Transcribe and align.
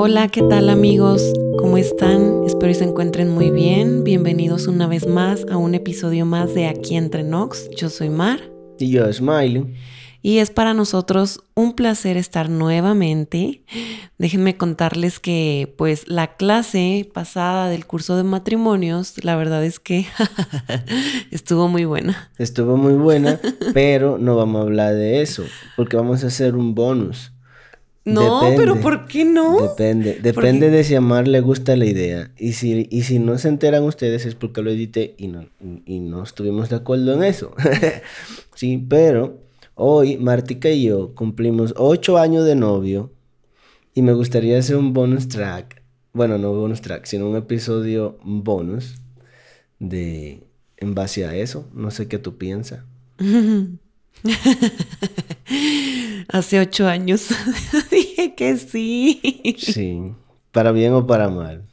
Hola, 0.00 0.28
¿qué 0.28 0.42
tal 0.42 0.70
amigos? 0.70 1.20
¿Cómo 1.58 1.76
están? 1.76 2.44
Espero 2.46 2.68
que 2.68 2.74
se 2.78 2.84
encuentren 2.84 3.30
muy 3.30 3.50
bien. 3.50 4.04
Bienvenidos 4.04 4.68
una 4.68 4.86
vez 4.86 5.08
más 5.08 5.44
a 5.50 5.56
un 5.56 5.74
episodio 5.74 6.24
más 6.24 6.54
de 6.54 6.68
Aquí 6.68 6.94
entre 6.94 7.24
Nox. 7.24 7.68
Yo 7.76 7.90
soy 7.90 8.08
Mar. 8.08 8.38
Y 8.78 8.90
yo, 8.90 9.12
Smiley. 9.12 9.74
Y 10.22 10.38
es 10.38 10.50
para 10.50 10.72
nosotros 10.72 11.40
un 11.56 11.72
placer 11.72 12.16
estar 12.16 12.48
nuevamente. 12.48 13.64
Déjenme 14.18 14.56
contarles 14.56 15.18
que 15.18 15.74
pues 15.76 16.06
la 16.06 16.36
clase 16.36 17.10
pasada 17.12 17.68
del 17.68 17.84
curso 17.84 18.16
de 18.16 18.22
matrimonios, 18.22 19.24
la 19.24 19.34
verdad 19.34 19.64
es 19.64 19.80
que 19.80 20.06
estuvo 21.32 21.66
muy 21.66 21.86
buena. 21.86 22.30
Estuvo 22.38 22.76
muy 22.76 22.94
buena, 22.94 23.40
pero 23.74 24.16
no 24.16 24.36
vamos 24.36 24.60
a 24.60 24.62
hablar 24.62 24.94
de 24.94 25.22
eso, 25.22 25.42
porque 25.74 25.96
vamos 25.96 26.22
a 26.22 26.28
hacer 26.28 26.54
un 26.54 26.76
bonus. 26.76 27.32
No, 28.14 28.40
pero 28.56 28.80
¿por 28.80 29.06
qué 29.06 29.24
no? 29.24 29.60
Depende, 29.60 30.18
depende 30.22 30.70
de 30.70 30.84
si 30.84 30.94
a 30.94 31.00
Mar 31.00 31.28
le 31.28 31.40
gusta 31.40 31.76
la 31.76 31.84
idea. 31.84 32.30
Y 32.38 32.52
si, 32.52 32.86
y 32.90 33.02
si 33.02 33.18
no 33.18 33.36
se 33.38 33.48
enteran 33.48 33.84
ustedes 33.84 34.24
es 34.24 34.34
porque 34.34 34.62
lo 34.62 34.70
edité 34.70 35.14
y 35.18 35.28
no, 35.28 35.46
y 35.84 36.00
no 36.00 36.22
estuvimos 36.22 36.68
de 36.70 36.76
acuerdo 36.76 37.12
en 37.14 37.22
eso. 37.22 37.54
sí, 38.54 38.84
pero 38.88 39.40
hoy 39.74 40.16
Martica 40.16 40.70
y 40.70 40.84
yo 40.84 41.14
cumplimos 41.14 41.74
ocho 41.76 42.18
años 42.18 42.44
de 42.44 42.54
novio 42.54 43.12
y 43.94 44.02
me 44.02 44.12
gustaría 44.12 44.58
hacer 44.58 44.76
un 44.76 44.92
bonus 44.92 45.28
track. 45.28 45.82
Bueno, 46.12 46.38
no 46.38 46.52
bonus 46.52 46.80
track, 46.80 47.04
sino 47.04 47.28
un 47.28 47.36
episodio 47.36 48.18
bonus 48.22 48.96
de 49.78 50.44
en 50.76 50.94
base 50.94 51.26
a 51.26 51.34
eso. 51.34 51.68
No 51.74 51.90
sé 51.90 52.08
qué 52.08 52.18
tú 52.18 52.38
piensas. 52.38 52.84
Hace 56.28 56.60
ocho 56.60 56.86
años 56.86 57.28
dije 57.90 58.34
que 58.34 58.56
sí. 58.56 59.56
Sí, 59.58 60.00
para 60.52 60.72
bien 60.72 60.92
o 60.92 61.06
para 61.06 61.28
mal. 61.28 61.64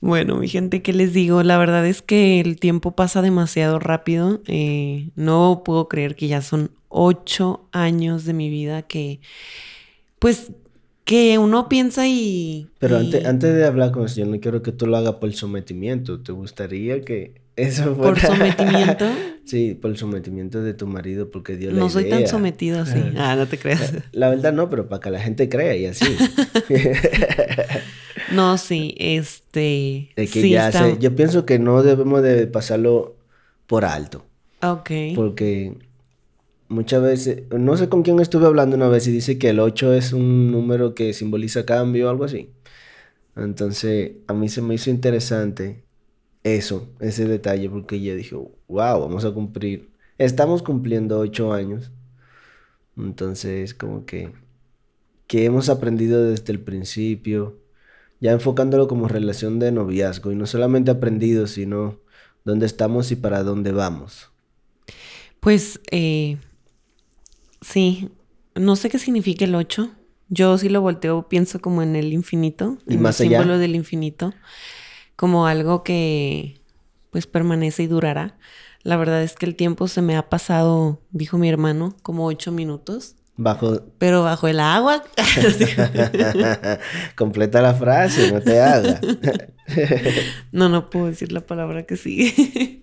Bueno, 0.00 0.36
mi 0.36 0.48
gente, 0.48 0.82
¿qué 0.82 0.92
les 0.92 1.12
digo? 1.12 1.42
La 1.42 1.58
verdad 1.58 1.86
es 1.86 2.02
que 2.02 2.40
el 2.40 2.58
tiempo 2.58 2.92
pasa 2.92 3.22
demasiado 3.22 3.78
rápido. 3.78 4.42
Eh, 4.46 5.10
no 5.16 5.62
puedo 5.64 5.88
creer 5.88 6.14
que 6.14 6.28
ya 6.28 6.42
son 6.42 6.70
ocho 6.88 7.68
años 7.72 8.24
de 8.24 8.34
mi 8.34 8.50
vida 8.50 8.82
que, 8.82 9.20
pues, 10.18 10.52
que 11.04 11.38
uno 11.38 11.68
piensa 11.68 12.06
y... 12.06 12.68
Pero 12.78 12.98
Antes, 12.98 13.24
antes 13.24 13.54
de 13.54 13.64
hablar 13.64 13.92
con 13.92 14.04
eso, 14.04 14.20
yo 14.20 14.26
no 14.26 14.38
quiero 14.40 14.62
que 14.62 14.72
tú 14.72 14.86
lo 14.86 14.96
hagas 14.96 15.14
por 15.14 15.32
sometimiento. 15.32 16.20
¿Te 16.20 16.32
gustaría 16.32 17.00
que 17.00 17.40
eso. 17.56 17.96
¿Por 17.96 18.18
sometimiento? 18.18 19.06
sí, 19.44 19.74
por 19.74 19.90
el 19.90 19.96
sometimiento 19.96 20.62
de 20.62 20.74
tu 20.74 20.86
marido, 20.86 21.30
porque 21.30 21.56
Dios 21.56 21.72
le 21.72 21.78
No 21.78 21.88
soy 21.88 22.08
tan 22.08 22.26
sometido 22.26 22.80
así. 22.80 23.00
ah, 23.16 23.36
no 23.36 23.46
te 23.46 23.58
creas. 23.58 23.92
La 24.12 24.28
verdad 24.30 24.52
no, 24.52 24.68
pero 24.70 24.88
para 24.88 25.00
que 25.00 25.10
la 25.10 25.20
gente 25.20 25.48
crea 25.48 25.76
y 25.76 25.86
así. 25.86 26.04
no, 28.32 28.58
sí, 28.58 28.94
este... 28.98 30.10
que 30.16 30.26
sí, 30.26 30.50
ya 30.50 30.98
Yo 30.98 31.14
pienso 31.14 31.46
que 31.46 31.58
no 31.58 31.82
debemos 31.82 32.22
de 32.22 32.46
pasarlo 32.46 33.16
por 33.66 33.84
alto. 33.84 34.26
Ok. 34.62 34.90
Porque 35.14 35.76
muchas 36.68 37.02
veces, 37.02 37.42
no 37.50 37.76
sé 37.76 37.88
con 37.88 38.02
quién 38.02 38.18
estuve 38.18 38.46
hablando 38.46 38.76
una 38.76 38.88
vez 38.88 39.06
y 39.06 39.12
dice 39.12 39.38
que 39.38 39.50
el 39.50 39.60
8 39.60 39.94
es 39.94 40.12
un 40.12 40.50
número 40.50 40.94
que 40.94 41.12
simboliza 41.12 41.64
cambio 41.64 42.08
o 42.08 42.10
algo 42.10 42.24
así. 42.24 42.50
Entonces, 43.36 44.12
a 44.26 44.34
mí 44.34 44.48
se 44.48 44.62
me 44.62 44.74
hizo 44.74 44.90
interesante 44.90 45.83
eso, 46.44 46.88
ese 47.00 47.26
detalle, 47.26 47.68
porque 47.68 48.00
yo 48.00 48.14
dije, 48.14 48.36
wow, 48.36 49.00
vamos 49.00 49.24
a 49.24 49.32
cumplir, 49.32 49.90
estamos 50.18 50.62
cumpliendo 50.62 51.18
8 51.18 51.52
años. 51.52 51.90
Entonces, 52.96 53.74
como 53.74 54.06
que, 54.06 54.30
que 55.26 55.44
hemos 55.44 55.68
aprendido 55.68 56.22
desde 56.22 56.52
el 56.52 56.60
principio, 56.60 57.58
ya 58.20 58.30
enfocándolo 58.30 58.86
como 58.86 59.08
relación 59.08 59.58
de 59.58 59.72
noviazgo, 59.72 60.30
y 60.30 60.36
no 60.36 60.46
solamente 60.46 60.92
aprendido, 60.92 61.48
sino 61.48 61.98
dónde 62.44 62.66
estamos 62.66 63.10
y 63.10 63.16
para 63.16 63.42
dónde 63.42 63.72
vamos. 63.72 64.30
Pues, 65.40 65.80
eh, 65.90 66.38
Sí, 67.64 68.10
no 68.54 68.76
sé 68.76 68.90
qué 68.90 68.98
significa 68.98 69.44
el 69.44 69.54
8. 69.54 69.90
Yo 70.28 70.58
sí 70.58 70.68
lo 70.68 70.80
volteo, 70.80 71.28
pienso 71.28 71.60
como 71.60 71.82
en 71.82 71.96
el 71.96 72.12
infinito, 72.12 72.78
¿Y 72.86 72.94
en 72.94 73.06
el 73.06 73.12
símbolo 73.12 73.58
del 73.58 73.74
infinito, 73.74 74.34
como 75.16 75.46
algo 75.46 75.82
que 75.82 76.60
pues 77.10 77.26
permanece 77.26 77.84
y 77.84 77.86
durará. 77.86 78.36
La 78.82 78.96
verdad 78.96 79.22
es 79.22 79.34
que 79.34 79.46
el 79.46 79.56
tiempo 79.56 79.88
se 79.88 80.02
me 80.02 80.16
ha 80.16 80.28
pasado, 80.28 81.00
dijo 81.10 81.38
mi 81.38 81.48
hermano, 81.48 81.96
como 82.02 82.26
ocho 82.26 82.52
minutos. 82.52 83.16
Bajo. 83.36 83.80
Pero 83.98 84.22
bajo 84.22 84.46
el 84.46 84.60
agua. 84.60 85.02
Completa 87.16 87.62
la 87.62 87.74
frase, 87.74 88.30
no 88.30 88.40
te 88.40 88.60
hagas. 88.60 89.00
no, 90.52 90.68
no 90.68 90.90
puedo 90.90 91.06
decir 91.06 91.32
la 91.32 91.40
palabra 91.40 91.84
que 91.84 91.96
sigue. 91.96 92.82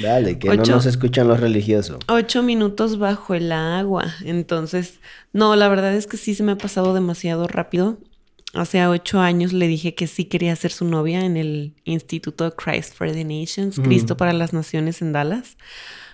Dale, 0.00 0.38
que 0.38 0.56
no 0.56 0.64
nos 0.64 0.86
escuchan 0.86 1.28
los 1.28 1.38
religiosos. 1.38 1.98
Ocho 2.08 2.42
minutos 2.42 2.98
bajo 2.98 3.34
el 3.34 3.52
agua. 3.52 4.06
Entonces, 4.24 4.98
no, 5.32 5.54
la 5.54 5.68
verdad 5.68 5.94
es 5.94 6.06
que 6.06 6.16
sí 6.16 6.34
se 6.34 6.42
me 6.42 6.52
ha 6.52 6.58
pasado 6.58 6.94
demasiado 6.94 7.46
rápido. 7.46 7.98
Hace 8.54 8.86
ocho 8.86 9.20
años 9.20 9.52
le 9.52 9.66
dije 9.66 9.94
que 9.94 10.06
sí 10.06 10.26
quería 10.26 10.54
ser 10.56 10.72
su 10.72 10.84
novia 10.84 11.24
en 11.24 11.36
el 11.36 11.74
Instituto 11.84 12.54
Christ 12.54 12.94
for 12.94 13.10
the 13.10 13.24
Nations, 13.24 13.80
Cristo 13.80 14.16
para 14.16 14.32
las 14.32 14.52
Naciones 14.52 15.00
en 15.00 15.12
Dallas. 15.12 15.56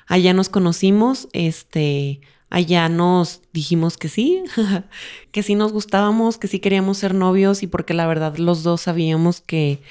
Allá 0.06 0.32
nos 0.32 0.48
conocimos, 0.48 1.28
este 1.32 2.20
Allá 2.50 2.88
nos 2.88 3.42
dijimos 3.52 3.98
que 3.98 4.08
sí, 4.08 4.42
que 5.32 5.42
sí 5.42 5.54
nos 5.54 5.72
gustábamos, 5.72 6.38
que 6.38 6.48
sí 6.48 6.60
queríamos 6.60 6.96
ser 6.96 7.14
novios 7.14 7.62
y 7.62 7.66
porque 7.66 7.92
la 7.92 8.06
verdad 8.06 8.36
los 8.38 8.62
dos 8.62 8.82
sabíamos 8.82 9.42
que 9.42 9.82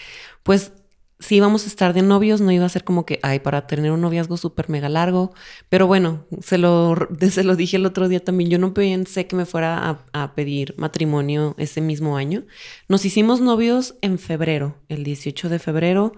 pues 0.41 0.71
si 1.19 1.35
íbamos 1.35 1.63
a 1.63 1.67
estar 1.67 1.93
de 1.93 2.03
novios 2.03 2.41
no 2.41 2.51
iba 2.51 2.65
a 2.65 2.69
ser 2.69 2.83
como 2.83 3.05
que, 3.05 3.19
ay, 3.23 3.39
para 3.39 3.65
tener 3.65 3.91
un 3.91 4.01
noviazgo 4.01 4.37
súper 4.37 4.69
mega 4.69 4.87
largo. 4.87 5.33
Pero 5.69 5.87
bueno, 5.87 6.25
se 6.41 6.57
lo, 6.57 6.95
lo 7.43 7.55
dije 7.55 7.77
el 7.77 7.85
otro 7.85 8.07
día 8.07 8.23
también, 8.23 8.49
yo 8.49 8.59
no 8.59 8.73
pensé 8.73 9.25
que 9.25 9.35
me 9.35 9.45
fuera 9.45 9.89
a, 9.89 10.05
a 10.13 10.35
pedir 10.35 10.75
matrimonio 10.77 11.55
ese 11.57 11.81
mismo 11.81 12.17
año. 12.17 12.45
Nos 12.87 13.05
hicimos 13.05 13.41
novios 13.41 13.95
en 14.01 14.19
febrero, 14.19 14.77
el 14.89 15.03
18 15.03 15.49
de 15.49 15.59
febrero, 15.59 16.13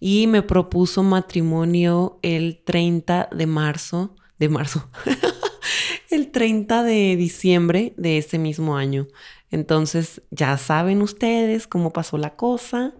y 0.00 0.26
me 0.26 0.42
propuso 0.42 1.02
matrimonio 1.02 2.18
el 2.22 2.60
30 2.64 3.30
de 3.32 3.46
marzo, 3.46 4.16
de 4.38 4.48
marzo. 4.48 4.90
el 6.10 6.30
30 6.30 6.82
de 6.82 7.16
diciembre 7.16 7.94
de 7.96 8.18
ese 8.18 8.38
mismo 8.38 8.76
año. 8.76 9.08
Entonces, 9.50 10.22
ya 10.30 10.56
saben 10.58 11.02
ustedes 11.02 11.66
cómo 11.66 11.92
pasó 11.92 12.18
la 12.18 12.36
cosa. 12.36 12.94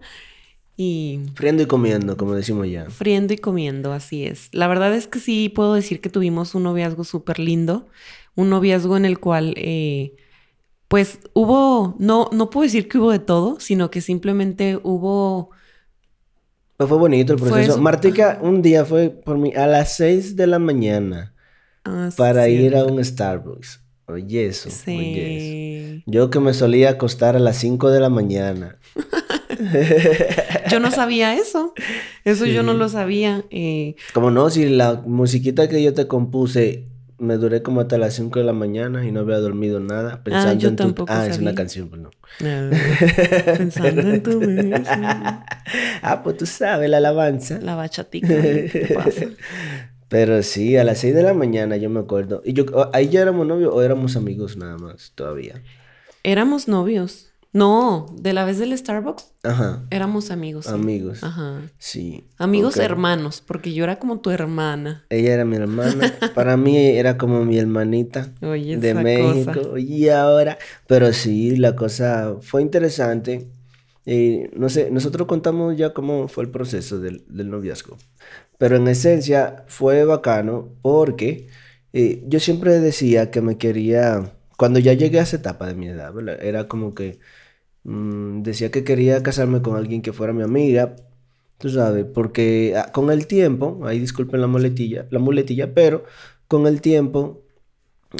Y... 0.75 1.19
Friendo 1.35 1.63
y 1.63 1.65
comiendo, 1.65 2.17
como 2.17 2.33
decimos 2.33 2.67
ya. 2.67 2.89
Friendo 2.89 3.33
y 3.33 3.37
comiendo, 3.37 3.93
así 3.93 4.25
es. 4.25 4.49
La 4.51 4.67
verdad 4.67 4.93
es 4.93 5.07
que 5.07 5.19
sí 5.19 5.49
puedo 5.49 5.75
decir 5.75 6.01
que 6.01 6.09
tuvimos 6.09 6.55
un 6.55 6.63
noviazgo 6.63 7.03
súper 7.03 7.39
lindo. 7.39 7.87
Un 8.35 8.49
noviazgo 8.49 8.97
en 8.97 9.05
el 9.05 9.19
cual, 9.19 9.53
eh, 9.57 10.15
pues 10.87 11.19
hubo, 11.33 11.95
no, 11.99 12.29
no 12.31 12.49
puedo 12.49 12.63
decir 12.63 12.87
que 12.87 12.97
hubo 12.97 13.11
de 13.11 13.19
todo, 13.19 13.59
sino 13.59 13.91
que 13.91 14.01
simplemente 14.01 14.79
hubo... 14.81 15.51
Pues 16.77 16.89
fue 16.89 16.97
bonito 16.97 17.33
el 17.33 17.39
proceso. 17.39 17.79
Martica 17.79 18.39
un 18.41 18.63
día 18.63 18.83
fue 18.83 19.09
por 19.09 19.37
mí 19.37 19.53
a 19.55 19.67
las 19.67 19.95
6 19.95 20.35
de 20.35 20.47
la 20.47 20.57
mañana 20.57 21.33
Ah, 21.85 22.09
para 22.15 22.47
ir 22.47 22.75
a 22.75 22.85
un 22.85 23.03
Starbucks. 23.03 23.81
Oye 24.05 24.47
eso, 24.47 24.69
oye 24.87 26.03
Yo 26.05 26.29
que 26.29 26.39
me 26.39 26.53
solía 26.53 26.89
acostar 26.89 27.35
a 27.37 27.39
las 27.39 27.57
5 27.57 27.89
de 27.89 27.99
la 27.99 28.09
mañana. 28.09 28.79
yo 30.73 30.79
no 30.79 30.91
sabía 30.91 31.35
eso. 31.35 31.73
Eso 32.25 32.45
yo 32.45 32.63
no 32.63 32.73
lo 32.73 32.89
sabía. 32.89 33.43
Eh... 33.49 33.95
Como 34.13 34.31
no, 34.31 34.49
si 34.49 34.69
la 34.69 35.01
musiquita 35.05 35.69
que 35.69 35.81
yo 35.81 35.93
te 35.93 36.07
compuse 36.07 36.85
me 37.23 37.37
duré 37.37 37.63
como 37.63 37.81
hasta 37.81 37.97
las 37.97 38.15
5 38.15 38.39
de 38.39 38.45
la 38.45 38.53
mañana 38.53 39.05
y 39.05 39.11
no 39.11 39.21
había 39.21 39.37
dormido 39.37 39.79
nada 39.79 40.15
ah, 40.15 40.23
pensando 40.23 40.67
en 40.67 40.75
tu... 40.75 41.05
Ah, 41.07 41.25
es 41.25 41.37
una 41.37 41.55
canción, 41.55 41.87
pues 41.87 42.01
no. 42.01 42.11
Ah, 42.43 42.69
pensando 43.57 44.01
en 44.01 44.21
tu 44.21 44.41
Ah, 46.01 46.21
pues 46.21 46.37
tú 46.37 46.45
sabes, 46.45 46.89
la 46.89 46.97
alabanza. 46.97 47.59
La 47.61 47.75
bachatica. 47.75 48.27
¿Qué 48.27 48.91
pasa? 48.93 49.25
Pero 50.09 50.43
sí, 50.43 50.77
a 50.77 50.83
las 50.83 50.99
6 50.99 51.15
de 51.15 51.23
la 51.23 51.33
mañana 51.33 51.77
yo 51.77 51.89
me 51.89 52.01
acuerdo. 52.01 52.41
¿Y 52.45 52.53
yo, 52.53 52.65
ahí 52.93 53.09
ya 53.09 53.21
éramos 53.21 53.47
novios 53.47 53.71
o 53.73 53.81
éramos 53.81 54.15
amigos 54.15 54.57
nada 54.57 54.77
más 54.77 55.13
todavía? 55.15 55.63
Éramos 56.23 56.67
novios. 56.67 57.32
No, 57.53 58.07
de 58.19 58.33
la 58.33 58.45
vez 58.45 58.57
del 58.57 58.75
Starbucks. 58.75 59.35
Ajá. 59.43 59.85
Éramos 59.91 60.31
amigos. 60.31 60.67
Amigos. 60.67 61.23
Ajá. 61.23 61.61
Sí. 61.77 62.27
Amigos 62.37 62.77
hermanos, 62.77 63.43
porque 63.45 63.73
yo 63.75 63.83
era 63.83 63.99
como 63.99 64.19
tu 64.19 64.31
hermana. 64.31 65.05
Ella 65.09 65.35
era 65.35 65.45
mi 65.45 65.57
hermana. 65.57 66.11
Para 66.35 66.57
mí 66.57 66.75
era 66.77 67.15
como 67.15 67.45
mi 67.45 67.59
hermanita 67.59 68.33
Oye, 68.41 68.77
de 68.77 68.95
México. 68.95 69.77
Y 69.77 70.09
ahora, 70.09 70.57
pero 70.87 71.13
sí, 71.13 71.55
la 71.55 71.75
cosa 71.75 72.37
fue 72.41 72.63
interesante. 72.63 73.47
Y 74.03 74.45
no 74.55 74.67
sé, 74.69 74.89
nosotros 74.89 75.27
contamos 75.27 75.77
ya 75.77 75.93
cómo 75.93 76.27
fue 76.27 76.45
el 76.45 76.49
proceso 76.49 76.99
del, 76.99 77.23
del 77.27 77.51
noviazgo. 77.51 77.97
Pero 78.57 78.77
en 78.77 78.87
esencia 78.87 79.63
fue 79.67 80.05
bacano 80.05 80.73
porque 80.81 81.49
eh, 81.93 82.23
yo 82.27 82.39
siempre 82.39 82.79
decía 82.79 83.29
que 83.29 83.41
me 83.41 83.59
quería, 83.59 84.33
cuando 84.57 84.79
ya 84.79 84.93
llegué 84.93 85.19
a 85.19 85.23
esa 85.23 85.37
etapa 85.37 85.67
de 85.67 85.75
mi 85.75 85.87
edad, 85.87 86.11
era 86.41 86.67
como 86.67 86.95
que 86.95 87.19
Mm, 87.83 88.43
decía 88.43 88.71
que 88.71 88.83
quería 88.83 89.21
casarme 89.23 89.61
con 89.61 89.75
alguien 89.75 90.01
que 90.01 90.13
fuera 90.13 90.33
mi 90.33 90.43
amiga, 90.43 90.95
tú 91.57 91.69
sabes, 91.69 92.05
porque 92.05 92.75
ah, 92.77 92.91
con 92.91 93.11
el 93.11 93.27
tiempo, 93.27 93.81
ahí 93.85 93.99
disculpen 93.99 94.41
la 94.41 94.47
muletilla, 94.47 95.05
la 95.11 95.19
muletilla, 95.19 95.73
pero 95.73 96.05
con 96.47 96.67
el 96.67 96.81
tiempo, 96.81 97.41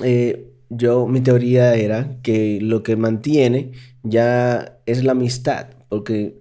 eh, 0.04 0.50
yo, 0.70 1.08
mi 1.08 1.22
teoría 1.22 1.76
era 1.76 2.18
que 2.24 2.60
lo 2.62 2.84
que 2.84 2.96
mantiene 2.96 3.72
ya 4.04 4.80
es 4.86 5.04
la 5.04 5.12
amistad, 5.14 5.68
porque 5.90 6.40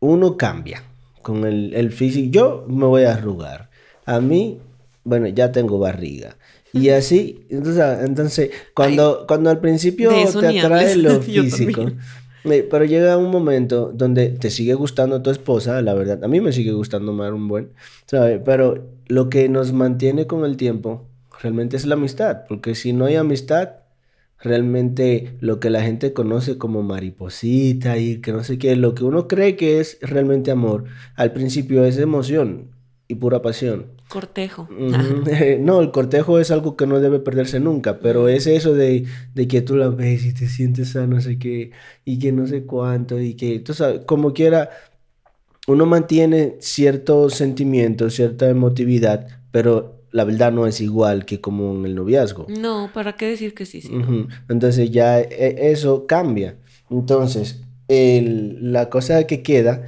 uno 0.00 0.36
cambia 0.36 0.82
con 1.22 1.44
el, 1.44 1.74
el 1.74 1.92
físico. 1.92 2.30
Yo 2.30 2.66
me 2.68 2.86
voy 2.86 3.04
a 3.04 3.14
arrugar. 3.14 3.70
A 4.06 4.20
mí, 4.20 4.58
bueno, 5.04 5.28
ya 5.28 5.52
tengo 5.52 5.78
barriga. 5.78 6.36
Y 6.72 6.90
así, 6.90 7.46
entonces, 7.48 7.84
entonces 8.04 8.50
cuando, 8.74 9.24
cuando 9.26 9.50
al 9.50 9.58
principio 9.58 10.10
te 10.38 10.58
atrae 10.58 10.94
lo 10.96 11.20
físico, 11.22 11.86
pero 12.42 12.84
llega 12.84 13.16
un 13.16 13.30
momento 13.30 13.92
donde 13.94 14.30
te 14.30 14.50
sigue 14.50 14.74
gustando 14.74 15.22
tu 15.22 15.30
esposa, 15.30 15.82
la 15.82 15.94
verdad, 15.94 16.22
a 16.24 16.28
mí 16.28 16.40
me 16.40 16.52
sigue 16.52 16.72
gustando 16.72 17.12
más 17.12 17.32
un 17.32 17.48
buen, 17.48 17.72
¿sabes? 18.06 18.40
Pero 18.44 18.88
lo 19.06 19.28
que 19.28 19.48
nos 19.48 19.72
mantiene 19.72 20.26
con 20.26 20.44
el 20.44 20.56
tiempo 20.56 21.08
realmente 21.42 21.76
es 21.76 21.86
la 21.86 21.94
amistad, 21.94 22.44
porque 22.48 22.74
si 22.74 22.92
no 22.92 23.06
hay 23.06 23.16
amistad, 23.16 23.70
realmente 24.38 25.36
lo 25.40 25.60
que 25.60 25.70
la 25.70 25.82
gente 25.82 26.12
conoce 26.12 26.58
como 26.58 26.82
mariposita 26.82 27.98
y 27.98 28.20
que 28.20 28.32
no 28.32 28.42
sé 28.44 28.58
qué, 28.58 28.74
lo 28.76 28.94
que 28.94 29.04
uno 29.04 29.28
cree 29.28 29.56
que 29.56 29.80
es 29.80 29.98
realmente 30.00 30.50
amor, 30.50 30.84
al 31.14 31.32
principio 31.32 31.84
es 31.84 31.98
emoción 31.98 32.79
y 33.10 33.16
pura 33.16 33.42
pasión. 33.42 33.86
Cortejo. 34.08 34.68
no, 35.60 35.80
el 35.80 35.90
cortejo 35.90 36.38
es 36.38 36.52
algo 36.52 36.76
que 36.76 36.86
no 36.86 37.00
debe 37.00 37.18
perderse 37.18 37.58
nunca, 37.58 37.98
pero 37.98 38.28
es 38.28 38.46
eso 38.46 38.72
de, 38.72 39.04
de, 39.34 39.48
que 39.48 39.62
tú 39.62 39.76
la 39.76 39.88
ves 39.88 40.24
y 40.24 40.32
te 40.32 40.48
sientes 40.48 40.94
a 40.94 41.08
no 41.08 41.20
sé 41.20 41.36
qué, 41.36 41.72
y 42.04 42.20
que 42.20 42.30
no 42.30 42.46
sé 42.46 42.62
cuánto, 42.62 43.20
y 43.20 43.34
que, 43.34 43.58
tú 43.58 43.74
sabes, 43.74 44.02
como 44.06 44.32
quiera, 44.32 44.70
uno 45.66 45.86
mantiene 45.86 46.56
ciertos 46.60 47.34
sentimientos, 47.34 48.14
cierta 48.14 48.48
emotividad, 48.48 49.26
pero 49.50 50.04
la 50.12 50.22
verdad 50.22 50.52
no 50.52 50.68
es 50.68 50.80
igual 50.80 51.24
que 51.24 51.40
como 51.40 51.74
en 51.74 51.84
el 51.84 51.96
noviazgo. 51.96 52.46
No, 52.48 52.90
¿para 52.94 53.16
qué 53.16 53.26
decir 53.26 53.54
que 53.54 53.66
sí? 53.66 53.82
sí? 53.82 53.92
Entonces 54.48 54.90
ya 54.92 55.20
e, 55.20 55.72
eso 55.72 56.06
cambia. 56.06 56.58
Entonces, 56.88 57.64
la 57.88 58.88
cosa 58.88 59.26
que 59.26 59.42
queda, 59.42 59.82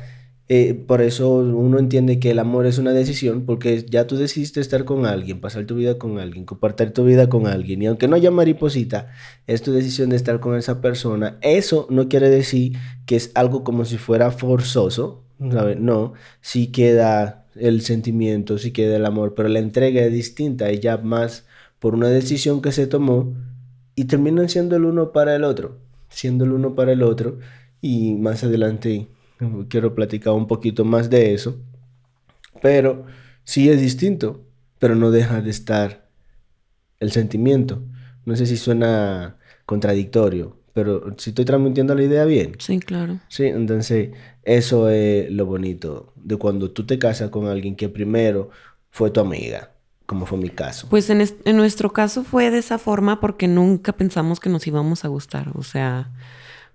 eh, 0.54 0.74
por 0.74 1.00
eso 1.00 1.30
uno 1.36 1.78
entiende 1.78 2.18
que 2.18 2.30
el 2.30 2.38
amor 2.38 2.66
es 2.66 2.76
una 2.76 2.92
decisión, 2.92 3.46
porque 3.46 3.86
ya 3.88 4.06
tú 4.06 4.16
decidiste 4.16 4.60
estar 4.60 4.84
con 4.84 5.06
alguien, 5.06 5.40
pasar 5.40 5.64
tu 5.64 5.76
vida 5.76 5.96
con 5.96 6.18
alguien, 6.18 6.44
compartir 6.44 6.90
tu 6.90 7.06
vida 7.06 7.30
con 7.30 7.46
alguien, 7.46 7.80
y 7.80 7.86
aunque 7.86 8.06
no 8.06 8.16
haya 8.16 8.30
mariposita, 8.30 9.08
es 9.46 9.62
tu 9.62 9.72
decisión 9.72 10.10
de 10.10 10.16
estar 10.16 10.40
con 10.40 10.58
esa 10.58 10.82
persona. 10.82 11.38
Eso 11.40 11.86
no 11.88 12.06
quiere 12.10 12.28
decir 12.28 12.76
que 13.06 13.16
es 13.16 13.32
algo 13.34 13.64
como 13.64 13.86
si 13.86 13.96
fuera 13.96 14.30
forzoso, 14.30 15.24
¿sabes? 15.50 15.80
No, 15.80 16.12
sí 16.42 16.66
queda 16.66 17.46
el 17.56 17.80
sentimiento, 17.80 18.58
si 18.58 18.72
queda 18.72 18.96
el 18.96 19.06
amor, 19.06 19.32
pero 19.34 19.48
la 19.48 19.58
entrega 19.58 20.02
es 20.02 20.12
distinta, 20.12 20.68
es 20.68 20.80
ya 20.80 20.98
más 20.98 21.46
por 21.78 21.94
una 21.94 22.08
decisión 22.08 22.60
que 22.60 22.72
se 22.72 22.86
tomó 22.86 23.32
y 23.94 24.04
terminan 24.04 24.50
siendo 24.50 24.76
el 24.76 24.84
uno 24.84 25.12
para 25.12 25.34
el 25.34 25.44
otro, 25.44 25.78
siendo 26.10 26.44
el 26.44 26.52
uno 26.52 26.74
para 26.74 26.92
el 26.92 27.02
otro 27.02 27.38
y 27.80 28.12
más 28.16 28.44
adelante 28.44 29.08
quiero 29.68 29.94
platicar 29.94 30.32
un 30.34 30.46
poquito 30.46 30.84
más 30.84 31.10
de 31.10 31.34
eso, 31.34 31.60
pero 32.60 33.06
sí 33.44 33.68
es 33.70 33.80
distinto, 33.80 34.44
pero 34.78 34.94
no 34.94 35.10
deja 35.10 35.40
de 35.40 35.50
estar 35.50 36.08
el 37.00 37.12
sentimiento. 37.12 37.82
No 38.24 38.36
sé 38.36 38.46
si 38.46 38.56
suena 38.56 39.36
contradictorio, 39.66 40.58
pero 40.72 41.14
si 41.18 41.30
estoy 41.30 41.44
transmitiendo 41.44 41.94
la 41.94 42.02
idea 42.02 42.24
bien. 42.24 42.54
Sí, 42.58 42.78
claro. 42.78 43.20
Sí, 43.28 43.44
entonces 43.44 44.10
eso 44.44 44.88
es 44.88 45.30
lo 45.30 45.46
bonito 45.46 46.12
de 46.16 46.36
cuando 46.36 46.70
tú 46.70 46.86
te 46.86 46.98
casas 46.98 47.30
con 47.30 47.46
alguien 47.46 47.76
que 47.76 47.88
primero 47.88 48.50
fue 48.90 49.10
tu 49.10 49.20
amiga, 49.20 49.72
como 50.06 50.26
fue 50.26 50.38
mi 50.38 50.50
caso. 50.50 50.86
Pues 50.88 51.10
en, 51.10 51.20
en 51.20 51.56
nuestro 51.56 51.92
caso 51.92 52.24
fue 52.24 52.50
de 52.50 52.58
esa 52.58 52.78
forma 52.78 53.20
porque 53.20 53.48
nunca 53.48 53.92
pensamos 53.92 54.40
que 54.40 54.50
nos 54.50 54.66
íbamos 54.66 55.04
a 55.04 55.08
gustar. 55.08 55.50
O 55.54 55.62
sea, 55.62 56.12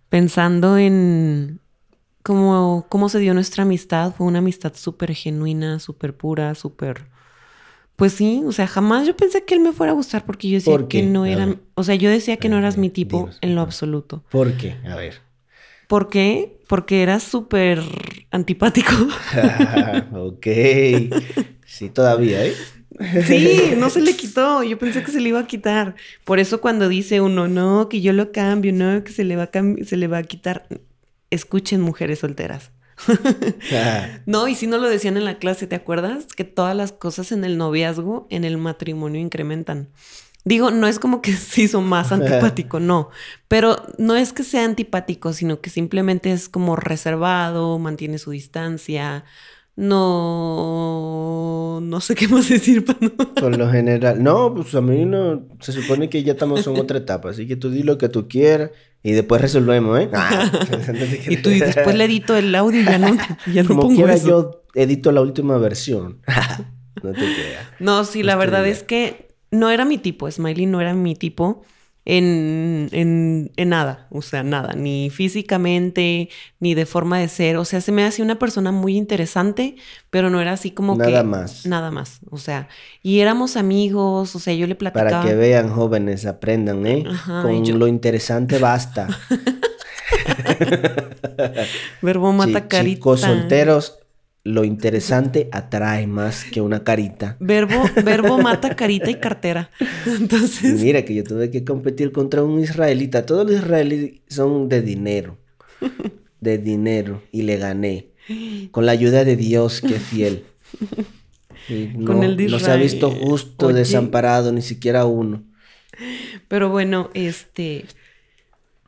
pensando 0.09 0.77
en 0.77 1.59
cómo, 2.27 2.85
cómo 2.89 3.07
se 3.07 3.19
dio 3.19 3.33
nuestra 3.33 3.63
amistad, 3.63 4.13
fue 4.13 4.27
una 4.27 4.39
amistad 4.39 4.73
súper 4.75 5.15
genuina, 5.15 5.79
súper 5.79 6.13
pura, 6.13 6.55
súper 6.55 7.05
pues 7.95 8.11
sí, 8.13 8.43
o 8.45 8.51
sea, 8.51 8.67
jamás 8.67 9.07
yo 9.07 9.15
pensé 9.15 9.45
que 9.45 9.55
él 9.55 9.61
me 9.61 9.71
fuera 9.71 9.93
a 9.93 9.95
gustar 9.95 10.25
porque 10.25 10.49
yo 10.49 10.55
decía 10.55 10.87
que 10.89 11.03
no 11.03 11.25
era, 11.25 11.55
o 11.73 11.83
sea, 11.83 11.95
yo 11.95 12.09
decía 12.09 12.35
que 12.35 12.49
no 12.49 12.57
eras 12.57 12.77
mi 12.77 12.89
tipo 12.89 13.29
en 13.41 13.55
lo 13.55 13.61
absoluto. 13.61 14.23
¿Por 14.29 14.53
qué? 14.57 14.75
A 14.85 14.95
ver. 14.95 15.21
¿Por 15.87 16.09
qué? 16.09 16.59
Porque 16.67 17.01
eras 17.01 17.23
súper 17.23 17.81
antipático. 18.29 18.91
ok. 20.13 20.47
Sí, 21.65 21.89
todavía, 21.89 22.45
¿eh? 22.45 22.53
Sí, 23.25 23.73
no 23.77 23.89
se 23.89 24.01
le 24.01 24.15
quitó. 24.15 24.63
Yo 24.63 24.77
pensé 24.77 25.01
que 25.01 25.11
se 25.11 25.19
le 25.19 25.29
iba 25.29 25.39
a 25.39 25.47
quitar. 25.47 25.95
Por 26.23 26.39
eso 26.39 26.61
cuando 26.61 26.89
dice 26.89 27.21
uno, 27.21 27.47
no, 27.47 27.89
que 27.89 28.01
yo 28.01 28.13
lo 28.13 28.31
cambio, 28.31 28.73
no, 28.73 29.03
que 29.03 29.11
se 29.11 29.23
le 29.23 29.35
va 29.35 29.49
a, 29.51 29.85
se 29.85 29.97
le 29.97 30.07
va 30.07 30.19
a 30.19 30.23
quitar. 30.23 30.67
Escuchen 31.29 31.81
mujeres 31.81 32.19
solteras. 32.19 32.71
no, 34.25 34.47
y 34.47 34.55
si 34.55 34.67
no 34.67 34.77
lo 34.77 34.89
decían 34.89 35.17
en 35.17 35.25
la 35.25 35.37
clase, 35.37 35.67
¿te 35.67 35.75
acuerdas? 35.75 36.25
Que 36.27 36.43
todas 36.43 36.75
las 36.75 36.91
cosas 36.91 37.31
en 37.31 37.43
el 37.43 37.57
noviazgo, 37.57 38.27
en 38.29 38.43
el 38.43 38.57
matrimonio 38.57 39.21
incrementan. 39.21 39.89
Digo, 40.47 40.71
no 40.71 40.87
es 40.87 40.97
como 40.97 41.21
que 41.21 41.33
se 41.35 41.63
hizo 41.63 41.81
más 41.81 42.11
antipático, 42.11 42.79
no. 42.81 43.09
Pero 43.47 43.75
no 43.97 44.15
es 44.15 44.33
que 44.33 44.43
sea 44.43 44.63
antipático, 44.63 45.33
sino 45.33 45.61
que 45.61 45.69
simplemente 45.69 46.31
es 46.31 46.49
como 46.49 46.75
reservado, 46.75 47.77
mantiene 47.79 48.17
su 48.17 48.31
distancia, 48.31 49.25
no, 49.77 51.39
no 51.81 52.01
sé 52.01 52.15
qué 52.15 52.27
más 52.27 52.49
decir. 52.49 52.83
Por 52.83 53.55
lo 53.57 53.69
general, 53.69 54.21
no, 54.23 54.53
pues 54.55 54.73
a 54.73 54.81
mí 54.81 55.05
no, 55.05 55.47
se 55.59 55.71
supone 55.71 56.09
que 56.09 56.23
ya 56.23 56.33
estamos 56.33 56.65
en 56.65 56.77
otra 56.77 56.97
etapa, 56.97 57.29
así 57.29 57.47
que 57.47 57.55
tú 57.55 57.69
di 57.69 57.83
lo 57.83 57.99
que 57.99 58.09
tú 58.09 58.27
quieras 58.27 58.71
y 59.03 59.11
después 59.11 59.39
resolvemos, 59.39 59.99
¿eh? 59.99 60.09
Ah. 60.13 60.51
y 61.29 61.37
tú 61.37 61.51
y 61.51 61.59
después 61.59 61.95
le 61.95 62.05
edito 62.05 62.35
el 62.35 62.55
audio 62.55 62.81
y 62.81 62.85
ya 62.85 62.97
no, 62.97 63.15
ya 63.53 63.61
no 63.61 63.67
Como 63.67 63.83
pongo 63.83 63.95
quiera, 63.95 64.17
yo 64.17 64.63
edito 64.73 65.11
la 65.11 65.21
última 65.21 65.59
versión. 65.59 66.21
no 67.03 67.11
te 67.11 67.19
creas. 67.19 67.67
No, 67.79 68.03
sí, 68.03 68.23
la 68.23 68.35
verdad 68.35 68.65
es 68.67 68.81
que 68.81 69.27
no 69.51 69.69
era 69.69 69.85
mi 69.85 69.99
tipo, 69.99 70.29
Smiley 70.29 70.65
no 70.65 70.81
era 70.81 70.95
mi 70.95 71.13
tipo 71.15 71.63
en, 72.09 72.87
en, 72.93 73.51
en, 73.57 73.69
nada, 73.69 74.07
o 74.11 74.21
sea, 74.21 74.41
nada, 74.41 74.75
ni 74.75 75.09
físicamente, 75.09 76.29
ni 76.61 76.73
de 76.73 76.85
forma 76.85 77.19
de 77.19 77.27
ser. 77.27 77.57
O 77.57 77.65
sea, 77.65 77.81
se 77.81 77.91
me 77.91 78.05
hacía 78.05 78.23
una 78.23 78.39
persona 78.39 78.71
muy 78.71 78.95
interesante, 78.95 79.75
pero 80.09 80.29
no 80.29 80.39
era 80.39 80.53
así 80.53 80.71
como 80.71 80.95
nada 80.95 81.05
que... 81.05 81.11
Nada 81.11 81.23
más. 81.25 81.65
Nada 81.65 81.91
más, 81.91 82.21
o 82.29 82.37
sea, 82.37 82.69
y 83.03 83.19
éramos 83.19 83.57
amigos, 83.57 84.37
o 84.37 84.39
sea, 84.39 84.53
yo 84.53 84.67
le 84.67 84.75
platicaba... 84.75 85.09
Para 85.09 85.23
que 85.23 85.35
vean, 85.35 85.69
jóvenes, 85.69 86.25
aprendan, 86.25 86.87
¿eh? 86.87 87.03
Con 87.25 87.77
lo 87.77 87.87
interesante 87.87 88.57
basta. 88.57 89.09
Verbo 92.01 92.31
mata 92.31 92.69
carita. 92.69 92.95
Chicos 92.95 93.19
solteros, 93.19 93.99
lo 94.47 94.63
interesante 94.63 95.49
atrae 95.51 96.07
más 96.07 96.45
que 96.45 96.61
una 96.61 96.83
carita. 96.83 97.35
Verbo, 97.39 97.83
verbo 98.03 98.37
mata 98.37 98.75
carita 98.75 99.11
y 99.11 99.15
cartera. 99.15 99.69
Entonces. 100.05 100.79
mira 100.81 101.03
que 101.03 101.13
yo 101.13 101.23
tuve 101.23 101.51
que 101.51 101.65
competir 101.65 102.11
contra 102.11 102.43
un 102.43 102.59
israelita. 102.59 103.25
Todos 103.25 103.45
los 103.45 103.61
israelíes 103.61 104.21
son 104.27 104.69
de 104.69 104.81
dinero. 104.81 105.37
De 106.39 106.57
dinero. 106.57 107.23
Y 107.31 107.41
le 107.41 107.57
gané. 107.57 108.11
Con 108.71 108.85
la 108.85 108.93
ayuda 108.93 109.23
de 109.25 109.35
Dios, 109.35 109.81
que 109.81 109.95
es 109.95 110.03
fiel. 110.03 110.45
No, 111.69 112.05
Con 112.05 112.23
el 112.23 112.37
de 112.37 112.47
no 112.47 112.59
se 112.59 112.71
ha 112.71 112.75
visto 112.75 113.11
justo, 113.11 113.73
desamparado, 113.73 114.53
ni 114.53 114.61
siquiera 114.61 115.05
uno. 115.05 115.43
Pero 116.47 116.69
bueno, 116.69 117.09
este. 117.13 117.85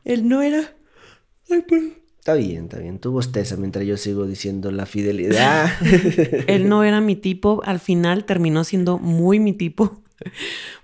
Él 0.04 0.28
no 0.28 0.40
era. 0.40 0.74
Ay, 1.50 1.62
pues 1.68 1.82
Está 2.20 2.34
bien, 2.34 2.64
está 2.64 2.78
bien. 2.78 2.98
Tú 2.98 3.12
bosteza 3.12 3.56
mientras 3.56 3.86
yo 3.86 3.96
sigo 3.96 4.26
diciendo 4.26 4.70
la 4.70 4.84
fidelidad. 4.84 5.70
Él 6.48 6.68
no 6.68 6.84
era 6.84 7.00
mi 7.00 7.16
tipo, 7.16 7.62
al 7.64 7.80
final 7.80 8.26
terminó 8.26 8.62
siendo 8.62 8.98
muy 8.98 9.40
mi 9.40 9.54
tipo. 9.54 10.02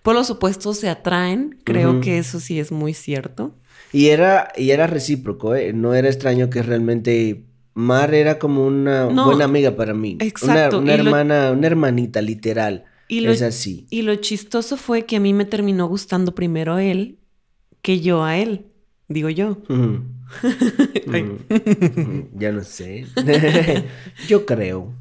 Por 0.03 0.15
los 0.15 0.31
opuestos 0.31 0.79
se 0.79 0.89
atraen, 0.89 1.59
creo 1.63 2.01
que 2.01 2.17
eso 2.17 2.41
sí 2.41 2.59
es 2.59 2.73
muy 2.73 2.95
cierto. 2.95 3.55
Y 3.93 4.07
era, 4.07 4.51
y 4.57 4.71
era 4.71 4.87
recíproco, 4.87 5.55
¿eh? 5.55 5.75
No 5.75 5.95
era 5.95 6.09
extraño 6.09 6.49
que 6.49 6.63
realmente 6.63 7.45
Mar 7.75 8.15
era 8.15 8.39
como 8.39 8.67
una 8.67 9.05
buena 9.05 9.45
amiga 9.45 9.77
para 9.77 9.93
mí. 9.93 10.17
Exacto. 10.21 10.79
Una, 10.79 10.95
hermana, 10.95 11.53
una 11.53 11.67
hermanita, 11.67 12.23
literal. 12.23 12.87
Y 13.09 13.27
es 13.27 13.43
así. 13.43 13.87
Y 13.91 14.01
lo 14.01 14.15
chistoso 14.17 14.79
fue 14.79 15.05
que 15.05 15.17
a 15.17 15.21
mí 15.21 15.35
me 15.35 15.45
terminó 15.45 15.87
gustando 15.87 16.35
primero 16.35 16.79
él 16.79 17.19
que 17.83 18.01
yo 18.01 18.25
a 18.25 18.39
él, 18.39 18.69
digo 19.09 19.29
yo. 19.31 19.59
Mm, 19.69 20.17
ya 22.39 22.53
no 22.53 22.65
sé. 22.65 23.07
Yo 24.29 24.45
creo. 24.47 24.93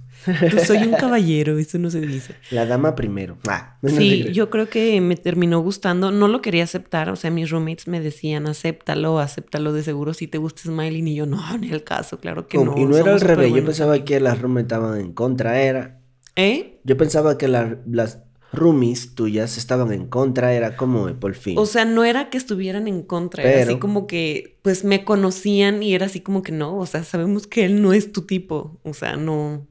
soy 0.66 0.78
un 0.78 0.94
caballero, 0.94 1.58
eso 1.60 1.78
no 1.78 1.90
se 1.92 2.02
dice. 2.02 2.34
La 2.52 2.66
dama 2.66 2.96
primero. 2.96 3.38
Ah, 3.48 3.78
sí, 3.84 4.32
yo 4.34 4.50
creo 4.50 4.70
que 4.70 5.00
me 5.00 5.16
terminó 5.16 5.60
gustando. 5.60 6.12
No 6.12 6.28
lo 6.28 6.42
quería 6.42 6.64
aceptar. 6.64 7.10
O 7.10 7.16
sea, 7.16 7.30
mis 7.30 7.50
roommates 7.52 7.88
me 7.88 8.00
decían, 8.00 8.48
acéptalo, 8.48 9.20
acéptalo 9.20 9.72
de 9.72 9.84
seguro 9.84 10.14
si 10.14 10.28
te 10.28 10.40
gusta 10.40 10.64
Smiling. 10.64 11.08
Y 11.08 11.16
yo, 11.16 11.26
no, 11.26 11.42
en 11.54 11.66
el 11.66 11.84
caso, 11.84 12.20
claro 12.20 12.48
que 12.48 12.58
no. 12.58 12.76
Y 12.78 12.86
no 12.86 12.98
era 12.98 13.14
al 13.14 13.22
revés. 13.22 13.54
Yo 13.54 13.64
pensaba 13.64 14.04
que 14.04 14.20
las 14.20 14.42
roommates 14.42 14.66
estaban 14.66 15.00
en 15.00 15.14
contra. 15.14 15.62
Era. 15.62 16.00
¿Eh? 16.36 16.80
Yo 16.84 16.98
pensaba 16.98 17.38
que 17.38 17.48
las 17.48 18.25
roomies 18.54 19.16
tuyas 19.16 19.58
estaban 19.58 19.92
en 19.92 20.08
contra, 20.08 20.54
era 20.54 20.78
como 20.78 21.08
por 21.20 21.36
fin. 21.36 21.58
O 21.58 21.66
sea, 21.66 21.86
no 21.86 22.04
era 22.04 22.30
que 22.30 22.38
estuvieran 22.38 22.88
en 22.88 23.04
contra, 23.04 23.44
era 23.44 23.64
así 23.64 23.80
como 23.80 24.08
que, 24.08 24.60
pues 24.62 24.84
me 24.84 25.04
conocían 25.04 25.84
y 25.84 25.94
era 25.94 26.06
así 26.06 26.22
como 26.22 26.44
que 26.44 26.52
no, 26.52 26.78
o 26.78 26.86
sea, 26.86 27.04
sabemos 27.04 27.48
que 27.48 27.66
él 27.66 27.82
no 27.82 27.94
es 27.94 28.12
tu 28.12 28.26
tipo, 28.26 28.80
o 28.84 28.94
sea, 28.94 29.18
no. 29.18 29.68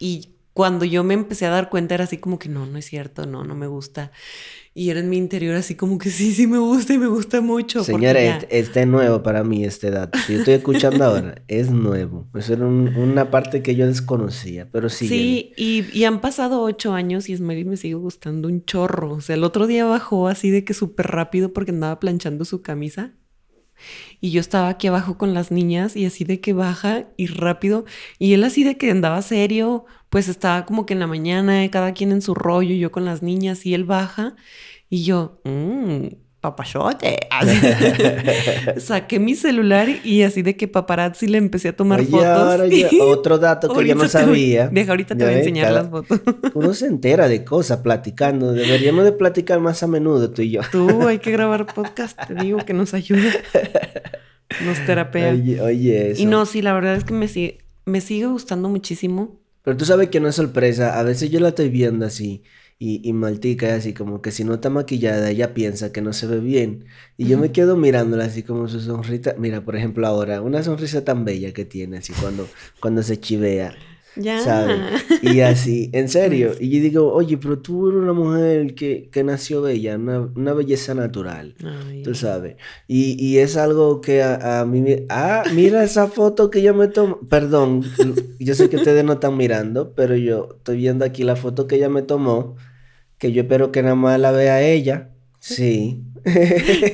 Y 0.00 0.37
cuando 0.58 0.84
yo 0.84 1.04
me 1.04 1.14
empecé 1.14 1.46
a 1.46 1.50
dar 1.50 1.70
cuenta 1.70 1.94
era 1.94 2.02
así 2.02 2.18
como 2.18 2.40
que 2.40 2.48
no, 2.48 2.66
no 2.66 2.78
es 2.78 2.84
cierto, 2.84 3.26
no, 3.26 3.44
no 3.44 3.54
me 3.54 3.68
gusta. 3.68 4.10
Y 4.74 4.90
era 4.90 4.98
en 4.98 5.08
mi 5.08 5.16
interior 5.16 5.54
así 5.54 5.76
como 5.76 5.98
que 5.98 6.10
sí, 6.10 6.34
sí 6.34 6.48
me 6.48 6.58
gusta 6.58 6.94
y 6.94 6.98
me 6.98 7.06
gusta 7.06 7.40
mucho. 7.40 7.84
Señora, 7.84 8.20
este, 8.50 8.80
es 8.80 8.86
nuevo 8.88 9.22
para 9.22 9.44
mí 9.44 9.62
este 9.62 9.92
dato. 9.92 10.18
Si 10.18 10.32
yo 10.32 10.40
estoy 10.40 10.54
escuchando 10.54 11.04
ahora, 11.04 11.42
es 11.46 11.70
nuevo. 11.70 12.26
Eso 12.34 12.54
era 12.54 12.66
una 12.66 13.30
parte 13.30 13.62
que 13.62 13.76
yo 13.76 13.86
desconocía, 13.86 14.68
pero 14.72 14.88
sí. 14.88 15.06
Sí, 15.06 15.52
y, 15.56 16.02
han 16.02 16.20
pasado 16.20 16.60
ocho 16.62 16.92
años 16.92 17.28
y 17.28 17.36
Smiley 17.36 17.64
me 17.64 17.76
sigue 17.76 17.94
gustando 17.94 18.48
un 18.48 18.64
chorro. 18.64 19.12
O 19.12 19.20
sea, 19.20 19.36
el 19.36 19.44
otro 19.44 19.68
día 19.68 19.84
bajó 19.84 20.26
así 20.26 20.50
de 20.50 20.64
que 20.64 20.74
súper 20.74 21.06
rápido 21.06 21.52
porque 21.52 21.70
andaba 21.70 22.00
planchando 22.00 22.44
su 22.44 22.62
camisa. 22.62 23.12
Y 24.20 24.32
yo 24.32 24.40
estaba 24.40 24.68
aquí 24.68 24.88
abajo 24.88 25.16
con 25.18 25.34
las 25.34 25.50
niñas 25.52 25.94
y 25.94 26.04
así 26.04 26.24
de 26.24 26.40
que 26.40 26.52
baja 26.52 27.06
y 27.16 27.26
rápido. 27.26 27.84
Y 28.18 28.32
él 28.32 28.42
así 28.42 28.64
de 28.64 28.76
que 28.76 28.90
andaba 28.90 29.22
serio, 29.22 29.86
pues 30.10 30.28
estaba 30.28 30.64
como 30.64 30.86
que 30.86 30.94
en 30.94 31.00
la 31.00 31.06
mañana, 31.06 31.68
cada 31.70 31.92
quien 31.92 32.12
en 32.12 32.22
su 32.22 32.34
rollo, 32.34 32.74
yo 32.74 32.90
con 32.90 33.04
las 33.04 33.22
niñas 33.22 33.66
y 33.66 33.74
él 33.74 33.84
baja. 33.84 34.36
Y 34.88 35.04
yo, 35.04 35.40
mmm, 35.44 36.06
papachote. 36.40 37.28
Saqué 38.78 39.18
mi 39.18 39.34
celular 39.34 39.88
y 40.04 40.22
así 40.22 40.42
de 40.42 40.56
que 40.56 40.68
paparazzi 40.68 41.26
le 41.26 41.38
empecé 41.38 41.68
a 41.68 41.76
tomar 41.76 42.02
fotos. 42.04 42.26
Ahora 42.26 42.64
otro 43.02 43.38
dato 43.38 43.72
que 43.74 43.86
yo 43.86 43.94
no 43.94 44.08
sabía. 44.08 44.68
deja, 44.68 44.92
ahorita 44.92 45.16
te 45.16 45.24
voy 45.24 45.34
a 45.34 45.38
enseñar 45.38 45.72
las 45.72 45.90
fotos. 45.90 46.20
Uno 46.54 46.74
se 46.74 46.86
entera 46.86 47.28
de 47.28 47.44
cosas 47.44 47.78
platicando. 47.78 48.52
Deberíamos 48.52 49.04
de 49.04 49.12
platicar 49.12 49.60
más 49.60 49.82
a 49.82 49.86
menudo 49.86 50.30
tú 50.30 50.42
y 50.42 50.52
yo. 50.52 50.60
Tú, 50.70 51.06
hay 51.06 51.18
que 51.18 51.30
grabar 51.32 51.66
podcast. 51.66 52.18
Te 52.26 52.34
digo 52.34 52.58
que 52.64 52.72
nos 52.72 52.94
ayuda. 52.94 53.30
Nos 54.64 54.84
terapea. 54.86 55.32
Oye, 55.32 55.60
oye 55.60 56.10
eso. 56.12 56.22
Y 56.22 56.26
no, 56.26 56.46
sí, 56.46 56.62
la 56.62 56.72
verdad 56.72 56.94
es 56.94 57.04
que 57.04 57.12
me 57.12 57.28
sigue, 57.28 57.58
me 57.84 58.00
sigue 58.00 58.26
gustando 58.26 58.68
muchísimo. 58.68 59.38
Pero 59.68 59.76
tú 59.76 59.84
sabes 59.84 60.08
que 60.08 60.18
no 60.18 60.28
es 60.28 60.34
sorpresa. 60.36 60.98
A 60.98 61.02
veces 61.02 61.28
yo 61.28 61.40
la 61.40 61.48
estoy 61.48 61.68
viendo 61.68 62.06
así 62.06 62.42
y, 62.78 63.06
y 63.06 63.12
Maltica 63.12 63.74
así 63.74 63.92
como 63.92 64.22
que 64.22 64.30
si 64.30 64.42
no 64.42 64.54
está 64.54 64.70
maquillada 64.70 65.28
ella 65.28 65.52
piensa 65.52 65.92
que 65.92 66.00
no 66.00 66.14
se 66.14 66.26
ve 66.26 66.40
bien. 66.40 66.86
Y 67.18 67.26
yo 67.26 67.36
me 67.36 67.52
quedo 67.52 67.76
mirándola 67.76 68.24
así 68.24 68.42
como 68.42 68.66
su 68.68 68.80
sonrisa. 68.80 69.34
Mira, 69.36 69.62
por 69.66 69.76
ejemplo 69.76 70.06
ahora, 70.06 70.40
una 70.40 70.62
sonrisa 70.62 71.04
tan 71.04 71.26
bella 71.26 71.52
que 71.52 71.66
tiene 71.66 71.98
así 71.98 72.14
cuando, 72.14 72.48
cuando 72.80 73.02
se 73.02 73.20
chivea. 73.20 73.76
Ya. 74.18 74.40
¿Sabes? 74.40 74.78
Y 75.22 75.40
así, 75.40 75.90
en 75.92 76.08
serio. 76.08 76.52
Y 76.58 76.70
yo 76.70 76.82
digo, 76.82 77.12
oye, 77.12 77.38
pero 77.38 77.58
tú 77.58 77.88
eres 77.88 78.00
una 78.00 78.12
mujer 78.12 78.74
que, 78.74 79.08
que 79.10 79.24
nació 79.24 79.62
bella, 79.62 79.96
una, 79.96 80.52
belleza 80.52 80.94
natural. 80.94 81.54
tú 82.04 82.14
sabes. 82.14 82.56
Y, 82.86 83.16
y, 83.24 83.38
es 83.38 83.56
algo 83.56 84.00
que 84.00 84.22
a, 84.22 84.60
a 84.60 84.64
mí... 84.64 84.84
Ah, 85.08 85.44
mira 85.54 85.84
esa 85.84 86.08
foto 86.08 86.50
que 86.50 86.62
yo 86.62 86.74
me 86.74 86.88
tomó. 86.88 87.20
Perdón, 87.28 87.84
yo 88.38 88.54
sé 88.54 88.68
que 88.68 88.76
ustedes 88.76 89.04
no 89.04 89.14
están 89.14 89.36
mirando, 89.36 89.94
pero 89.94 90.16
yo 90.16 90.48
estoy 90.56 90.78
viendo 90.78 91.04
aquí 91.04 91.22
la 91.22 91.36
foto 91.36 91.66
que 91.66 91.76
ella 91.76 91.88
me 91.88 92.02
tomó 92.02 92.56
que 93.18 93.32
yo 93.32 93.42
espero 93.42 93.72
que 93.72 93.82
nada 93.82 93.96
más 93.96 94.18
la 94.18 94.30
vea 94.30 94.62
ella. 94.62 95.10
Sí. 95.40 96.04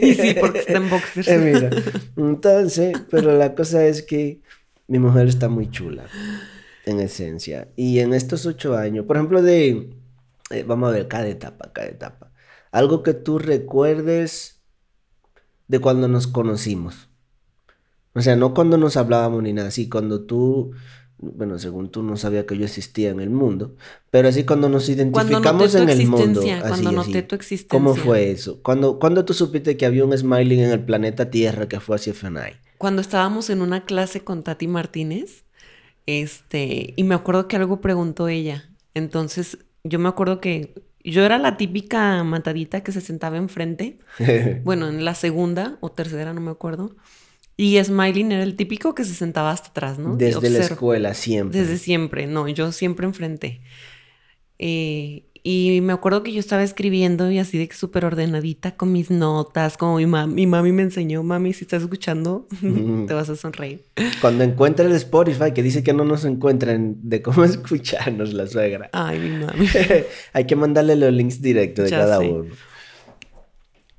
y 0.01 0.15
sí, 0.15 0.35
porque 0.41 0.61
está 0.61 0.79
en 0.79 0.91
boxers. 0.91 1.29
Eh, 1.29 1.39
mira. 1.39 1.71
Entonces, 2.17 2.97
pero 3.11 3.37
la 3.37 3.55
cosa 3.55 3.87
es 3.87 4.03
que 4.03 4.41
mi 4.89 4.99
mujer 4.99 5.29
está 5.29 5.49
muy 5.49 5.71
chula, 5.71 6.05
en 6.85 7.01
esencia. 7.01 7.69
Y 7.77 8.01
en 8.01 8.15
estos 8.15 8.47
ocho 8.47 8.77
años, 8.77 9.07
por 9.07 9.17
ejemplo, 9.17 9.43
de, 9.43 9.95
eh, 10.51 10.65
vamos 10.67 10.91
a 10.91 10.93
ver, 10.93 11.09
cada 11.09 11.27
etapa, 11.27 11.73
cada 11.73 11.89
etapa. 11.89 12.33
Algo 12.71 13.03
que 13.03 13.15
tú 13.15 13.39
recuerdes 13.39 14.61
de 15.69 15.79
cuando 15.79 16.09
nos 16.09 16.27
conocimos. 16.27 17.09
O 18.15 18.21
sea, 18.21 18.37
no 18.37 18.55
cuando 18.55 18.79
nos 18.79 18.97
hablábamos 18.97 19.43
ni 19.43 19.53
nada, 19.53 19.71
sí, 19.71 19.89
cuando 19.89 20.25
tú 20.25 20.73
bueno, 21.33 21.59
según 21.59 21.91
tú 21.91 22.03
no 22.03 22.17
sabía 22.17 22.47
que 22.47 22.57
yo 22.57 22.65
existía 22.65 23.11
en 23.11 23.21
el 23.21 23.31
mundo, 23.31 23.77
pero 24.11 24.29
así 24.29 24.45
cuando 24.45 24.69
nos 24.69 24.89
identificamos 24.89 25.75
en 25.75 25.89
el 25.89 26.07
mundo, 26.07 26.43
cuando 26.61 26.93
noté 26.93 27.23
tu 27.23 27.35
existencia. 27.35 27.69
¿Cómo 27.69 27.95
fue 27.95 28.31
eso? 28.31 28.63
¿Cuándo, 28.63 29.25
tú 29.25 29.33
supiste 29.33 29.77
que 29.77 29.87
había 29.87 30.05
un 30.05 30.17
smiling 30.17 30.61
en 30.61 30.71
el 30.71 30.85
planeta 30.85 31.31
Tierra 31.31 31.69
que 31.69 31.81
fue 31.81 31.97
así 31.97 32.11
FNI? 32.11 32.59
Cuando 32.79 33.01
estábamos 33.01 33.49
en 33.51 33.63
una 33.63 33.85
clase 33.85 34.21
con 34.23 34.43
Tati 34.43 34.69
Martínez, 34.69 35.44
este, 36.07 36.95
y 36.97 37.05
me 37.05 37.15
acuerdo 37.15 37.49
que 37.49 37.57
algo 37.57 37.81
preguntó 37.81 38.29
ella. 38.29 38.71
Entonces, 38.95 39.59
yo 39.83 39.99
me 39.99 40.09
acuerdo 40.09 40.41
que 40.41 40.75
yo 41.03 41.25
era 41.25 41.39
la 41.39 41.57
típica 41.57 42.23
matadita 42.25 42.83
que 42.83 42.93
se 42.93 43.01
sentaba 43.01 43.37
enfrente. 43.37 43.99
bueno, 44.65 44.89
en 44.89 45.05
la 45.05 45.15
segunda 45.15 45.79
o 45.81 45.93
tercera, 45.93 46.33
no 46.33 46.41
me 46.41 46.51
acuerdo. 46.51 46.97
Y 47.57 47.83
Smiling 47.83 48.33
era 48.33 48.43
el 48.43 48.57
típico 48.57 48.95
que 48.95 49.05
se 49.05 49.15
sentaba 49.15 49.53
hasta 49.53 49.69
atrás, 49.69 49.99
¿no? 49.99 50.17
Desde 50.17 50.51
la 50.51 50.59
escuela, 50.59 51.15
siempre. 51.15 51.61
Desde 51.61 51.79
siempre, 51.79 52.27
no, 52.27 52.49
yo 52.49 52.73
siempre 52.73 53.07
enfrente. 53.07 53.61
Eh, 54.59 55.27
y 55.47 55.83
me 55.83 55.93
acuerdo 55.93 56.23
que 56.23 56.33
yo 56.33 56.41
estaba 56.41 56.63
escribiendo 56.63 57.31
y 57.31 57.39
así 57.39 57.59
de 57.59 57.69
que 57.69 57.77
súper 57.77 58.07
ordenadita 58.07 58.77
con 58.77 58.93
mis 58.93 59.11
notas, 59.11 59.77
como 59.77 59.99
mi, 59.99 60.07
mami, 60.07 60.33
mi 60.33 60.47
mami 60.47 60.73
me 60.73 60.81
enseñó, 60.81 61.23
mami, 61.23 61.53
si 61.53 61.65
estás 61.65 61.83
escuchando, 61.83 62.49
te 63.07 63.13
vas 63.13 63.29
a 63.29 63.37
sonreír. 63.37 63.85
Cuando 64.23 64.43
encuentre 64.43 64.87
el 64.87 64.93
Spotify, 64.93 65.53
que 65.53 65.63
dice 65.63 65.83
que 65.83 65.93
no 65.93 66.07
nos 66.07 66.25
encuentran 66.25 66.97
de 67.03 67.21
cómo 67.21 67.45
escucharnos 67.45 68.33
la 68.33 68.47
suegra. 68.47 68.89
Ay, 68.95 69.19
mi 69.19 69.45
mami. 69.45 69.69
Hay 70.33 70.47
que 70.47 70.57
mandarle 70.57 70.97
los 70.97 71.13
links 71.13 71.43
directos 71.43 71.91
de 71.91 71.91
cada 71.91 72.21
uno. 72.21 72.47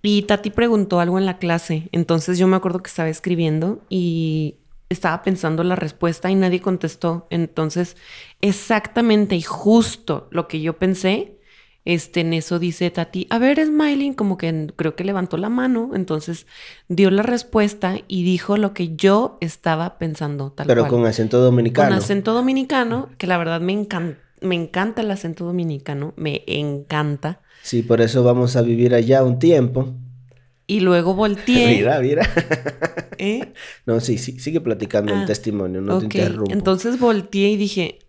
Y 0.01 0.23
Tati 0.23 0.49
preguntó 0.49 0.99
algo 0.99 1.19
en 1.19 1.27
la 1.27 1.37
clase, 1.37 1.89
entonces 1.91 2.39
yo 2.39 2.47
me 2.47 2.55
acuerdo 2.55 2.81
que 2.81 2.89
estaba 2.89 3.09
escribiendo 3.09 3.83
y 3.87 4.55
estaba 4.89 5.21
pensando 5.21 5.63
la 5.63 5.75
respuesta 5.75 6.31
y 6.31 6.35
nadie 6.35 6.59
contestó. 6.59 7.27
Entonces, 7.29 7.97
exactamente 8.41 9.35
y 9.35 9.43
justo 9.43 10.27
lo 10.31 10.47
que 10.47 10.61
yo 10.61 10.77
pensé, 10.77 11.34
este, 11.85 12.21
en 12.21 12.33
eso 12.33 12.57
dice 12.57 12.89
Tati, 12.89 13.27
a 13.29 13.37
ver, 13.37 13.63
Smiling, 13.63 14.15
como 14.15 14.37
que 14.37 14.73
creo 14.75 14.95
que 14.95 15.03
levantó 15.03 15.37
la 15.37 15.49
mano, 15.49 15.91
entonces 15.93 16.47
dio 16.87 17.11
la 17.11 17.21
respuesta 17.21 17.97
y 18.07 18.23
dijo 18.23 18.57
lo 18.57 18.73
que 18.73 18.95
yo 18.95 19.37
estaba 19.39 19.99
pensando, 19.99 20.51
tal 20.51 20.65
Pero 20.65 20.87
con 20.87 21.05
acento 21.05 21.39
dominicano. 21.39 21.89
Con 21.89 21.97
acento 21.97 22.33
dominicano, 22.33 23.09
que 23.19 23.27
la 23.27 23.37
verdad 23.37 23.61
me 23.61 23.73
encanta, 23.73 24.19
me 24.41 24.55
encanta 24.55 25.01
el 25.01 25.11
acento 25.11 25.45
dominicano, 25.45 26.13
me 26.17 26.43
encanta. 26.47 27.41
Sí, 27.61 27.83
por 27.83 28.01
eso 28.01 28.23
vamos 28.23 28.55
a 28.55 28.63
vivir 28.63 28.95
allá 28.95 29.23
un 29.23 29.37
tiempo. 29.37 29.93
Y 30.65 30.79
luego 30.79 31.13
volteé. 31.13 31.67
mira, 31.77 31.99
mira. 31.99 32.27
¿Eh? 33.19 33.53
No, 33.85 33.99
sí, 33.99 34.17
sí, 34.17 34.39
sigue 34.39 34.59
platicando 34.59 35.13
el 35.13 35.21
ah, 35.21 35.25
testimonio, 35.27 35.81
no 35.81 35.99
te 35.99 36.05
interrumpo. 36.05 36.51
Entonces 36.51 36.99
volteé 36.99 37.49
y 37.49 37.57
dije, 37.57 37.99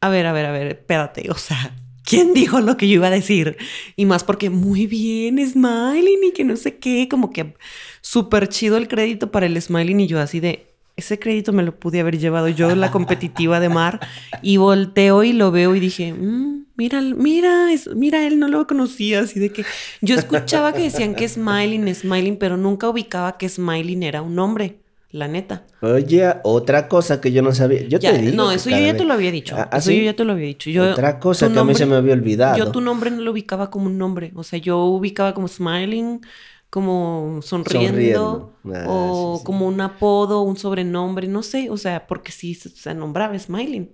a 0.00 0.08
ver, 0.08 0.24
a 0.24 0.32
ver, 0.32 0.46
a 0.46 0.52
ver, 0.52 0.66
espérate, 0.68 1.30
o 1.30 1.34
sea, 1.34 1.76
¿quién 2.04 2.34
dijo 2.34 2.60
lo 2.60 2.76
que 2.76 2.88
yo 2.88 2.94
iba 2.94 3.08
a 3.08 3.10
decir? 3.10 3.56
Y 3.96 4.06
más 4.06 4.24
porque 4.24 4.50
muy 4.50 4.86
bien, 4.86 5.38
Smiling 5.44 6.24
y 6.24 6.32
que 6.32 6.44
no 6.44 6.56
sé 6.56 6.76
qué, 6.76 7.08
como 7.10 7.30
que 7.30 7.54
súper 8.00 8.48
chido 8.48 8.76
el 8.76 8.88
crédito 8.88 9.30
para 9.30 9.46
el 9.46 9.60
Smiling 9.60 10.00
y 10.00 10.06
yo 10.06 10.20
así 10.20 10.40
de, 10.40 10.66
ese 10.96 11.18
crédito 11.18 11.52
me 11.52 11.62
lo 11.62 11.78
pude 11.78 12.00
haber 12.00 12.18
llevado 12.18 12.48
yo, 12.48 12.74
la 12.74 12.90
competitiva 12.90 13.60
de 13.60 13.68
mar, 13.68 14.00
y 14.42 14.58
volteo 14.58 15.24
y 15.24 15.32
lo 15.32 15.50
veo 15.50 15.74
y 15.74 15.80
dije, 15.80 16.12
mm, 16.12 16.66
mira, 16.76 17.00
mira, 17.00 17.68
mira, 17.94 18.26
él 18.26 18.38
no 18.38 18.48
lo 18.48 18.66
conocía, 18.66 19.20
así 19.20 19.40
de 19.40 19.50
que 19.50 19.64
yo 20.00 20.14
escuchaba 20.14 20.72
que 20.72 20.82
decían 20.82 21.14
que 21.14 21.28
Smiling, 21.28 21.94
Smiling, 21.94 22.36
pero 22.36 22.56
nunca 22.56 22.88
ubicaba 22.88 23.38
que 23.38 23.48
Smiling 23.48 24.02
era 24.02 24.22
un 24.22 24.38
hombre. 24.38 24.81
La 25.12 25.28
neta. 25.28 25.66
Oye, 25.82 26.26
otra 26.42 26.88
cosa 26.88 27.20
que 27.20 27.32
yo 27.32 27.42
no 27.42 27.52
sabía. 27.52 27.82
Yo 27.82 28.00
te 28.00 28.16
digo. 28.16 28.34
No, 28.34 28.50
eso 28.50 28.70
yo 28.70 28.78
ya 28.78 28.96
te 28.96 29.04
lo 29.04 29.12
había 29.12 29.30
dicho. 29.30 29.54
¿Ah, 29.56 29.68
eso 29.76 29.90
yo 29.90 30.02
ya 30.02 30.16
te 30.16 30.24
lo 30.24 30.32
había 30.32 30.46
dicho. 30.46 30.70
otra 30.82 31.20
cosa 31.20 31.52
que 31.52 31.58
a 31.58 31.64
mí 31.64 31.74
se 31.74 31.84
me 31.84 31.96
había 31.96 32.14
olvidado. 32.14 32.56
Yo 32.56 32.72
tu 32.72 32.80
nombre 32.80 33.10
no 33.10 33.20
lo 33.20 33.30
ubicaba 33.30 33.70
como 33.70 33.86
un 33.86 33.98
nombre. 33.98 34.32
O 34.34 34.42
sea, 34.42 34.58
yo 34.58 34.84
ubicaba 34.86 35.34
como 35.34 35.48
Smiling, 35.48 36.22
como 36.70 37.40
sonriendo, 37.42 38.56
ah, 38.64 38.86
o 38.88 39.42
como 39.44 39.68
un 39.68 39.82
apodo, 39.82 40.40
un 40.40 40.56
sobrenombre, 40.56 41.28
no 41.28 41.42
sé, 41.42 41.68
o 41.68 41.76
sea, 41.76 42.06
porque 42.06 42.32
sí 42.32 42.54
se 42.54 42.94
nombraba 42.94 43.38
Smiling. 43.38 43.90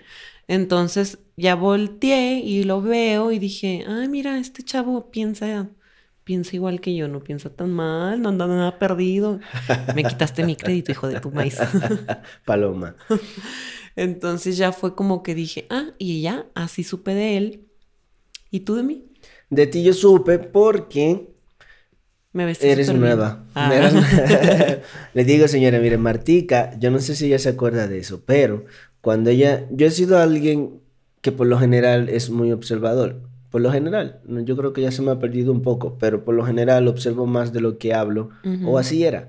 Entonces 0.46 1.18
ya 1.37 1.56
volteé 1.56 2.38
y 2.38 2.62
lo 2.62 2.80
veo 2.80 3.32
y 3.32 3.40
dije, 3.40 3.84
ay, 3.88 4.08
mira, 4.08 4.38
este 4.38 4.62
chavo 4.62 5.10
piensa, 5.10 5.68
piensa 6.28 6.56
igual 6.56 6.82
que 6.82 6.94
yo, 6.94 7.08
no 7.08 7.20
piensa 7.20 7.49
tan 7.49 7.70
mal, 7.73 8.20
no 8.20 8.28
anda 8.28 8.47
nada 8.47 8.78
perdido. 8.78 9.40
Me 9.94 10.04
quitaste 10.04 10.44
mi 10.44 10.56
crédito, 10.56 10.92
hijo 10.92 11.08
de 11.08 11.20
tu 11.20 11.30
maíz. 11.30 11.56
Paloma. 12.44 12.97
Entonces 13.97 14.58
ya 14.58 14.73
fue 14.73 14.94
como 14.94 15.23
que 15.23 15.35
dije, 15.35 15.66
ah, 15.70 15.87
y 15.97 16.20
ya, 16.20 16.44
así 16.54 16.85
supe 16.85 17.14
de 17.14 17.38
él. 17.38 17.68
¿Y 18.50 18.61
tú 18.61 18.75
de 18.75 18.82
mí? 18.82 19.06
De 19.49 19.66
ti 19.66 19.82
yo 19.82 19.94
supe 19.94 20.38
porque 20.38 21.30
Me 22.32 22.52
eres 22.61 22.92
nueva. 22.92 23.47
Ah. 23.54 23.75
Eres- 23.75 23.94
Le 25.14 25.25
digo, 25.25 25.49
señora, 25.49 25.78
mire, 25.80 25.97
Martica, 25.97 26.78
yo 26.78 26.90
no 26.90 26.99
sé 26.99 27.16
si 27.16 27.25
ella 27.25 27.38
se 27.38 27.49
acuerda 27.49 27.88
de 27.88 28.00
eso, 28.00 28.23
pero 28.26 28.66
cuando 29.00 29.30
ella, 29.30 29.66
yo 29.70 29.87
he 29.87 29.90
sido 29.90 30.18
alguien 30.18 30.82
que 31.23 31.32
por 31.32 31.47
lo 31.47 31.58
general 31.58 32.11
es 32.11 32.28
muy 32.28 32.52
observador. 32.52 33.27
Por 33.50 33.61
lo 33.62 33.73
general, 33.73 34.21
yo 34.45 34.57
creo 34.57 34.73
que 34.73 34.83
ya 34.83 34.90
se 34.90 35.02
me 35.02 35.11
ha 35.11 35.19
perdido 35.19 35.52
un 35.52 35.62
poco, 35.62 35.97
pero 35.99 36.25
por 36.25 36.35
lo 36.35 36.45
general 36.45 36.87
observo 36.87 37.26
más 37.26 37.52
de 37.52 37.61
lo 37.61 37.78
que 37.78 37.95
hablo, 37.95 38.31
o 38.64 38.78
así 38.78 39.05
era. 39.05 39.28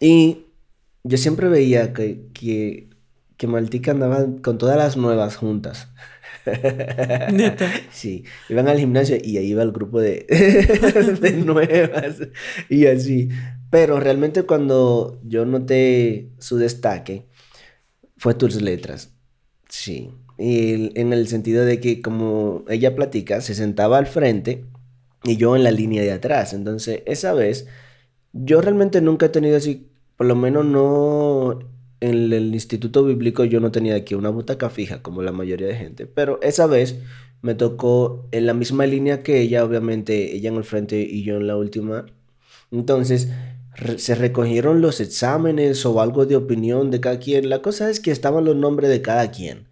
Y 0.00 0.46
yo 1.04 1.16
siempre 1.16 1.48
veía 1.48 1.92
que, 1.92 2.26
que, 2.32 2.90
que 3.36 3.46
Martica 3.46 3.92
andaba 3.92 4.26
con 4.42 4.58
todas 4.58 4.76
las 4.76 4.96
nuevas 4.96 5.36
juntas. 5.36 5.88
Neta. 6.44 7.70
Sí, 7.92 8.24
iban 8.48 8.68
al 8.68 8.78
gimnasio 8.78 9.16
y 9.22 9.36
ahí 9.36 9.50
iba 9.50 9.62
el 9.62 9.72
grupo 9.72 10.00
de, 10.00 10.26
de 11.20 11.32
nuevas 11.44 12.16
y 12.68 12.86
así. 12.86 13.28
Pero 13.70 14.00
realmente 14.00 14.42
cuando 14.42 15.20
yo 15.24 15.46
noté 15.46 16.30
su 16.38 16.56
destaque 16.58 17.26
fue 18.16 18.34
tus 18.34 18.60
letras. 18.60 19.14
Sí. 19.68 20.10
El- 20.42 20.92
en 20.96 21.12
el 21.12 21.28
sentido 21.28 21.64
de 21.64 21.78
que 21.80 22.02
como 22.02 22.64
ella 22.68 22.96
platica, 22.96 23.40
se 23.40 23.54
sentaba 23.54 23.98
al 23.98 24.06
frente 24.06 24.64
y 25.24 25.36
yo 25.36 25.54
en 25.56 25.62
la 25.64 25.70
línea 25.70 26.02
de 26.02 26.12
atrás. 26.12 26.52
Entonces, 26.52 27.02
esa 27.06 27.32
vez, 27.32 27.66
yo 28.32 28.60
realmente 28.60 29.00
nunca 29.00 29.26
he 29.26 29.28
tenido 29.30 29.56
así, 29.56 29.88
por 30.16 30.26
lo 30.26 30.36
menos 30.36 30.64
no 30.64 31.60
en 32.00 32.32
el 32.32 32.52
instituto 32.54 33.04
bíblico, 33.04 33.44
yo 33.44 33.60
no 33.60 33.70
tenía 33.70 33.94
aquí 33.94 34.14
una 34.16 34.30
butaca 34.30 34.70
fija 34.70 35.02
como 35.02 35.22
la 35.22 35.32
mayoría 35.32 35.68
de 35.68 35.76
gente. 35.76 36.06
Pero 36.06 36.40
esa 36.42 36.66
vez 36.66 36.98
me 37.42 37.54
tocó 37.54 38.26
en 38.32 38.46
la 38.46 38.54
misma 38.54 38.86
línea 38.86 39.22
que 39.22 39.40
ella, 39.40 39.64
obviamente, 39.64 40.34
ella 40.34 40.48
en 40.50 40.56
el 40.56 40.64
frente 40.64 41.00
y 41.00 41.22
yo 41.24 41.36
en 41.36 41.46
la 41.46 41.56
última. 41.56 42.06
Entonces, 42.72 43.28
se 43.96 44.14
recogieron 44.16 44.80
los 44.80 45.00
exámenes 45.00 45.86
o 45.86 46.00
algo 46.00 46.26
de 46.26 46.36
opinión 46.36 46.90
de 46.90 47.00
cada 47.00 47.18
quien. 47.20 47.48
La 47.48 47.62
cosa 47.62 47.90
es 47.90 48.00
que 48.00 48.10
estaban 48.10 48.44
los 48.44 48.56
nombres 48.56 48.90
de 48.90 49.02
cada 49.02 49.30
quien. 49.30 49.68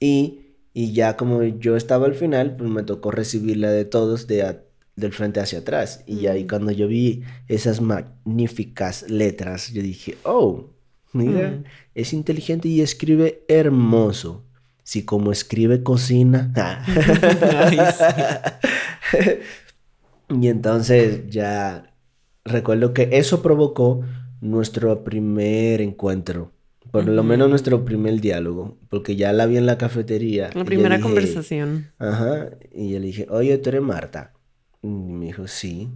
Y, 0.00 0.40
y 0.74 0.92
ya 0.92 1.16
como 1.16 1.42
yo 1.44 1.76
estaba 1.76 2.06
al 2.06 2.14
final, 2.14 2.56
pues 2.56 2.70
me 2.70 2.82
tocó 2.82 3.10
recibir 3.10 3.56
la 3.58 3.70
de 3.70 3.84
todos 3.84 4.26
de 4.26 4.42
a- 4.42 4.62
del 4.96 5.12
frente 5.12 5.40
hacia 5.40 5.60
atrás. 5.60 6.02
Y 6.06 6.26
ahí 6.26 6.46
cuando 6.46 6.70
yo 6.72 6.88
vi 6.88 7.22
esas 7.48 7.80
magníficas 7.80 9.08
letras, 9.10 9.72
yo 9.72 9.82
dije, 9.82 10.16
oh, 10.24 10.70
mira, 11.12 11.50
Mm. 11.50 11.64
es 11.94 12.12
inteligente 12.12 12.68
y 12.68 12.80
escribe 12.80 13.44
hermoso. 13.48 14.44
Si 14.82 15.04
como 15.04 15.32
escribe, 15.32 15.82
cocina. 15.82 16.52
Y 20.30 20.48
entonces 20.48 21.28
ya 21.30 21.94
recuerdo 22.44 22.92
que 22.92 23.08
eso 23.12 23.42
provocó 23.42 24.02
nuestro 24.40 25.04
primer 25.04 25.80
encuentro. 25.80 26.52
Por 26.90 27.06
lo 27.06 27.22
menos 27.22 27.48
nuestro 27.50 27.84
primer 27.84 28.20
diálogo. 28.20 28.78
Porque 28.88 29.16
ya 29.16 29.32
la 29.32 29.46
vi 29.46 29.56
en 29.56 29.66
la 29.66 29.78
cafetería. 29.78 30.50
La 30.54 30.64
primera 30.64 30.96
dije, 30.96 31.06
conversación. 31.06 31.92
Ajá. 31.98 32.50
Y 32.72 32.90
yo 32.90 32.98
le 32.98 33.06
dije, 33.06 33.26
oye, 33.30 33.58
tú 33.58 33.70
eres 33.70 33.82
Marta. 33.82 34.32
Y 34.82 34.88
me 34.88 35.26
dijo, 35.26 35.46
sí. 35.46 35.90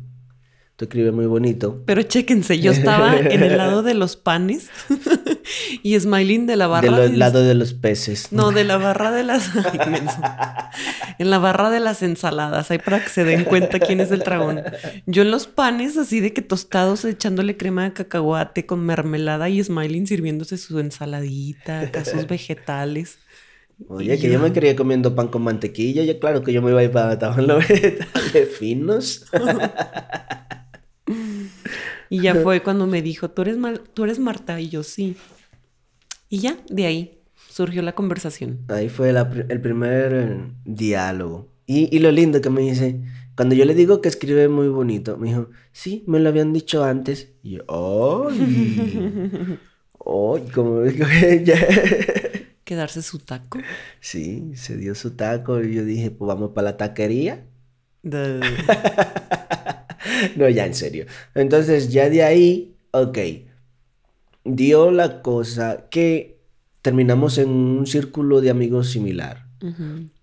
Tú 0.83 0.87
escribes 0.87 1.13
muy 1.13 1.27
bonito. 1.27 1.81
Pero 1.87 2.03
chéquense, 2.03 2.59
yo 2.59 2.73
estaba 2.73 3.17
en 3.17 3.41
el 3.45 3.57
lado 3.57 3.85
de 3.85 3.95
los 3.95 4.17
panes 4.17 4.69
y 5.85 5.97
Smiling 6.01 6.47
de 6.49 6.57
la 6.57 6.67
barra. 6.67 6.99
Del 6.99 7.11
del- 7.13 7.19
lado 7.21 7.41
de 7.45 7.55
los 7.55 7.73
peces. 7.73 8.33
No, 8.33 8.51
de 8.51 8.65
la 8.65 8.79
barra 8.79 9.13
de 9.13 9.23
las. 9.23 9.49
En 11.21 11.31
la 11.31 11.39
barra 11.39 11.71
de 11.71 11.79
las 11.79 12.03
ensaladas, 12.03 12.73
ahí 12.73 12.79
para 12.79 13.01
que 13.01 13.11
se 13.11 13.23
den 13.23 13.45
cuenta 13.45 13.79
quién 13.79 14.01
es 14.01 14.11
el 14.11 14.21
dragón. 14.21 14.63
Yo 15.07 15.23
en 15.23 15.31
los 15.31 15.47
panes, 15.47 15.97
así 15.97 16.19
de 16.19 16.33
que 16.33 16.43
tostados, 16.43 17.05
echándole 17.05 17.57
crema 17.57 17.85
de 17.85 17.93
cacahuate 17.93 18.67
con 18.67 18.81
mermelada 18.85 19.49
y 19.49 19.63
Smiling 19.63 20.09
sirviéndose 20.09 20.59
su 20.59 20.81
ensaladita, 20.81 21.93
sus 22.05 22.27
vegetales. 22.27 23.19
Oye, 23.89 24.17
que 24.19 24.27
yo 24.29 24.35
yo- 24.35 24.39
me 24.41 24.53
quería 24.53 24.75
comiendo 24.77 25.15
pan 25.15 25.29
con 25.29 25.43
mantequilla. 25.43 26.03
Ya 26.05 26.19
claro 26.19 26.43
que 26.43 26.53
yo 26.53 26.63
me 26.63 26.71
iba 26.71 26.81
a 26.81 26.85
ir 26.85 26.91
para 26.93 27.13
estaban 27.15 27.47
los 27.47 27.59
vegetales 27.69 28.49
finos. 28.59 29.25
Y 32.13 32.21
ya 32.21 32.35
fue 32.35 32.63
cuando 32.63 32.87
me 32.87 33.01
dijo, 33.01 33.31
¿tú 33.31 33.41
eres, 33.41 33.57
Mar- 33.57 33.79
¿tú 33.95 34.05
eres 34.05 34.19
Marta? 34.19 34.61
Y 34.61 34.69
yo 34.69 34.83
sí. 34.83 35.17
Y 36.29 36.41
ya, 36.41 36.59
de 36.69 36.85
ahí 36.85 37.19
surgió 37.49 37.81
la 37.81 37.95
conversación. 37.95 38.59
Ahí 38.69 38.91
fue 38.91 39.13
la 39.15 39.23
el 39.49 39.61
primer 39.63 40.13
eh, 40.13 40.37
diálogo. 40.67 41.49
Y, 41.65 41.89
y 41.95 42.01
lo 42.01 42.11
lindo 42.11 42.43
que 42.43 42.51
me 42.51 42.61
dice, 42.61 43.01
cuando 43.35 43.55
yo 43.55 43.65
le 43.65 43.75
digo 43.75 44.03
que 44.03 44.09
escribe 44.11 44.49
muy 44.49 44.69
bonito, 44.69 45.17
me 45.17 45.29
dijo, 45.29 45.49
sí, 45.73 46.05
me 46.07 46.21
lo 46.21 46.29
habían 46.29 46.53
dicho 46.53 46.85
antes. 46.85 47.31
Y 47.43 47.53
yo, 47.53 47.63
¡ay! 48.29 49.59
¡Ay! 50.05 50.43
Como 50.55 50.83
ella. 51.23 51.57
Quedarse 52.65 53.01
su 53.01 53.21
taco. 53.21 53.59
Sí, 54.01 54.53
se 54.55 54.77
dio 54.77 54.95
su 54.95 55.13
taco 55.13 55.63
y 55.63 55.75
yo 55.75 55.85
dije, 55.85 56.11
pues 56.11 56.27
vamos 56.29 56.51
para 56.55 56.73
la 56.73 56.77
taquería. 56.77 57.47
No, 60.37 60.49
ya 60.49 60.67
en 60.67 60.75
serio. 60.75 61.07
Entonces, 61.35 61.93
ya 61.93 62.09
de 62.11 62.23
ahí, 62.23 62.77
ok. 62.91 63.19
Dio 64.45 64.91
la 64.91 65.23
cosa 65.23 65.87
que 65.91 66.41
terminamos 66.83 67.39
en 67.39 67.49
un 67.49 67.87
círculo 67.87 68.41
de 68.41 68.51
amigos 68.51 68.91
similar. 68.91 69.53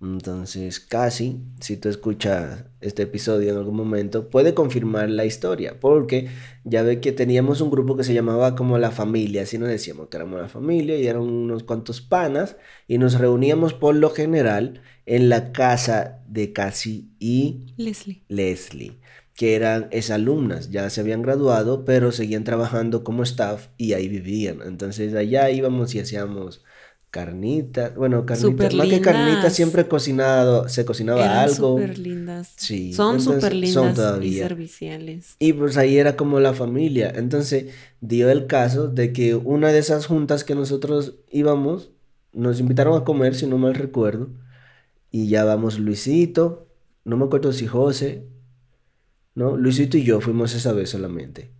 Entonces, 0.02 0.82
casi, 0.82 1.42
si 1.62 1.78
tú 1.78 1.88
escuchas 1.88 2.66
este 2.82 3.04
episodio 3.04 3.52
en 3.52 3.58
algún 3.58 3.76
momento, 3.76 4.30
puede 4.30 4.54
confirmar 4.54 5.10
la 5.10 5.24
historia, 5.24 5.80
porque 5.80 6.28
ya 6.66 6.84
ve 6.84 7.00
que 7.00 7.14
teníamos 7.14 7.62
un 7.62 7.72
grupo 7.72 7.96
que 7.96 8.04
se 8.04 8.14
llamaba 8.14 8.56
como 8.56 8.78
la 8.78 8.92
familia, 8.92 9.44
así 9.44 9.58
nos 9.58 9.70
decíamos 9.70 10.10
que 10.10 10.18
éramos 10.18 10.42
la 10.42 10.50
familia 10.50 10.98
y 10.98 11.08
eran 11.08 11.22
unos 11.22 11.64
cuantos 11.64 12.02
panas, 12.02 12.58
y 12.88 12.98
nos 12.98 13.18
reuníamos 13.18 13.74
por 13.74 13.96
lo 13.96 14.10
general 14.10 14.82
en 15.06 15.30
la 15.30 15.54
casa 15.54 16.22
de 16.28 16.52
Casi 16.52 17.14
y 17.20 17.74
Leslie. 17.78 18.24
Leslie, 18.28 19.00
que 19.40 19.56
eran 19.56 19.88
exalumnas, 19.92 20.70
ya 20.70 20.90
se 20.90 21.00
habían 21.00 21.22
graduado, 21.22 21.86
pero 21.86 22.12
seguían 22.12 22.44
trabajando 22.44 23.06
como 23.06 23.24
staff 23.24 23.68
y 23.78 23.94
ahí 23.94 24.10
vivían. 24.10 24.60
Entonces 24.66 25.14
allá 25.14 25.50
íbamos 25.50 25.96
y 25.96 26.02
hacíamos 26.02 26.62
carnitas, 27.10 27.96
bueno, 27.96 28.26
carnitas, 28.26 28.74
más 28.74 28.88
que 28.90 29.00
carnitas, 29.00 29.56
siempre 29.56 29.88
cocinado, 29.88 30.68
se 30.68 30.84
cocinaba 30.84 31.22
Eran 31.24 31.38
algo. 31.38 31.78
súper 31.78 32.00
lindas. 32.00 32.52
Sí, 32.58 32.92
Son 32.92 33.22
súper 33.22 33.54
son 33.54 33.62
lindas 33.62 33.92
y 33.92 33.96
todavía. 33.96 34.48
serviciales. 34.50 35.36
Y 35.40 35.54
pues 35.54 35.78
ahí 35.78 35.98
era 35.98 36.18
como 36.18 36.42
la 36.42 36.54
familia. 36.54 37.10
Entonces 37.16 37.68
dio 38.02 38.30
el 38.30 38.46
caso 38.46 38.90
de 38.90 39.14
que 39.14 39.36
una 39.36 39.72
de 39.72 39.80
esas 39.80 40.06
juntas 40.06 40.44
que 40.44 40.54
nosotros 40.54 41.16
íbamos, 41.32 41.92
nos 42.34 42.60
invitaron 42.60 43.02
a 43.02 43.06
comer, 43.06 43.36
si 43.36 43.48
no 43.48 43.58
mal 43.58 43.74
recuerdo. 43.76 44.32
Y 45.12 45.30
ya 45.30 45.46
vamos 45.46 45.80
Luisito, 45.80 46.68
no 47.06 47.16
me 47.16 47.24
acuerdo 47.24 47.54
si 47.54 47.68
José, 47.68 48.26
¿no? 49.36 49.58
Luisito 49.58 49.98
y 49.98 50.04
yo 50.04 50.22
fuimos 50.22 50.54
esa 50.56 50.74
vez 50.74 50.90
solamente. 50.90 51.52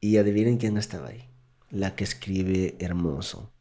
Y 0.00 0.16
adivinen 0.16 0.56
quién 0.58 0.76
estaba 0.76 1.08
ahí. 1.08 1.24
La 1.70 1.94
que 1.94 2.02
escribe 2.04 2.74
hermoso. 2.80 3.52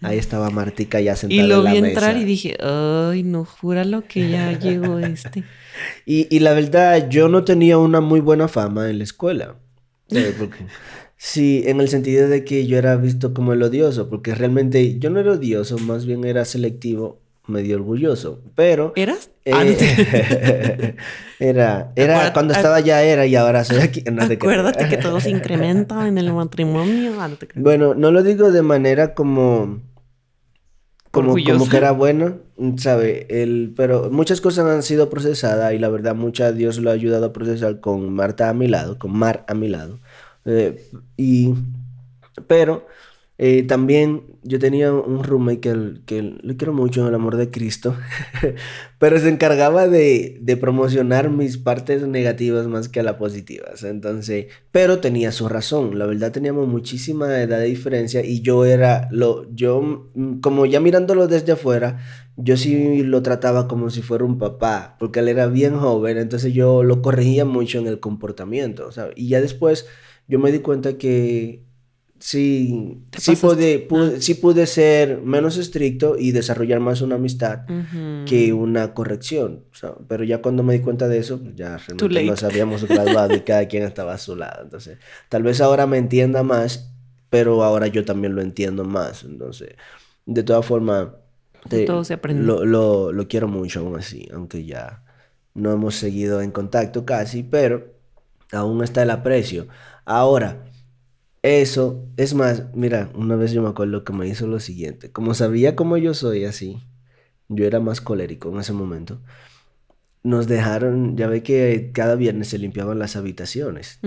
Ahí 0.00 0.18
estaba 0.18 0.50
Martica 0.50 1.00
ya 1.00 1.16
sentada 1.16 1.42
Y 1.42 1.46
lo 1.46 1.58
en 1.58 1.64
la 1.64 1.72
vi 1.72 1.80
mesa. 1.82 1.92
entrar 1.94 2.16
y 2.16 2.24
dije, 2.24 2.56
ay, 2.60 3.22
no, 3.24 3.44
júralo 3.44 4.04
que 4.06 4.28
ya 4.30 4.52
llegó 4.58 4.98
este. 5.00 5.42
Y, 6.06 6.34
y 6.34 6.38
la 6.40 6.52
verdad, 6.54 7.08
yo 7.08 7.28
no 7.28 7.44
tenía 7.44 7.78
una 7.78 8.00
muy 8.00 8.20
buena 8.20 8.46
fama 8.48 8.88
en 8.90 8.98
la 8.98 9.04
escuela. 9.04 9.56
sí, 11.16 11.62
en 11.66 11.80
el 11.80 11.88
sentido 11.88 12.28
de 12.28 12.44
que 12.44 12.66
yo 12.66 12.78
era 12.78 12.96
visto 12.96 13.34
como 13.34 13.52
el 13.52 13.62
odioso, 13.62 14.08
porque 14.08 14.34
realmente 14.34 14.98
yo 14.98 15.10
no 15.10 15.20
era 15.20 15.32
odioso, 15.32 15.78
más 15.78 16.06
bien 16.06 16.24
era 16.24 16.44
selectivo, 16.44 17.20
medio 17.48 17.76
orgulloso. 17.76 18.40
Pero 18.54 18.92
¿Eras? 18.96 19.30
eh, 19.44 19.52
Antes. 19.52 19.98
era, 21.38 21.92
era 21.96 22.14
Acuérdate- 22.16 22.32
cuando 22.32 22.54
estaba 22.54 22.80
ya 22.80 23.02
era 23.02 23.26
y 23.26 23.34
ahora 23.36 23.64
soy 23.64 23.78
aquí. 23.78 24.02
No 24.10 24.26
te. 24.28 24.34
Acuérdate 24.34 24.88
que 24.88 24.96
todo 24.98 25.20
se 25.20 25.30
incrementa 25.30 26.06
en 26.08 26.18
el 26.18 26.32
matrimonio. 26.32 27.12
Ah. 27.20 27.30
Bueno, 27.54 27.94
no 27.94 28.10
lo 28.10 28.22
digo 28.22 28.50
de 28.52 28.62
manera 28.62 29.14
como 29.14 29.80
como, 31.10 31.28
como 31.28 31.32
Orgullosa. 31.34 31.70
que 31.70 31.76
era 31.78 31.90
bueno, 31.92 32.36
¿sabe? 32.76 33.26
El, 33.30 33.72
pero 33.76 34.10
muchas 34.10 34.40
cosas 34.40 34.66
han 34.66 34.82
sido 34.82 35.08
procesadas 35.08 35.72
y 35.72 35.78
la 35.78 35.88
verdad 35.88 36.14
mucha 36.14 36.52
Dios 36.52 36.78
lo 36.78 36.90
ha 36.90 36.92
ayudado 36.92 37.26
a 37.26 37.32
procesar 37.32 37.80
con 37.80 38.12
Marta 38.12 38.48
a 38.50 38.52
mi 38.54 38.68
lado, 38.68 38.98
con 38.98 39.12
Mar 39.16 39.44
a 39.48 39.54
mi 39.54 39.68
lado. 39.68 40.00
Eh, 40.44 40.90
y, 41.16 41.54
pero 42.46 42.86
Eh, 43.40 43.62
también 43.62 44.24
yo 44.42 44.58
tenía 44.58 44.92
un 44.92 45.22
roommate 45.22 45.60
que, 45.60 46.00
que 46.06 46.22
le 46.22 46.56
quiero 46.56 46.72
mucho 46.72 47.06
el 47.06 47.14
amor 47.14 47.36
de 47.36 47.50
Cristo, 47.52 47.94
pero 48.98 49.16
se 49.20 49.28
encargaba 49.28 49.86
de, 49.86 50.38
de, 50.40 50.56
promocionar 50.56 51.30
mis 51.30 51.56
partes 51.56 52.04
negativas 52.08 52.66
más 52.66 52.88
que 52.88 53.04
las 53.04 53.14
positivas. 53.14 53.84
Entonces, 53.84 54.46
pero 54.72 54.98
tenía 54.98 55.30
su 55.30 55.48
razón. 55.48 56.00
La 56.00 56.06
verdad 56.06 56.32
teníamos 56.32 56.66
muchísima 56.66 57.40
edad 57.40 57.60
de 57.60 57.66
diferencia 57.66 58.24
y 58.24 58.40
yo 58.40 58.64
era 58.64 59.06
lo, 59.12 59.48
yo, 59.54 60.10
mm, 60.14 60.40
como 60.40 60.66
ya 60.66 60.80
mirándolo 60.80 61.28
desde 61.28 61.52
afuera, 61.52 61.98
yo 62.36 62.56
sí 62.56 63.04
lo 63.04 63.22
trataba 63.22 63.68
como 63.68 63.88
si 63.90 64.02
fuera 64.02 64.24
un 64.24 64.38
papá, 64.38 64.96
porque 64.98 65.20
él 65.20 65.28
era 65.28 65.46
bien 65.46 65.76
joven, 65.76 66.18
entonces 66.18 66.52
yo 66.52 66.82
lo 66.82 67.02
corregía 67.02 67.44
mucho 67.44 67.78
en 67.78 67.86
el 67.86 68.00
comportamiento. 68.00 68.90
Y 69.14 69.28
ya 69.28 69.40
después 69.40 69.86
yo 70.26 70.40
me 70.40 70.50
di 70.50 70.58
cuenta 70.58 70.98
que 70.98 71.67
sí, 72.18 72.98
sí 73.16 73.36
pude, 73.36 73.78
pude, 73.78 74.20
sí 74.20 74.34
pude 74.34 74.66
ser 74.66 75.20
menos 75.22 75.56
estricto 75.56 76.16
y 76.18 76.32
desarrollar 76.32 76.80
más 76.80 77.00
una 77.00 77.16
amistad 77.16 77.60
que 78.26 78.52
una 78.52 78.94
corrección. 78.94 79.64
pero 80.08 80.24
ya 80.24 80.42
cuando 80.42 80.62
me 80.62 80.74
di 80.74 80.80
cuenta 80.80 81.08
de 81.08 81.18
eso, 81.18 81.40
ya 81.54 81.78
realmente 81.78 82.24
nos 82.24 82.42
habíamos 82.42 82.84
graduado 82.84 83.34
y 83.34 83.40
cada 83.40 83.66
quien 83.66 83.84
estaba 83.84 84.14
a 84.14 84.18
su 84.18 84.36
lado. 84.36 84.64
Entonces, 84.64 84.98
tal 85.28 85.42
vez 85.42 85.60
ahora 85.60 85.86
me 85.86 85.98
entienda 85.98 86.42
más, 86.42 86.92
pero 87.30 87.62
ahora 87.62 87.86
yo 87.86 88.04
también 88.04 88.34
lo 88.34 88.42
entiendo 88.42 88.84
más. 88.84 89.24
Entonces, 89.24 89.70
de 90.26 90.42
todas 90.42 90.64
formas, 90.66 91.08
Todo 91.86 92.04
se 92.04 92.14
aprende. 92.14 92.42
Lo, 92.42 92.64
lo, 92.64 93.12
lo 93.12 93.28
quiero 93.28 93.48
mucho 93.48 93.80
aún 93.80 93.96
así, 93.96 94.28
aunque 94.32 94.64
ya 94.64 95.02
no 95.54 95.72
hemos 95.72 95.96
seguido 95.96 96.40
en 96.40 96.50
contacto 96.50 97.04
casi, 97.04 97.42
pero 97.42 97.94
aún 98.52 98.82
está 98.82 99.02
el 99.02 99.10
aprecio. 99.10 99.68
Ahora, 100.04 100.64
eso, 101.48 102.08
es 102.16 102.34
más, 102.34 102.74
mira, 102.74 103.10
una 103.14 103.36
vez 103.36 103.52
yo 103.52 103.62
me 103.62 103.68
acuerdo 103.68 104.04
que 104.04 104.12
me 104.12 104.26
hizo 104.26 104.46
lo 104.46 104.60
siguiente. 104.60 105.12
Como 105.12 105.34
sabía 105.34 105.76
cómo 105.76 105.96
yo 105.96 106.14
soy 106.14 106.44
así, 106.44 106.82
yo 107.48 107.66
era 107.66 107.80
más 107.80 108.00
colérico 108.00 108.50
en 108.50 108.60
ese 108.60 108.72
momento. 108.72 109.20
Nos 110.22 110.46
dejaron, 110.46 111.16
ya 111.16 111.26
ve 111.28 111.42
que 111.42 111.90
cada 111.92 112.14
viernes 112.16 112.48
se 112.48 112.58
limpiaban 112.58 112.98
las 112.98 113.16
habitaciones. 113.16 114.00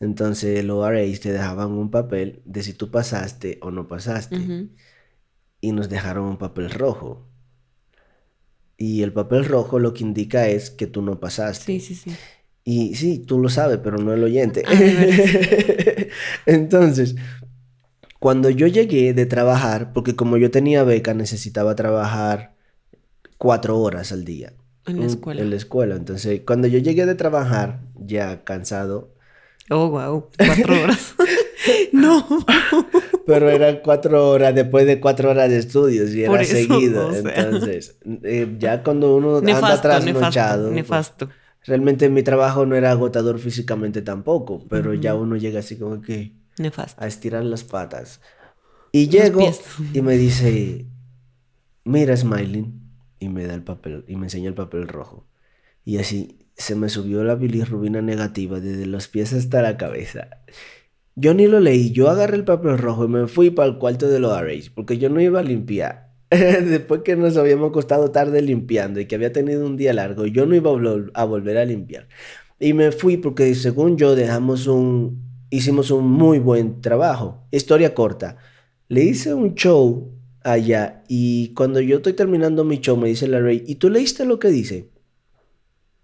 Entonces 0.00 0.64
los 0.64 0.86
RAs 0.88 1.20
te 1.20 1.32
dejaban 1.32 1.72
un 1.72 1.90
papel 1.90 2.42
de 2.44 2.62
si 2.62 2.72
tú 2.72 2.90
pasaste 2.90 3.58
o 3.62 3.70
no 3.70 3.88
pasaste. 3.88 4.68
Y 5.60 5.72
nos 5.72 5.88
dejaron 5.88 6.26
un 6.26 6.38
papel 6.38 6.70
rojo. 6.70 7.28
Y 8.76 9.02
el 9.02 9.12
papel 9.12 9.44
rojo 9.44 9.80
lo 9.80 9.92
que 9.92 10.04
indica 10.04 10.48
es 10.48 10.70
que 10.70 10.86
tú 10.86 11.02
no 11.02 11.18
pasaste. 11.18 11.64
Sí, 11.64 11.80
sí, 11.80 11.94
sí. 11.96 12.16
Y 12.70 12.96
sí, 12.96 13.18
tú 13.18 13.38
lo 13.38 13.48
sabes, 13.48 13.78
pero 13.82 13.96
no 13.96 14.12
el 14.12 14.22
oyente. 14.22 14.62
Entonces, 16.44 17.16
cuando 18.18 18.50
yo 18.50 18.66
llegué 18.66 19.14
de 19.14 19.24
trabajar, 19.24 19.94
porque 19.94 20.14
como 20.14 20.36
yo 20.36 20.50
tenía 20.50 20.84
beca, 20.84 21.14
necesitaba 21.14 21.74
trabajar 21.76 22.52
cuatro 23.38 23.78
horas 23.78 24.12
al 24.12 24.26
día. 24.26 24.52
En 24.84 25.00
la 25.00 25.06
escuela. 25.06 25.40
En 25.40 25.48
la 25.48 25.56
escuela. 25.56 25.96
Entonces, 25.96 26.42
cuando 26.46 26.68
yo 26.68 26.78
llegué 26.78 27.06
de 27.06 27.14
trabajar, 27.14 27.80
ya 27.94 28.44
cansado. 28.44 29.14
Oh, 29.70 29.88
wow. 29.88 30.28
Cuatro 30.36 30.82
horas. 30.82 31.14
no. 31.92 32.26
Pero 33.26 33.48
eran 33.48 33.80
cuatro 33.82 34.28
horas 34.28 34.54
después 34.54 34.84
de 34.84 35.00
cuatro 35.00 35.30
horas 35.30 35.48
de 35.48 35.56
estudios 35.56 36.10
y 36.10 36.24
era 36.24 36.44
seguido. 36.44 37.14
Entonces, 37.16 37.96
eh, 38.24 38.56
ya 38.58 38.82
cuando 38.82 39.16
uno 39.16 39.38
anda 39.38 39.80
trasnochado. 39.80 40.70
Nefasto. 40.70 41.24
nefasto 41.24 41.28
realmente 41.68 42.08
mi 42.08 42.22
trabajo 42.22 42.66
no 42.66 42.74
era 42.74 42.90
agotador 42.90 43.38
físicamente 43.38 44.02
tampoco, 44.02 44.64
pero 44.68 44.94
ya 44.94 45.14
uno 45.14 45.36
llega 45.36 45.60
así 45.60 45.76
como 45.76 46.00
que 46.00 46.32
Nefasto. 46.58 47.02
a 47.02 47.06
estirar 47.06 47.44
las 47.44 47.62
patas. 47.62 48.20
Y 48.90 49.08
llego 49.08 49.40
y 49.92 50.00
me 50.00 50.16
dice, 50.16 50.86
mira 51.84 52.16
Smiling, 52.16 52.80
y 53.20 53.28
me 53.28 53.46
da 53.46 53.54
el 53.54 53.62
papel, 53.62 54.04
y 54.08 54.16
me 54.16 54.26
enseña 54.26 54.48
el 54.48 54.54
papel 54.54 54.88
rojo. 54.88 55.26
Y 55.84 55.98
así 55.98 56.38
se 56.56 56.74
me 56.74 56.88
subió 56.88 57.22
la 57.22 57.34
bilirrubina 57.34 58.02
negativa 58.02 58.60
desde 58.60 58.86
los 58.86 59.08
pies 59.08 59.32
hasta 59.32 59.62
la 59.62 59.76
cabeza. 59.76 60.28
Yo 61.14 61.34
ni 61.34 61.46
lo 61.46 61.60
leí, 61.60 61.92
yo 61.92 62.08
agarré 62.08 62.36
el 62.36 62.44
papel 62.44 62.78
rojo 62.78 63.04
y 63.04 63.08
me 63.08 63.26
fui 63.26 63.50
para 63.50 63.68
el 63.68 63.78
cuarto 63.78 64.08
de 64.08 64.20
los 64.20 64.32
RH, 64.32 64.72
porque 64.74 64.98
yo 64.98 65.10
no 65.10 65.20
iba 65.20 65.40
a 65.40 65.44
limpiar. 65.44 66.07
después 66.68 67.02
que 67.02 67.16
nos 67.16 67.36
habíamos 67.36 67.72
costado 67.72 68.10
tarde 68.10 68.42
limpiando 68.42 69.00
y 69.00 69.06
que 69.06 69.14
había 69.14 69.32
tenido 69.32 69.64
un 69.64 69.76
día 69.76 69.92
largo, 69.92 70.26
yo 70.26 70.46
no 70.46 70.54
iba 70.54 70.70
a, 71.14 71.24
volver 71.24 71.58
a 71.58 71.64
limpiar. 71.64 72.08
Y 72.58 72.72
me 72.74 72.92
fui 72.92 73.16
porque 73.16 73.54
según 73.54 73.96
yo 73.96 74.14
dejamos 74.14 74.66
un, 74.66 75.22
hicimos 75.50 75.90
un 75.90 76.06
muy 76.10 76.38
buen 76.38 76.80
trabajo. 76.80 77.46
Historia 77.50 77.94
corta. 77.94 78.36
Le 78.88 79.04
hice 79.04 79.34
un 79.34 79.54
show 79.54 80.12
allá 80.42 81.04
y 81.08 81.54
cuando 81.54 81.80
yo 81.80 81.96
estoy 81.96 82.14
terminando 82.14 82.64
mi 82.64 82.78
show 82.78 82.96
me 82.96 83.08
dice 83.08 83.28
la 83.28 83.40
Rey, 83.40 83.64
¿y 83.66 83.76
tú 83.76 83.90
leíste 83.90 84.24
lo 84.24 84.38
que 84.38 84.48
dice? 84.48 84.90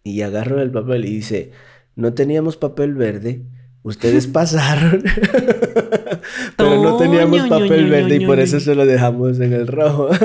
Y 0.03 0.23
agarro 0.23 0.61
el 0.61 0.71
papel 0.71 1.05
y 1.07 1.17
dice, 1.17 1.51
no 1.97 2.15
teníamos 2.15 2.57
papel 2.57 2.95
verde 2.95 3.45
ustedes 3.85 4.27
pasaron, 4.39 5.05
pero 6.57 6.83
no 6.83 6.97
teníamos 6.97 7.49
papel 7.49 7.91
verde 7.91 8.17
y 8.17 8.27
por 8.27 8.41
eso 8.41 8.61
se 8.61 8.75
lo 8.75 8.87
dejamos 8.87 9.41
en 9.41 9.53
el 9.53 9.67
rojo. 9.67 10.09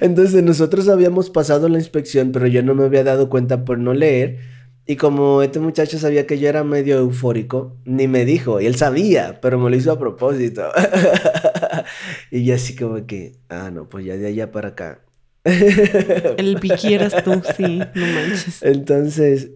Entonces 0.00 0.42
nosotros 0.42 0.88
habíamos 0.88 1.30
pasado 1.30 1.68
la 1.68 1.78
inspección, 1.78 2.32
pero 2.32 2.46
yo 2.46 2.62
no 2.62 2.74
me 2.74 2.84
había 2.84 3.04
dado 3.04 3.28
cuenta 3.28 3.64
por 3.64 3.78
no 3.78 3.94
leer. 3.94 4.38
Y 4.86 4.96
como 4.96 5.42
este 5.42 5.60
muchacho 5.60 5.98
sabía 5.98 6.26
que 6.26 6.38
yo 6.38 6.48
era 6.48 6.64
medio 6.64 6.98
eufórico, 6.98 7.76
ni 7.84 8.08
me 8.08 8.24
dijo, 8.24 8.60
y 8.60 8.66
él 8.66 8.74
sabía, 8.74 9.40
pero 9.40 9.58
me 9.58 9.70
lo 9.70 9.76
hizo 9.76 9.92
a 9.92 9.98
propósito. 9.98 10.64
y 12.30 12.44
yo 12.44 12.54
así 12.54 12.74
como 12.74 13.06
que, 13.06 13.36
ah, 13.48 13.70
no, 13.72 13.88
pues 13.88 14.04
ya 14.04 14.16
de 14.16 14.26
allá 14.26 14.50
para 14.50 14.70
acá. 14.70 15.00
El 15.44 16.58
piqui 16.60 16.94
eras 16.94 17.22
tú, 17.22 17.40
sí, 17.56 17.78
no 17.78 18.06
manches. 18.06 18.62
Entonces, 18.62 19.50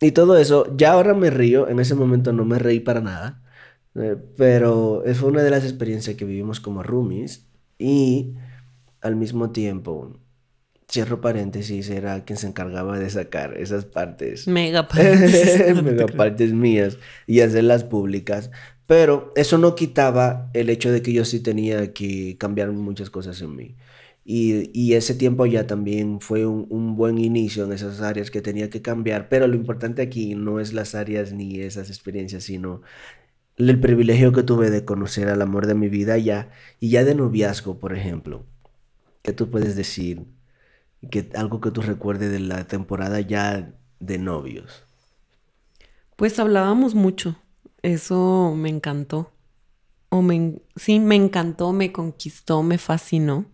y 0.00 0.12
todo 0.12 0.36
eso, 0.36 0.66
ya 0.76 0.92
ahora 0.92 1.14
me 1.14 1.30
río, 1.30 1.68
en 1.68 1.80
ese 1.80 1.94
momento 1.94 2.32
no 2.32 2.44
me 2.44 2.58
reí 2.58 2.80
para 2.80 3.00
nada, 3.00 3.41
eh, 3.94 4.16
pero 4.36 5.02
fue 5.14 5.28
una 5.28 5.42
de 5.42 5.50
las 5.50 5.64
experiencias 5.64 6.16
que 6.16 6.24
vivimos 6.24 6.60
como 6.60 6.82
roomies 6.82 7.46
y 7.78 8.34
al 9.00 9.16
mismo 9.16 9.50
tiempo, 9.50 10.18
cierro 10.90 11.20
paréntesis, 11.20 11.90
era 11.90 12.24
quien 12.24 12.36
se 12.36 12.46
encargaba 12.46 12.98
de 12.98 13.10
sacar 13.10 13.56
esas 13.58 13.84
partes. 13.84 14.46
Mega 14.46 14.86
partes. 14.88 15.82
mega 15.82 16.06
partes 16.06 16.52
mías 16.52 16.98
y 17.26 17.40
hacerlas 17.40 17.84
públicas. 17.84 18.50
Pero 18.86 19.32
eso 19.36 19.58
no 19.58 19.74
quitaba 19.74 20.50
el 20.54 20.68
hecho 20.68 20.92
de 20.92 21.02
que 21.02 21.12
yo 21.12 21.24
sí 21.24 21.40
tenía 21.40 21.92
que 21.92 22.36
cambiar 22.38 22.72
muchas 22.72 23.10
cosas 23.10 23.40
en 23.40 23.56
mí. 23.56 23.76
Y, 24.24 24.92
ese 24.94 25.14
tiempo 25.14 25.46
ya 25.46 25.66
también 25.66 26.20
fue 26.20 26.46
un, 26.46 26.94
buen 26.96 27.18
inicio 27.18 27.64
en 27.64 27.72
esas 27.72 28.00
áreas 28.00 28.30
que 28.30 28.40
tenía 28.40 28.70
que 28.70 28.82
cambiar, 28.82 29.28
pero 29.28 29.48
lo 29.48 29.56
importante 29.56 30.00
aquí 30.02 30.34
no 30.36 30.60
es 30.60 30.72
las 30.72 30.94
áreas 30.94 31.32
ni 31.32 31.60
esas 31.60 31.88
experiencias, 31.88 32.44
sino 32.44 32.82
el 33.70 33.80
privilegio 33.80 34.32
que 34.32 34.42
tuve 34.42 34.70
de 34.70 34.84
conocer 34.84 35.28
al 35.28 35.42
amor 35.42 35.66
de 35.66 35.74
mi 35.74 35.88
vida 35.88 36.18
ya, 36.18 36.50
y 36.80 36.90
ya 36.90 37.04
de 37.04 37.14
noviazgo, 37.14 37.78
por 37.78 37.94
ejemplo. 37.94 38.44
¿Qué 39.22 39.32
tú 39.32 39.50
puedes 39.50 39.76
decir? 39.76 40.24
Que, 41.10 41.30
algo 41.34 41.60
que 41.60 41.70
tú 41.70 41.82
recuerdes 41.82 42.30
de 42.30 42.40
la 42.40 42.66
temporada 42.66 43.20
ya 43.20 43.72
de 44.00 44.18
novios. 44.18 44.84
Pues 46.16 46.38
hablábamos 46.38 46.94
mucho, 46.94 47.36
eso 47.82 48.54
me 48.56 48.68
encantó. 48.68 49.32
O 50.08 50.22
me, 50.22 50.60
sí, 50.76 51.00
me 51.00 51.16
encantó, 51.16 51.72
me 51.72 51.90
conquistó, 51.90 52.62
me 52.62 52.78
fascinó 52.78 53.46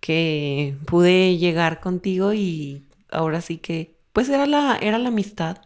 que 0.00 0.76
pude 0.86 1.36
llegar 1.36 1.80
contigo 1.80 2.32
y 2.32 2.88
ahora 3.10 3.40
sí 3.40 3.58
que, 3.58 3.96
pues 4.12 4.28
era 4.28 4.46
la, 4.46 4.76
era 4.76 4.98
la 4.98 5.08
amistad. 5.08 5.58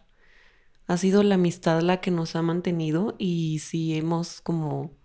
Ha 0.87 0.97
sido 0.97 1.23
la 1.23 1.35
amistad 1.35 1.81
la 1.81 1.99
que 2.01 2.11
nos 2.11 2.35
ha 2.35 2.41
mantenido 2.41 3.15
y 3.17 3.59
sí 3.59 3.95
hemos 3.95 4.41
como, 4.41 4.97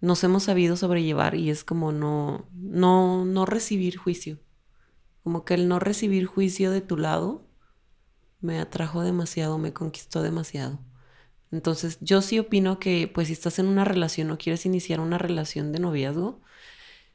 nos 0.00 0.22
hemos 0.24 0.44
sabido 0.44 0.76
sobrellevar 0.76 1.34
y 1.34 1.50
es 1.50 1.64
como 1.64 1.92
no, 1.92 2.48
no, 2.52 3.24
no 3.24 3.46
recibir 3.46 3.96
juicio. 3.96 4.38
Como 5.22 5.44
que 5.44 5.54
el 5.54 5.68
no 5.68 5.78
recibir 5.78 6.26
juicio 6.26 6.70
de 6.70 6.80
tu 6.80 6.96
lado 6.96 7.46
me 8.40 8.58
atrajo 8.58 9.02
demasiado, 9.02 9.58
me 9.58 9.72
conquistó 9.72 10.22
demasiado. 10.22 10.80
Entonces 11.50 11.98
yo 12.00 12.22
sí 12.22 12.38
opino 12.38 12.78
que 12.78 13.10
pues 13.12 13.28
si 13.28 13.32
estás 13.32 13.58
en 13.58 13.66
una 13.66 13.84
relación 13.84 14.30
o 14.30 14.38
quieres 14.38 14.66
iniciar 14.66 15.00
una 15.00 15.18
relación 15.18 15.72
de 15.72 15.80
noviazgo, 15.80 16.40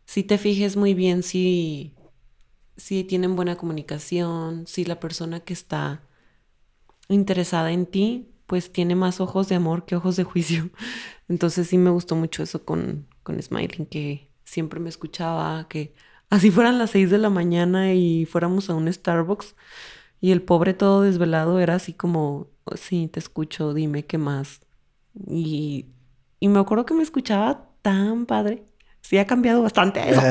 si 0.05 0.23
te 0.23 0.37
fijes 0.37 0.75
muy 0.75 0.93
bien 0.93 1.23
si, 1.23 1.95
si 2.77 3.03
tienen 3.03 3.35
buena 3.35 3.55
comunicación, 3.57 4.67
si 4.67 4.85
la 4.85 4.99
persona 4.99 5.39
que 5.41 5.53
está 5.53 6.04
interesada 7.09 7.71
en 7.71 7.85
ti, 7.85 8.29
pues 8.47 8.71
tiene 8.71 8.95
más 8.95 9.19
ojos 9.21 9.49
de 9.49 9.55
amor 9.55 9.85
que 9.85 9.95
ojos 9.95 10.15
de 10.15 10.23
juicio. 10.23 10.69
Entonces 11.29 11.67
sí 11.67 11.77
me 11.77 11.89
gustó 11.89 12.15
mucho 12.15 12.43
eso 12.43 12.63
con, 12.65 13.07
con 13.23 13.41
Smiling, 13.41 13.85
que 13.87 14.29
siempre 14.43 14.79
me 14.79 14.89
escuchaba, 14.89 15.67
que 15.67 15.93
así 16.29 16.51
fueran 16.51 16.77
las 16.77 16.91
seis 16.91 17.09
de 17.09 17.17
la 17.17 17.29
mañana 17.29 17.93
y 17.93 18.25
fuéramos 18.25 18.69
a 18.69 18.75
un 18.75 18.91
Starbucks 18.91 19.55
y 20.21 20.31
el 20.31 20.41
pobre 20.41 20.73
todo 20.73 21.01
desvelado 21.01 21.59
era 21.59 21.75
así 21.75 21.93
como, 21.93 22.47
sí, 22.75 23.09
te 23.11 23.19
escucho, 23.19 23.73
dime 23.73 24.05
qué 24.05 24.17
más. 24.17 24.61
Y 25.27 25.87
y 26.39 26.47
me 26.47 26.59
acuerdo 26.59 26.85
que 26.85 26.93
me 26.93 27.03
escuchaba 27.03 27.69
tan 27.81 28.25
padre. 28.27 28.65
Sí, 29.01 29.17
ha 29.17 29.25
cambiado 29.25 29.61
bastante 29.61 30.09
eso. 30.09 30.21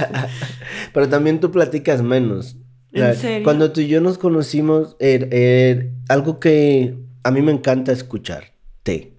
Pero 0.92 1.08
también 1.08 1.40
tú 1.40 1.50
platicas 1.50 2.02
menos. 2.02 2.56
¿En 2.94 3.14
serio? 3.16 3.44
Cuando 3.44 3.72
tú 3.72 3.80
y 3.80 3.88
yo 3.88 4.00
nos 4.00 4.18
conocimos, 4.18 4.96
er- 4.98 5.28
er- 5.32 5.92
algo 6.08 6.40
que 6.40 6.96
a 7.22 7.30
mí 7.30 7.42
me 7.42 7.52
encanta 7.52 7.92
escucharte. 7.92 9.12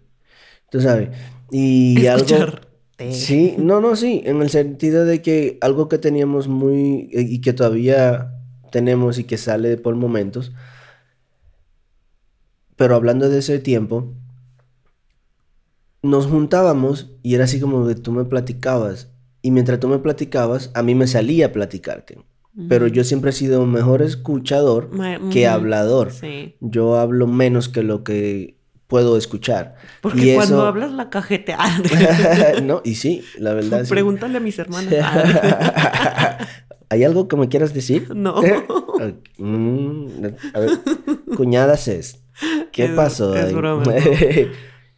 Tú 0.72 0.82
sabes. 0.82 1.10
Y 1.52 2.06
algo. 2.08 2.26
Escucharte. 2.26 2.68
Sí, 3.12 3.56
no, 3.58 3.82
no, 3.82 3.96
sí, 3.96 4.24
en 4.26 4.42
el 4.42 4.50
sentido 4.50 5.06
de 5.06 5.22
que 5.22 5.58
algo 5.62 5.90
que 5.90 5.98
teníamos 5.98 6.48
muy 6.48 7.10
eh, 7.14 7.22
y 7.22 7.42
que 7.42 7.54
todavía 7.54 8.34
tenemos 8.72 9.20
y 9.20 9.26
que 9.26 9.38
sale 9.38 9.78
por 9.78 9.96
momentos, 9.96 10.52
pero 12.76 12.96
hablando 12.96 13.30
de 13.30 13.40
ese 13.40 13.60
tiempo, 13.60 14.14
nos 16.02 16.28
juntábamos 16.28 17.12
y 17.24 17.36
era 17.36 17.46
así 17.46 17.60
como 17.60 17.86
que 17.88 17.96
tú 17.96 18.12
me 18.12 18.26
platicabas 18.26 19.12
y 19.42 19.52
mientras 19.52 19.80
tú 19.80 19.88
me 19.88 20.00
platicabas, 20.00 20.72
a 20.74 20.82
mí 20.84 20.96
me 20.96 21.08
salía 21.08 21.48
a 21.48 21.52
platicarte, 21.52 22.20
pero 22.70 22.88
yo 22.88 23.04
siempre 23.04 23.32
he 23.32 23.34
sido 23.34 23.66
mejor 23.66 24.02
escuchador 24.02 24.90
Ma- 24.94 25.20
que 25.32 25.48
hablador. 25.48 26.12
Sí. 26.12 26.56
Yo 26.62 26.98
hablo 26.98 27.28
menos 27.28 27.68
que 27.70 27.84
lo 27.84 28.04
que 28.04 28.56
puedo 28.88 29.18
escuchar. 29.18 29.76
Porque 30.02 30.32
Y 30.32 30.36
cuando 30.36 30.56
eso- 30.58 30.66
hablas 30.66 30.92
la 30.94 31.10
cajetea. 31.10 31.60
no, 32.64 32.82
y 32.86 32.96
sí, 32.96 33.24
la 33.38 33.54
verdad. 33.54 33.84
sí. 33.84 33.90
Pregúntale 33.90 34.38
a 34.38 34.40
mis 34.40 34.58
hermanas. 34.60 34.94
Ah, 35.04 36.38
¿Hay 36.90 37.04
algo 37.04 37.28
que 37.28 37.36
me 37.36 37.50
quieras 37.50 37.74
decir? 37.74 38.10
no. 38.16 38.42
Mm, 39.38 40.08
a 40.54 40.60
ver, 40.60 40.70
cuñadas 41.36 41.88
es. 41.88 42.22
¿Qué 42.72 42.86
Es- 42.86 42.92
pasó 42.92 43.36
es 43.36 43.46
ahí? 43.46 43.54
broma. 43.54 43.84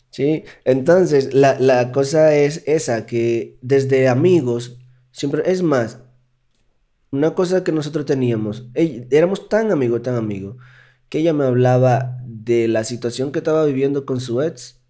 sí, 0.10 0.44
entonces 0.66 1.34
la, 1.34 1.58
la 1.60 1.92
cosa 1.92 2.36
es 2.36 2.64
esa, 2.68 3.06
que 3.06 3.58
desde 3.62 4.08
amigos, 4.10 4.78
siempre, 5.12 5.44
es 5.46 5.62
más, 5.64 6.00
una 7.12 7.34
cosa 7.36 7.64
que 7.64 7.72
nosotros 7.72 8.06
teníamos, 8.06 8.68
éramos 8.74 9.48
tan 9.50 9.72
amigos, 9.72 10.02
tan 10.02 10.16
amigos, 10.16 10.58
que 11.10 11.20
ella 11.20 11.34
me 11.34 11.46
hablaba 11.46 12.18
de 12.26 12.68
la 12.68 12.84
situación 12.84 13.32
que 13.32 13.40
estaba 13.40 13.66
viviendo 13.66 14.06
con 14.06 14.20
su 14.20 14.42
ex 14.42 14.82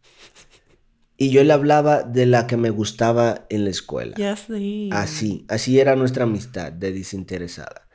y 1.18 1.30
yo 1.32 1.44
le 1.44 1.54
hablaba 1.54 2.04
de 2.04 2.26
la 2.28 2.46
que 2.48 2.58
me 2.58 2.70
gustaba 2.70 3.46
en 3.50 3.64
la 3.64 3.72
escuela. 3.72 4.16
Ya 4.18 4.36
sé. 4.36 4.90
Así, 4.92 5.46
así 5.48 5.80
era 5.80 5.96
nuestra 5.96 6.24
amistad 6.26 6.72
de 6.72 6.92
desinteresada. 6.94 7.88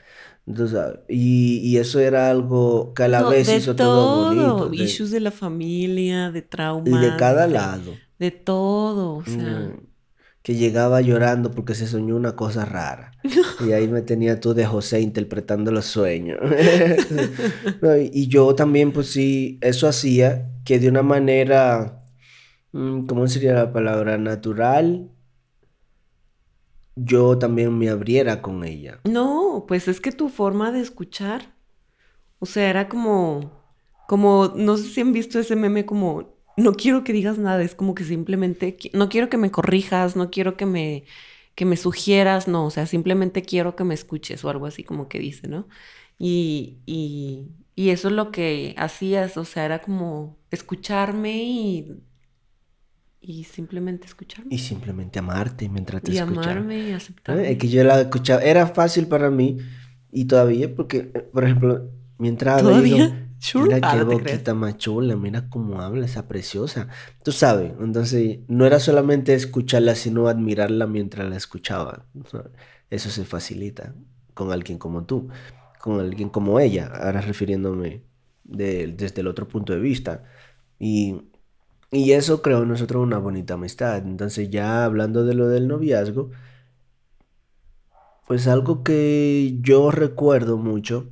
Entonces, 0.44 0.76
ah, 0.76 1.00
y, 1.08 1.58
y 1.58 1.76
eso 1.76 2.00
era 2.00 2.28
algo 2.28 2.92
que 2.94 3.04
a 3.04 3.08
la 3.08 3.20
No, 3.20 3.30
vez 3.30 3.48
hizo 3.48 3.76
todo 3.76 4.24
bonito. 4.24 4.68
de- 4.70 4.76
Issues 4.84 5.12
de 5.12 5.20
la 5.20 5.30
familia, 5.30 6.32
de 6.32 6.42
traumas. 6.42 6.88
y 6.88 6.96
de 7.10 7.16
cada 7.16 7.46
de- 7.46 7.52
lado. 7.54 7.92
De 8.18 8.30
todo, 8.32 9.16
o 9.16 9.24
sea. 9.24 9.70
Mm, 9.72 9.86
Que 10.42 10.54
llegaba 10.54 11.00
llorando 11.00 11.52
porque 11.52 11.74
se 11.74 11.86
soñó 11.86 12.16
una 12.16 12.34
cosa 12.34 12.64
rara. 12.64 13.12
Y 13.64 13.72
ahí 13.72 13.86
me 13.86 14.02
tenía 14.02 14.40
tú 14.40 14.54
de 14.54 14.66
José 14.66 15.00
interpretando 15.00 15.70
los 15.70 15.86
sueños. 15.86 16.38
Y, 18.12 18.22
y 18.22 18.28
yo 18.28 18.54
también, 18.54 18.92
pues 18.92 19.08
sí, 19.12 19.58
eso 19.60 19.86
hacía 19.88 20.50
que 20.64 20.78
de 20.78 20.88
una 20.88 21.02
manera, 21.02 22.02
mm, 22.72 23.06
¿cómo 23.06 23.26
sería 23.28 23.54
la 23.54 23.72
palabra? 23.72 24.18
Natural, 24.18 25.10
yo 26.96 27.38
también 27.38 27.76
me 27.78 27.88
abriera 27.88 28.42
con 28.42 28.64
ella. 28.64 29.00
No, 29.04 29.64
pues 29.66 29.88
es 29.88 30.00
que 30.00 30.12
tu 30.12 30.28
forma 30.28 30.72
de 30.72 30.80
escuchar, 30.80 31.54
o 32.38 32.46
sea, 32.46 32.68
era 32.68 32.88
como, 32.88 33.62
como, 34.06 34.52
no 34.56 34.76
sé 34.76 34.84
si 34.88 35.00
han 35.00 35.12
visto 35.12 35.38
ese 35.38 35.56
meme 35.56 35.86
como, 35.86 36.31
no 36.56 36.74
quiero 36.74 37.04
que 37.04 37.12
digas 37.12 37.38
nada, 37.38 37.62
es 37.62 37.74
como 37.74 37.94
que 37.94 38.04
simplemente, 38.04 38.76
no 38.94 39.08
quiero 39.08 39.28
que 39.28 39.38
me 39.38 39.50
corrijas, 39.50 40.16
no 40.16 40.30
quiero 40.30 40.56
que 40.56 40.66
me, 40.66 41.04
que 41.54 41.64
me 41.64 41.76
sugieras, 41.76 42.48
no, 42.48 42.66
o 42.66 42.70
sea, 42.70 42.86
simplemente 42.86 43.42
quiero 43.42 43.76
que 43.76 43.84
me 43.84 43.94
escuches 43.94 44.44
o 44.44 44.50
algo 44.50 44.66
así 44.66 44.84
como 44.84 45.08
que 45.08 45.18
dice, 45.18 45.48
¿no? 45.48 45.68
Y, 46.18 46.78
y, 46.86 47.48
y 47.74 47.90
eso 47.90 48.08
es 48.08 48.14
lo 48.14 48.30
que 48.32 48.74
hacías, 48.78 49.36
o 49.36 49.44
sea, 49.44 49.64
era 49.64 49.80
como 49.82 50.38
escucharme 50.50 51.42
y, 51.44 52.02
y 53.20 53.44
simplemente 53.44 54.06
escucharme. 54.06 54.50
Y 54.54 54.58
simplemente 54.58 55.18
amarte 55.18 55.68
mientras 55.68 56.02
te 56.02 56.12
Y 56.12 56.16
escuchaba. 56.16 56.52
amarme 56.52 56.78
y 56.80 56.90
¿Eh? 56.90 56.94
aceptarme. 56.94 57.50
Es 57.52 57.58
que 57.58 57.68
yo 57.68 57.84
la 57.84 58.00
escuchaba, 58.00 58.42
era 58.42 58.66
fácil 58.66 59.06
para 59.08 59.30
mí 59.30 59.58
y 60.10 60.24
todavía 60.26 60.74
porque, 60.74 61.10
eh, 61.14 61.20
por 61.32 61.44
ejemplo, 61.44 61.90
mientras. 62.18 62.62
Sure. 63.42 63.64
mira 63.64 63.80
Ah, 63.82 63.92
qué 63.92 63.98
no 63.98 64.06
boquita 64.06 64.54
más 64.54 64.78
chula, 64.78 65.16
mira 65.16 65.48
cómo 65.50 65.80
habla 65.82 66.06
esa 66.06 66.28
preciosa. 66.28 66.88
Tú 67.24 67.32
sabes, 67.32 67.72
entonces 67.80 68.40
no 68.48 68.66
era 68.66 68.78
solamente 68.80 69.34
escucharla, 69.34 69.94
sino 69.96 70.28
admirarla 70.28 70.86
mientras 70.86 71.28
la 71.28 71.36
escuchaba. 71.36 72.06
Eso 72.90 73.10
se 73.10 73.24
facilita 73.24 73.94
con 74.34 74.52
alguien 74.52 74.78
como 74.78 75.04
tú, 75.06 75.28
con 75.80 76.00
alguien 76.00 76.28
como 76.30 76.60
ella, 76.60 76.86
ahora 76.94 77.20
refiriéndome 77.20 78.02
de- 78.44 78.88
desde 78.96 79.20
el 79.22 79.26
otro 79.28 79.48
punto 79.48 79.72
de 79.72 79.80
vista. 79.80 80.24
Y, 80.78 81.22
y 81.92 82.12
eso 82.12 82.42
creó 82.42 82.62
en 82.64 82.68
nosotros 82.70 83.02
una 83.02 83.18
bonita 83.18 83.54
amistad. 83.54 83.98
Entonces 83.98 84.50
ya 84.50 84.84
hablando 84.84 85.24
de 85.24 85.34
lo 85.34 85.48
del 85.48 85.68
noviazgo, 85.68 86.30
pues 88.26 88.46
algo 88.46 88.82
que 88.82 89.58
yo 89.60 89.90
recuerdo 89.90 90.56
mucho 90.56 91.10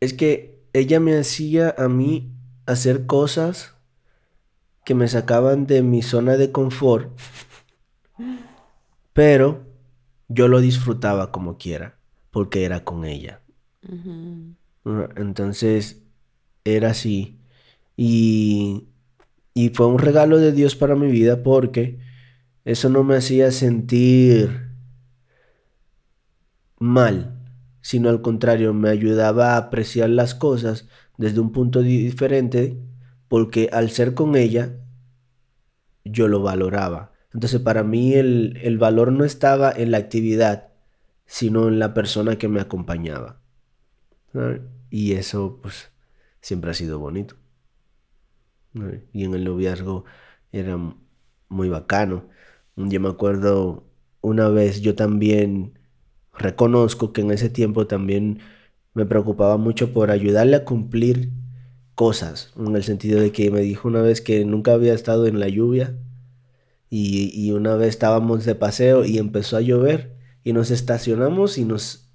es 0.00 0.14
que 0.14 0.60
ella 0.72 1.00
me 1.00 1.16
hacía 1.16 1.74
a 1.76 1.88
mí 1.88 2.32
hacer 2.66 3.06
cosas 3.06 3.74
que 4.84 4.94
me 4.94 5.08
sacaban 5.08 5.66
de 5.66 5.82
mi 5.82 6.02
zona 6.02 6.36
de 6.36 6.52
confort, 6.52 7.16
pero 9.12 9.66
yo 10.28 10.48
lo 10.48 10.60
disfrutaba 10.60 11.30
como 11.32 11.58
quiera, 11.58 11.98
porque 12.30 12.64
era 12.64 12.84
con 12.84 13.04
ella. 13.04 13.40
Entonces, 15.16 16.02
era 16.64 16.90
así. 16.90 17.38
Y, 17.96 18.88
y 19.54 19.70
fue 19.70 19.86
un 19.86 19.98
regalo 19.98 20.38
de 20.38 20.52
Dios 20.52 20.76
para 20.76 20.94
mi 20.94 21.10
vida 21.10 21.42
porque 21.42 21.98
eso 22.64 22.88
no 22.88 23.04
me 23.04 23.16
hacía 23.16 23.50
sentir 23.50 24.70
mal, 26.78 27.39
sino 27.82 28.08
al 28.10 28.22
contrario, 28.22 28.74
me 28.74 28.88
ayudaba 28.90 29.54
a 29.54 29.56
apreciar 29.58 30.10
las 30.10 30.34
cosas 30.34 30.88
desde 31.18 31.40
un 31.40 31.52
punto 31.52 31.82
di- 31.82 32.02
diferente 32.04 32.78
porque 33.28 33.68
al 33.72 33.90
ser 33.90 34.14
con 34.14 34.36
ella, 34.36 34.74
yo 36.04 36.28
lo 36.28 36.42
valoraba. 36.42 37.12
Entonces, 37.32 37.60
para 37.60 37.82
mí 37.84 38.14
el, 38.14 38.58
el 38.62 38.78
valor 38.78 39.12
no 39.12 39.24
estaba 39.24 39.70
en 39.72 39.90
la 39.92 39.98
actividad, 39.98 40.68
sino 41.26 41.68
en 41.68 41.78
la 41.78 41.94
persona 41.94 42.36
que 42.38 42.48
me 42.48 42.60
acompañaba. 42.60 43.40
Y 44.90 45.12
eso, 45.12 45.58
pues, 45.62 45.90
siempre 46.40 46.70
ha 46.70 46.74
sido 46.74 46.98
bonito. 46.98 47.36
Y 49.12 49.24
en 49.24 49.34
el 49.34 49.44
noviazgo 49.44 50.04
era 50.52 50.78
muy 51.48 51.68
bacano. 51.68 52.28
Yo 52.76 53.00
me 53.00 53.08
acuerdo 53.08 53.84
una 54.20 54.48
vez, 54.48 54.80
yo 54.80 54.94
también 54.94 55.78
reconozco 56.36 57.12
que 57.12 57.20
en 57.22 57.30
ese 57.32 57.50
tiempo 57.50 57.86
también 57.86 58.40
me 58.94 59.06
preocupaba 59.06 59.56
mucho 59.56 59.92
por 59.92 60.10
ayudarle 60.10 60.56
a 60.56 60.64
cumplir 60.64 61.30
cosas, 61.94 62.52
en 62.58 62.74
el 62.76 62.84
sentido 62.84 63.20
de 63.20 63.32
que 63.32 63.50
me 63.50 63.60
dijo 63.60 63.88
una 63.88 64.02
vez 64.02 64.20
que 64.20 64.44
nunca 64.44 64.72
había 64.72 64.94
estado 64.94 65.26
en 65.26 65.38
la 65.40 65.48
lluvia 65.48 65.96
y, 66.88 67.30
y 67.34 67.52
una 67.52 67.76
vez 67.76 67.88
estábamos 67.90 68.44
de 68.44 68.54
paseo 68.54 69.04
y 69.04 69.18
empezó 69.18 69.56
a 69.56 69.60
llover 69.60 70.16
y 70.44 70.52
nos 70.52 70.70
estacionamos 70.70 71.58
y 71.58 71.64
nos 71.64 72.08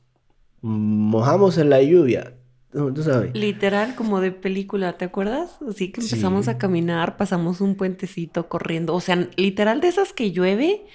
mojamos 0.62 1.58
en 1.58 1.70
la 1.70 1.82
lluvia. 1.82 2.34
¿Tú, 2.72 3.04
sabes? 3.04 3.34
Literal, 3.34 3.96
como 3.96 4.20
de 4.20 4.32
película, 4.34 4.98
¿te 4.98 5.06
acuerdas? 5.06 5.58
Así 5.70 5.92
que 5.94 6.02
empezamos 6.02 6.46
Sí. 6.46 6.52
a 6.52 6.58
caminar, 6.58 7.16
pasamos 7.16 7.62
un 7.62 7.76
puentecito 7.76 8.50
corriendo. 8.50 8.94
O 8.94 9.00
sea, 9.02 9.30
literal 9.38 9.80
de 9.80 9.88
esas 9.88 10.12
que 10.12 10.32
llueve 10.32 10.86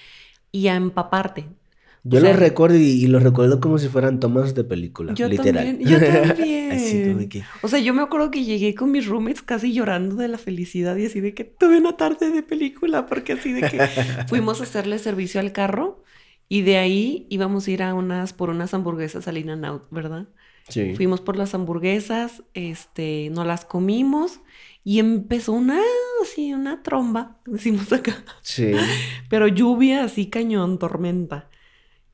y 0.53 0.69
a 0.69 0.77
empaparte. 0.77 1.49
Yo 2.03 2.19
O 2.19 2.23
sea, 2.23 2.33
lo 2.33 2.39
recuerdo 2.39 2.77
y, 2.79 2.83
y 2.83 3.07
lo 3.09 3.19
recuerdo 3.19 3.61
como 3.61 3.79
si 3.79 3.89
fueran 3.89 4.21
tomas 4.21 4.55
de 4.55 4.65
película, 4.65 5.13
Yo 5.15 5.29
literal. 5.29 5.67
también, 5.67 5.89
yo 5.89 5.99
también. 6.27 6.73
Así 6.73 7.05
como 7.13 7.29
que, 7.29 7.43
O 7.63 7.69
sea, 7.69 7.79
yo 7.79 7.93
me 7.93 8.03
acuerdo 8.03 8.31
que 8.31 8.45
llegué 8.45 8.75
con 8.75 8.91
mis 8.91 9.07
roommates 9.07 9.43
casi 9.43 9.73
llorando 9.73 10.17
de 10.17 10.29
la 10.29 10.39
felicidad 10.39 10.97
y 10.97 11.07
así 11.07 11.21
de 11.21 11.35
que 11.35 11.45
tuve 11.45 11.77
una 11.79 11.97
tarde 11.97 12.31
de 12.31 12.43
película, 12.43 13.07
porque 13.07 13.35
así 13.35 13.53
de 13.53 13.63
que 13.63 13.79
fuimos 14.29 14.61
a 14.61 14.65
hacerle 14.65 14.99
servicio 14.99 15.41
al 15.41 15.53
carro 15.53 16.03
y 16.49 16.63
de 16.63 16.79
ahí 16.79 17.27
íbamos 17.29 17.67
a 17.69 17.71
ir 17.71 17.83
a 17.83 17.93
unas 17.95 18.33
por 18.33 18.49
unas 18.51 18.73
hamburguesas 18.73 19.29
al 19.29 19.37
In 19.39 19.65
Out, 19.65 19.85
¿verdad? 19.91 20.27
sí. 20.69 20.95
Fuimos 20.95 21.21
por 21.21 21.37
las 21.37 21.55
hamburguesas, 21.55 22.43
este, 22.55 23.29
nos 23.31 23.47
las 23.47 23.65
comimos 23.67 24.41
y 24.85 24.99
empezó 25.01 25.53
una, 25.53 25.79
así, 26.23 26.55
una 26.55 26.83
tromba, 26.83 27.39
decimos 27.45 27.93
acá, 27.93 28.25
Sí. 28.41 28.73
pero 29.29 29.47
lluvia 29.49 30.03
así 30.05 30.27
cañón, 30.31 30.79
tormenta. 30.79 31.50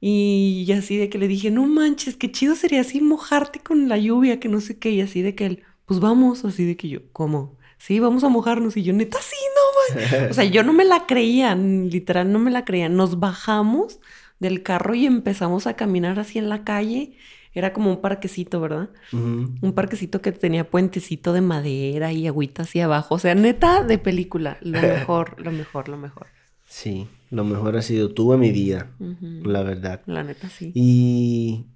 Y 0.01 0.71
así 0.73 0.97
de 0.97 1.09
que 1.09 1.19
le 1.19 1.29
dije, 1.29 1.51
no 1.51 1.67
manches, 1.67 2.17
qué 2.17 2.31
chido 2.31 2.55
sería 2.55 2.83
así 2.83 3.01
mojarte 3.01 3.61
con 3.61 3.89
la 3.89 3.97
lluvia, 3.99 4.39
que 4.39 4.49
no 4.49 4.61
sé 4.61 4.79
qué, 4.79 4.91
y 4.91 5.01
así 5.01 5.23
de 5.23 5.35
que 5.35 5.47
él, 5.47 5.63
pues 5.87 6.01
vamos, 6.01 6.45
así 6.45 6.65
de 6.65 6.77
que 6.77 6.89
yo, 6.89 7.01
¿cómo? 7.13 7.57
Sí, 7.79 8.01
vamos 8.01 8.25
a 8.25 8.29
mojarnos. 8.29 8.77
Y 8.77 8.83
yo, 8.83 8.93
neta, 8.93 9.19
sí, 9.21 9.37
no 9.55 10.31
O 10.31 10.33
sea, 10.33 10.45
yo 10.45 10.63
no 10.63 10.73
me 10.73 10.85
la 10.85 11.07
creía, 11.07 11.55
literal 11.55 12.33
no 12.33 12.39
me 12.39 12.51
la 12.51 12.65
creía. 12.65 12.89
Nos 12.89 13.21
bajamos 13.21 14.01
del 14.39 14.63
carro 14.63 14.95
y 14.95 15.07
empezamos 15.07 15.67
a 15.67 15.75
caminar 15.75 16.19
así 16.19 16.39
en 16.39 16.49
la 16.49 16.65
calle. 16.65 17.17
Era 17.53 17.73
como 17.73 17.91
un 17.91 18.01
parquecito, 18.03 18.61
¿verdad? 18.61 18.91
Un 19.13 19.73
parquecito 19.75 20.21
que 20.21 20.33
tenía 20.33 20.69
puentecito 20.69 21.33
de 21.33 21.41
madera 21.41 22.13
y 22.13 22.27
agüita 22.27 22.63
hacia 22.63 22.85
abajo. 22.85 23.15
O 23.15 23.19
sea, 23.19 23.35
neta 23.35 23.83
de 23.83 23.99
película. 23.99 24.59
Lo 24.61 24.81
mejor, 24.83 25.41
lo 25.41 25.53
mejor, 25.53 25.89
lo 25.89 25.97
mejor. 25.97 26.27
Sí, 26.67 27.09
lo 27.31 27.45
mejor 27.45 27.77
ha 27.77 27.83
sido 27.83 28.13
tú 28.13 28.33
en 28.33 28.41
mi 28.41 28.53
vida, 28.53 28.93
la 28.99 29.63
verdad. 29.63 30.03
La 30.07 30.23
neta, 30.23 30.49
sí. 30.49 30.73
Y 30.75 31.67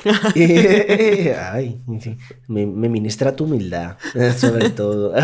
Ay, 1.52 1.82
me, 2.48 2.66
ministra 2.66 3.36
tu 3.36 3.44
humildad, 3.44 3.96
sobre 4.36 4.70
todo. 4.70 5.14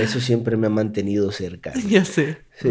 Eso 0.00 0.20
siempre 0.20 0.56
me 0.56 0.66
ha 0.66 0.70
mantenido 0.70 1.30
cerca. 1.30 1.72
Ya 1.88 2.04
sé. 2.04 2.38
Sí. 2.60 2.70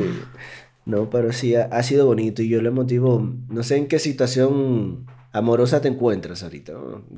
No, 0.85 1.09
pero 1.09 1.31
sí, 1.31 1.55
ha, 1.55 1.81
sido 1.83 2.05
bonito 2.05 2.41
y 2.41 2.49
yo 2.49 2.61
le 2.61 2.69
motivo, 2.69 3.33
no 3.47 3.63
sé 3.63 3.77
en 3.77 3.87
qué 3.87 3.99
situación 3.99 5.05
amorosa 5.31 5.81
te 5.81 5.87
encuentras 5.87 6.43
ahorita. 6.43 6.73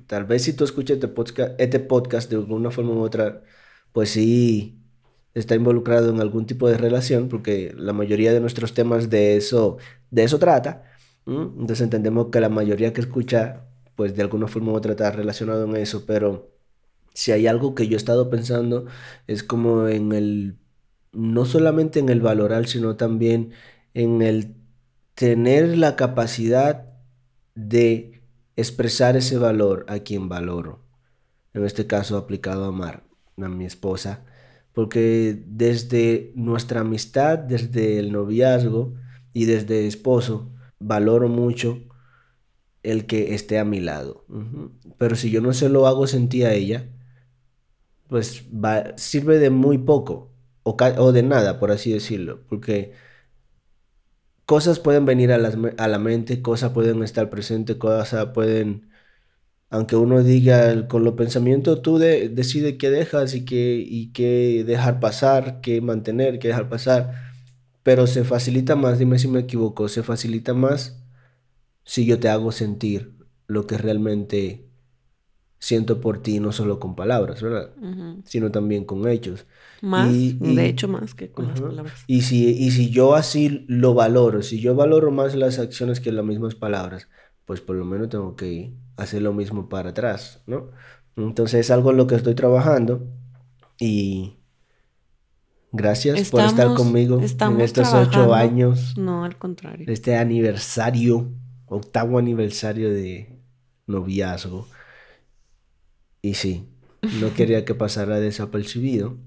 Tal 0.06 0.26
vez 0.26 0.44
si 0.44 0.54
tú 0.54 0.64
escuchas 0.64 0.96
este 0.96 1.08
podcast, 1.08 1.60
este 1.60 1.80
podcast 1.80 2.30
de 2.30 2.36
alguna 2.36 2.70
forma 2.70 2.92
u 2.92 3.00
otra, 3.00 3.42
pues 3.92 4.12
sí 4.12 4.85
está 5.36 5.56
involucrado 5.56 6.10
en 6.10 6.22
algún 6.22 6.46
tipo 6.48 6.68
de 6.70 6.78
relación, 6.78 7.30
porque 7.30 7.74
la 7.78 7.94
mayoría 7.94 8.34
de 8.34 8.40
nuestros 8.40 8.74
temas 8.74 9.10
de 9.10 9.38
eso, 9.38 9.78
de 10.10 10.24
eso 10.24 10.40
trata. 10.40 10.84
Entonces 11.28 11.82
entendemos 11.82 12.28
que 12.32 12.40
la 12.40 12.50
mayoría 12.50 12.94
que 12.94 13.02
escucha, 13.02 13.68
pues 13.96 14.16
de 14.16 14.22
alguna 14.24 14.48
forma 14.48 14.72
u 14.72 14.76
otra 14.76 14.92
está 14.92 15.12
relacionado 15.12 15.66
en 15.66 15.76
eso, 15.76 16.06
pero 16.06 16.52
si 17.14 17.32
hay 17.32 17.48
algo 17.48 17.76
que 17.76 17.88
yo 17.88 17.96
he 17.96 17.98
estado 17.98 18.30
pensando 18.30 18.86
es 19.28 19.44
como 19.44 19.88
en 19.88 20.12
el, 20.14 20.58
no 21.14 21.46
solamente 21.46 22.00
en 22.00 22.10
el 22.10 22.22
valorar, 22.22 22.68
sino 22.68 22.96
también 22.98 23.52
en 23.94 24.22
el 24.22 24.56
tener 25.16 25.78
la 25.78 25.96
capacidad 25.96 26.88
de 27.56 28.22
expresar 28.56 29.18
ese 29.18 29.38
valor 29.38 29.86
a 29.90 30.00
quien 30.00 30.30
valoro. 30.30 30.86
En 31.54 31.66
este 31.66 31.88
caso 31.88 32.18
aplicado 32.18 32.66
a 32.66 32.72
Mar, 32.72 33.04
a 33.38 33.48
mi 33.50 33.66
esposa, 33.66 34.26
porque 34.76 35.42
desde 35.48 36.34
nuestra 36.36 36.82
amistad, 36.82 37.40
desde 37.40 37.98
el 37.98 38.12
noviazgo 38.12 38.94
y 39.34 39.46
desde 39.46 39.88
esposo, 39.88 40.52
valoro 40.80 41.30
mucho 41.30 41.80
el 42.84 43.06
que 43.08 43.34
esté 43.34 43.58
a 43.58 43.66
mi 43.66 43.80
lado. 43.80 44.26
Pero 44.98 45.16
si 45.16 45.32
yo 45.32 45.42
no 45.42 45.54
se 45.54 45.70
lo 45.70 45.88
hago 45.88 46.08
sentir 46.08 46.46
a 46.46 46.54
ella, 46.54 46.90
pues 48.10 48.46
sirve 48.98 49.40
de 49.40 49.50
muy 49.50 49.78
poco 49.78 50.32
o, 50.64 51.12
de 51.14 51.24
nada, 51.24 51.58
por 51.60 51.72
así 51.72 51.94
decirlo, 51.94 52.42
porque 52.50 52.94
cosas 54.46 54.80
pueden 54.80 55.06
venir 55.06 55.32
a, 55.32 55.36
a 55.36 55.88
la 55.88 56.00
mente, 56.00 56.42
cosas 56.42 56.72
pueden 56.72 57.02
estar 57.02 57.30
presentes, 57.30 57.78
cosas 57.78 58.28
pueden, 58.34 58.90
aunque 59.76 59.96
uno 59.96 60.24
diga 60.24 60.88
con 60.88 61.04
los 61.04 61.14
pensamientos, 61.14 61.82
tú 61.82 61.98
de, 61.98 62.30
decides 62.30 62.76
qué 62.78 62.90
dejas 62.90 63.34
y 63.36 63.46
qué, 63.46 63.84
y 63.86 64.12
qué 64.14 64.64
dejar 64.66 65.00
pasar, 65.00 65.62
qué 65.62 65.82
mantener, 65.82 66.40
qué 66.40 66.50
dejar 66.50 66.70
pasar 66.70 67.26
pero 67.86 68.08
se 68.08 68.24
facilita 68.24 68.76
más, 68.76 68.98
dime 68.98 69.20
si 69.20 69.28
me 69.28 69.42
equivoco, 69.42 69.88
se 69.90 70.02
facilita 70.02 70.56
más 70.56 71.06
si 71.84 72.08
yo 72.08 72.20
te 72.20 72.30
hago 72.30 72.52
sentir 72.52 73.14
lo 73.46 73.68
que 73.68 73.78
realmente 73.78 74.72
siento 75.60 76.02
por 76.02 76.24
ti, 76.24 76.40
no 76.40 76.52
solo 76.52 76.80
con 76.80 76.96
palabras, 76.96 77.44
¿verdad? 77.44 77.76
Sino 78.24 78.50
también 78.50 78.86
con 78.86 79.08
hechos. 79.08 79.46
Más, 79.84 80.12
de 80.12 80.66
hecho, 80.66 80.88
más 80.88 81.14
que 81.14 81.30
con 81.30 81.50
las 81.50 81.62
palabras. 81.62 82.04
Y 82.08 82.24
si, 82.24 82.50
y 82.58 82.72
si 82.72 82.90
yo 82.90 83.14
así 83.14 83.66
lo 83.68 83.94
valoro, 83.94 84.42
si 84.42 84.60
yo 84.60 84.74
valoro 84.74 85.12
más 85.12 85.36
las 85.36 85.60
acciones 85.60 86.00
que 86.00 86.12
las 86.12 86.26
mismas 86.26 86.56
palabras, 86.56 87.08
pues 87.46 87.62
por 87.62 87.76
lo 87.76 87.86
menos 87.86 88.10
tengo 88.10 88.36
que 88.36 88.74
hacer 88.98 89.22
lo 89.22 89.34
mismo 89.34 89.70
para 89.70 89.90
atrás, 89.90 90.42
¿no? 90.48 90.70
Entonces 91.16 91.62
es 91.62 91.72
algo 91.72 91.92
en 91.92 91.98
lo 91.98 92.08
que 92.08 92.16
estoy 92.16 92.36
trabajando 92.36 93.08
y 93.80 94.38
Gracias 95.76 96.30
por 96.30 96.42
estar 96.42 96.74
conmigo 96.74 97.20
en 97.20 97.62
estos 97.62 97.94
ocho 97.94 98.34
años. 98.34 98.98
No, 98.98 99.26
al 99.26 99.38
contrario. 99.38 99.86
Este 99.92 100.16
aniversario, 100.16 101.30
octavo 101.66 102.18
aniversario 102.18 102.90
de 102.94 103.38
noviazgo. 103.86 104.68
Y 106.22 106.36
sí, 106.36 106.70
no 107.20 107.34
quería 107.36 107.66
que 107.66 107.76
pasara 107.76 108.22
desapercibido. 108.22 109.18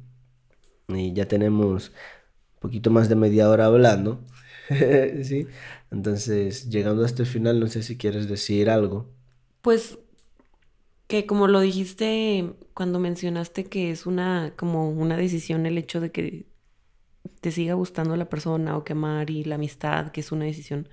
Y 0.88 1.12
ya 1.12 1.28
tenemos 1.28 1.92
un 2.54 2.60
poquito 2.60 2.90
más 2.90 3.10
de 3.10 3.16
media 3.16 3.50
hora 3.50 3.66
hablando. 3.66 4.24
sí. 5.22 5.46
Entonces, 5.90 6.68
llegando 6.68 7.04
hasta 7.04 7.22
el 7.22 7.28
final, 7.28 7.60
no 7.60 7.66
sé 7.66 7.82
si 7.82 7.96
quieres 7.96 8.28
decir 8.28 8.70
algo. 8.70 9.08
Pues 9.62 9.98
que 11.06 11.26
como 11.26 11.48
lo 11.48 11.60
dijiste 11.60 12.54
cuando 12.74 12.98
mencionaste 13.00 13.64
que 13.64 13.90
es 13.90 14.06
una 14.06 14.52
como 14.56 14.90
una 14.90 15.16
decisión 15.16 15.66
el 15.66 15.78
hecho 15.78 16.00
de 16.00 16.12
que 16.12 16.46
te 17.40 17.50
siga 17.52 17.74
gustando 17.74 18.16
la 18.16 18.28
persona 18.28 18.76
o 18.76 18.84
quemar 18.84 19.30
y 19.30 19.44
la 19.44 19.56
amistad, 19.56 20.10
que 20.12 20.20
es 20.20 20.32
una 20.32 20.44
decisión. 20.44 20.88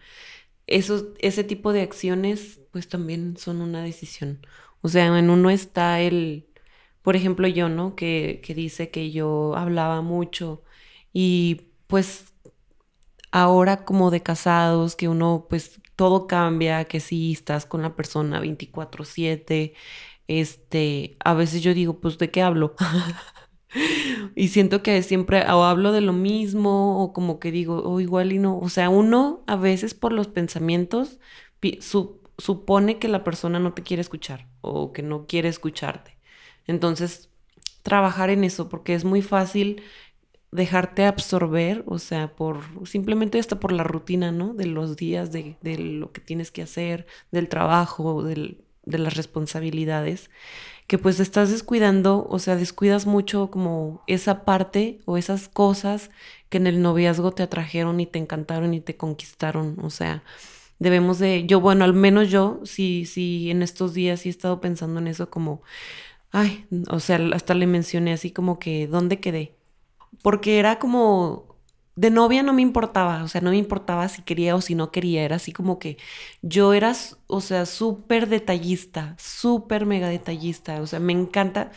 Eso, 0.67 1.13
ese 1.19 1.43
tipo 1.43 1.73
de 1.73 1.81
acciones 1.81 2.61
pues 2.71 2.87
también 2.89 3.37
son 3.37 3.61
una 3.61 3.83
decisión. 3.83 4.45
O 4.81 4.89
sea, 4.89 5.17
en 5.17 5.29
uno 5.29 5.49
está 5.49 6.01
el, 6.01 6.47
por 7.01 7.15
ejemplo, 7.15 7.47
yo, 7.47 7.69
¿no? 7.69 7.95
Que, 7.95 8.41
que 8.43 8.55
dice 8.55 8.89
que 8.91 9.11
yo 9.11 9.55
hablaba 9.55 10.01
mucho 10.01 10.63
y 11.13 11.67
pues 11.87 12.34
ahora 13.35 13.83
como 13.83 14.11
de 14.11 14.23
casados, 14.23 14.95
que 14.95 15.09
uno 15.09 15.47
pues 15.49 15.81
todo 15.97 16.25
cambia, 16.25 16.85
que 16.85 17.01
sí 17.01 17.33
estás 17.33 17.65
con 17.65 17.81
la 17.81 17.95
persona 17.95 18.39
24/7, 18.39 19.73
este, 20.27 21.17
a 21.19 21.33
veces 21.33 21.61
yo 21.61 21.73
digo, 21.73 21.99
pues 21.99 22.17
¿de 22.17 22.31
qué 22.31 22.41
hablo? 22.41 22.75
y 24.35 24.47
siento 24.49 24.81
que 24.81 25.03
siempre 25.03 25.41
o 25.51 25.65
hablo 25.65 25.91
de 25.91 25.99
lo 26.01 26.13
mismo 26.13 27.03
o 27.03 27.11
como 27.13 27.39
que 27.39 27.51
digo, 27.51 27.83
o 27.83 27.99
igual 27.99 28.31
y 28.31 28.39
no, 28.39 28.57
o 28.57 28.69
sea, 28.69 28.89
uno 28.89 29.43
a 29.47 29.57
veces 29.57 29.93
por 29.93 30.13
los 30.13 30.27
pensamientos 30.27 31.19
supone 32.37 32.99
que 32.99 33.07
la 33.09 33.23
persona 33.23 33.59
no 33.59 33.73
te 33.73 33.83
quiere 33.83 34.01
escuchar 34.01 34.47
o 34.61 34.93
que 34.93 35.01
no 35.03 35.25
quiere 35.27 35.49
escucharte. 35.49 36.17
Entonces, 36.67 37.29
trabajar 37.83 38.29
en 38.31 38.43
eso 38.43 38.69
porque 38.69 38.93
es 38.95 39.05
muy 39.05 39.21
fácil 39.21 39.83
dejarte 40.55 41.05
absorber, 41.05 41.83
o 41.87 41.99
sea, 41.99 42.35
por 42.35 42.59
simplemente 42.87 43.39
hasta 43.39 43.59
por 43.59 43.71
la 43.71 43.83
rutina, 43.83 44.31
¿no? 44.31 44.53
De 44.53 44.65
los 44.65 44.95
días, 44.97 45.31
de, 45.31 45.57
de 45.61 45.77
lo 45.77 46.11
que 46.11 46.21
tienes 46.21 46.51
que 46.51 46.61
hacer, 46.63 47.07
del 47.31 47.49
trabajo, 47.49 48.23
del, 48.23 48.63
de 48.85 48.97
las 48.99 49.15
responsabilidades, 49.15 50.29
que 50.87 50.97
pues 50.97 51.19
estás 51.19 51.51
descuidando, 51.51 52.27
o 52.29 52.39
sea, 52.39 52.55
descuidas 52.55 53.05
mucho 53.07 53.49
como 53.51 54.03
esa 54.07 54.45
parte 54.45 54.99
o 55.05 55.17
esas 55.17 55.49
cosas 55.49 56.11
que 56.49 56.57
en 56.57 56.67
el 56.67 56.81
noviazgo 56.81 57.31
te 57.31 57.43
atrajeron 57.43 57.99
y 57.99 58.05
te 58.05 58.19
encantaron 58.19 58.73
y 58.73 58.81
te 58.81 58.97
conquistaron, 58.97 59.77
o 59.81 59.89
sea, 59.89 60.23
debemos 60.79 61.19
de, 61.19 61.45
yo 61.47 61.59
bueno, 61.61 61.85
al 61.85 61.93
menos 61.93 62.29
yo, 62.29 62.61
sí, 62.65 63.05
sí, 63.05 63.49
en 63.51 63.61
estos 63.63 63.93
días 63.93 64.21
sí 64.21 64.29
he 64.29 64.31
estado 64.31 64.61
pensando 64.61 64.99
en 64.99 65.07
eso 65.07 65.29
como, 65.29 65.63
ay, 66.31 66.67
o 66.89 66.99
sea, 66.99 67.19
hasta 67.33 67.53
le 67.55 67.67
mencioné 67.67 68.13
así 68.13 68.31
como 68.31 68.59
que, 68.59 68.87
¿dónde 68.87 69.19
quedé? 69.19 69.54
Porque 70.21 70.59
era 70.59 70.79
como, 70.79 71.57
de 71.95 72.09
novia 72.11 72.43
no 72.43 72.53
me 72.53 72.61
importaba, 72.61 73.23
o 73.23 73.27
sea, 73.27 73.41
no 73.41 73.51
me 73.51 73.57
importaba 73.57 74.07
si 74.09 74.21
quería 74.23 74.55
o 74.55 74.61
si 74.61 74.75
no 74.75 74.91
quería, 74.91 75.23
era 75.23 75.37
así 75.37 75.51
como 75.53 75.79
que 75.79 75.97
yo 76.41 76.73
era, 76.73 76.93
o 77.27 77.41
sea, 77.41 77.65
súper 77.65 78.27
detallista, 78.27 79.15
súper 79.19 79.85
mega 79.85 80.09
detallista, 80.09 80.81
o 80.81 80.87
sea, 80.87 80.99
me 80.99 81.13
encanta, 81.13 81.71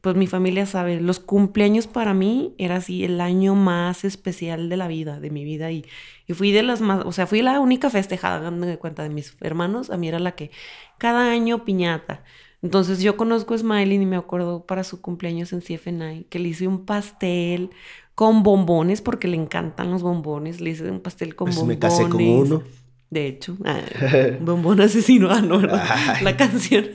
pues 0.00 0.16
mi 0.16 0.26
familia 0.26 0.66
sabe, 0.66 1.00
los 1.00 1.18
cumpleaños 1.18 1.86
para 1.86 2.14
mí 2.14 2.54
era 2.58 2.76
así 2.76 3.04
el 3.04 3.20
año 3.20 3.54
más 3.54 4.04
especial 4.04 4.68
de 4.68 4.76
la 4.76 4.86
vida, 4.88 5.18
de 5.20 5.30
mi 5.30 5.44
vida, 5.44 5.70
y, 5.72 5.84
y 6.26 6.34
fui 6.34 6.52
de 6.52 6.62
las 6.62 6.80
más, 6.80 7.04
o 7.06 7.12
sea, 7.12 7.26
fui 7.26 7.42
la 7.42 7.58
única 7.60 7.90
festejada, 7.90 8.40
dándome 8.40 8.78
cuenta 8.78 9.02
de 9.02 9.08
mis 9.10 9.36
hermanos, 9.40 9.90
a 9.90 9.96
mí 9.96 10.08
era 10.08 10.18
la 10.18 10.32
que 10.32 10.50
cada 10.98 11.30
año 11.32 11.64
piñata. 11.64 12.22
Entonces 12.64 13.02
yo 13.02 13.18
conozco 13.18 13.52
a 13.52 13.58
Smiley 13.58 14.00
y 14.00 14.06
me 14.06 14.16
acuerdo 14.16 14.64
para 14.64 14.84
su 14.84 15.02
cumpleaños 15.02 15.52
en 15.52 15.60
CFNI 15.60 16.24
que 16.30 16.38
le 16.38 16.48
hice 16.48 16.66
un 16.66 16.86
pastel, 16.86 17.68
con 18.14 18.42
bombones 18.42 19.02
porque 19.02 19.28
le 19.28 19.36
encantan 19.36 19.90
los 19.90 20.02
bombones. 20.02 20.62
Le 20.62 20.70
hice 20.70 20.90
un 20.90 21.00
pastel 21.00 21.34
con 21.34 21.50
bombones. 21.50 21.76
Pues 21.78 21.92
me 21.92 22.04
casé 22.04 22.08
con 22.08 22.22
uno. 22.22 22.62
De 23.10 23.26
hecho, 23.26 23.58
ah, 23.66 23.82
bombón 24.40 24.80
asesino, 24.80 25.30
ah, 25.30 25.42
no, 25.42 25.60
La 25.60 26.36
canción. 26.38 26.86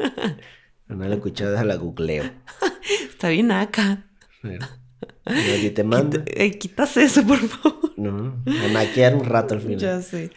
no 0.87 1.07
la 1.07 1.13
escuchado, 1.13 1.63
la 1.63 1.75
googleo. 1.75 2.23
Está 3.07 3.29
bien 3.29 3.51
acá. 3.51 4.07
Nadie 5.23 5.69
te 5.69 5.83
manda. 5.83 6.25
quitas 6.59 6.97
eso, 6.97 7.23
por 7.27 7.37
favor. 7.37 7.93
No, 7.95 8.41
a 8.47 8.67
naquear 8.73 9.13
un 9.13 9.23
rato 9.23 9.53
al 9.53 9.61
final. 9.61 9.77
Ya 9.77 10.01
sé. 10.01 10.31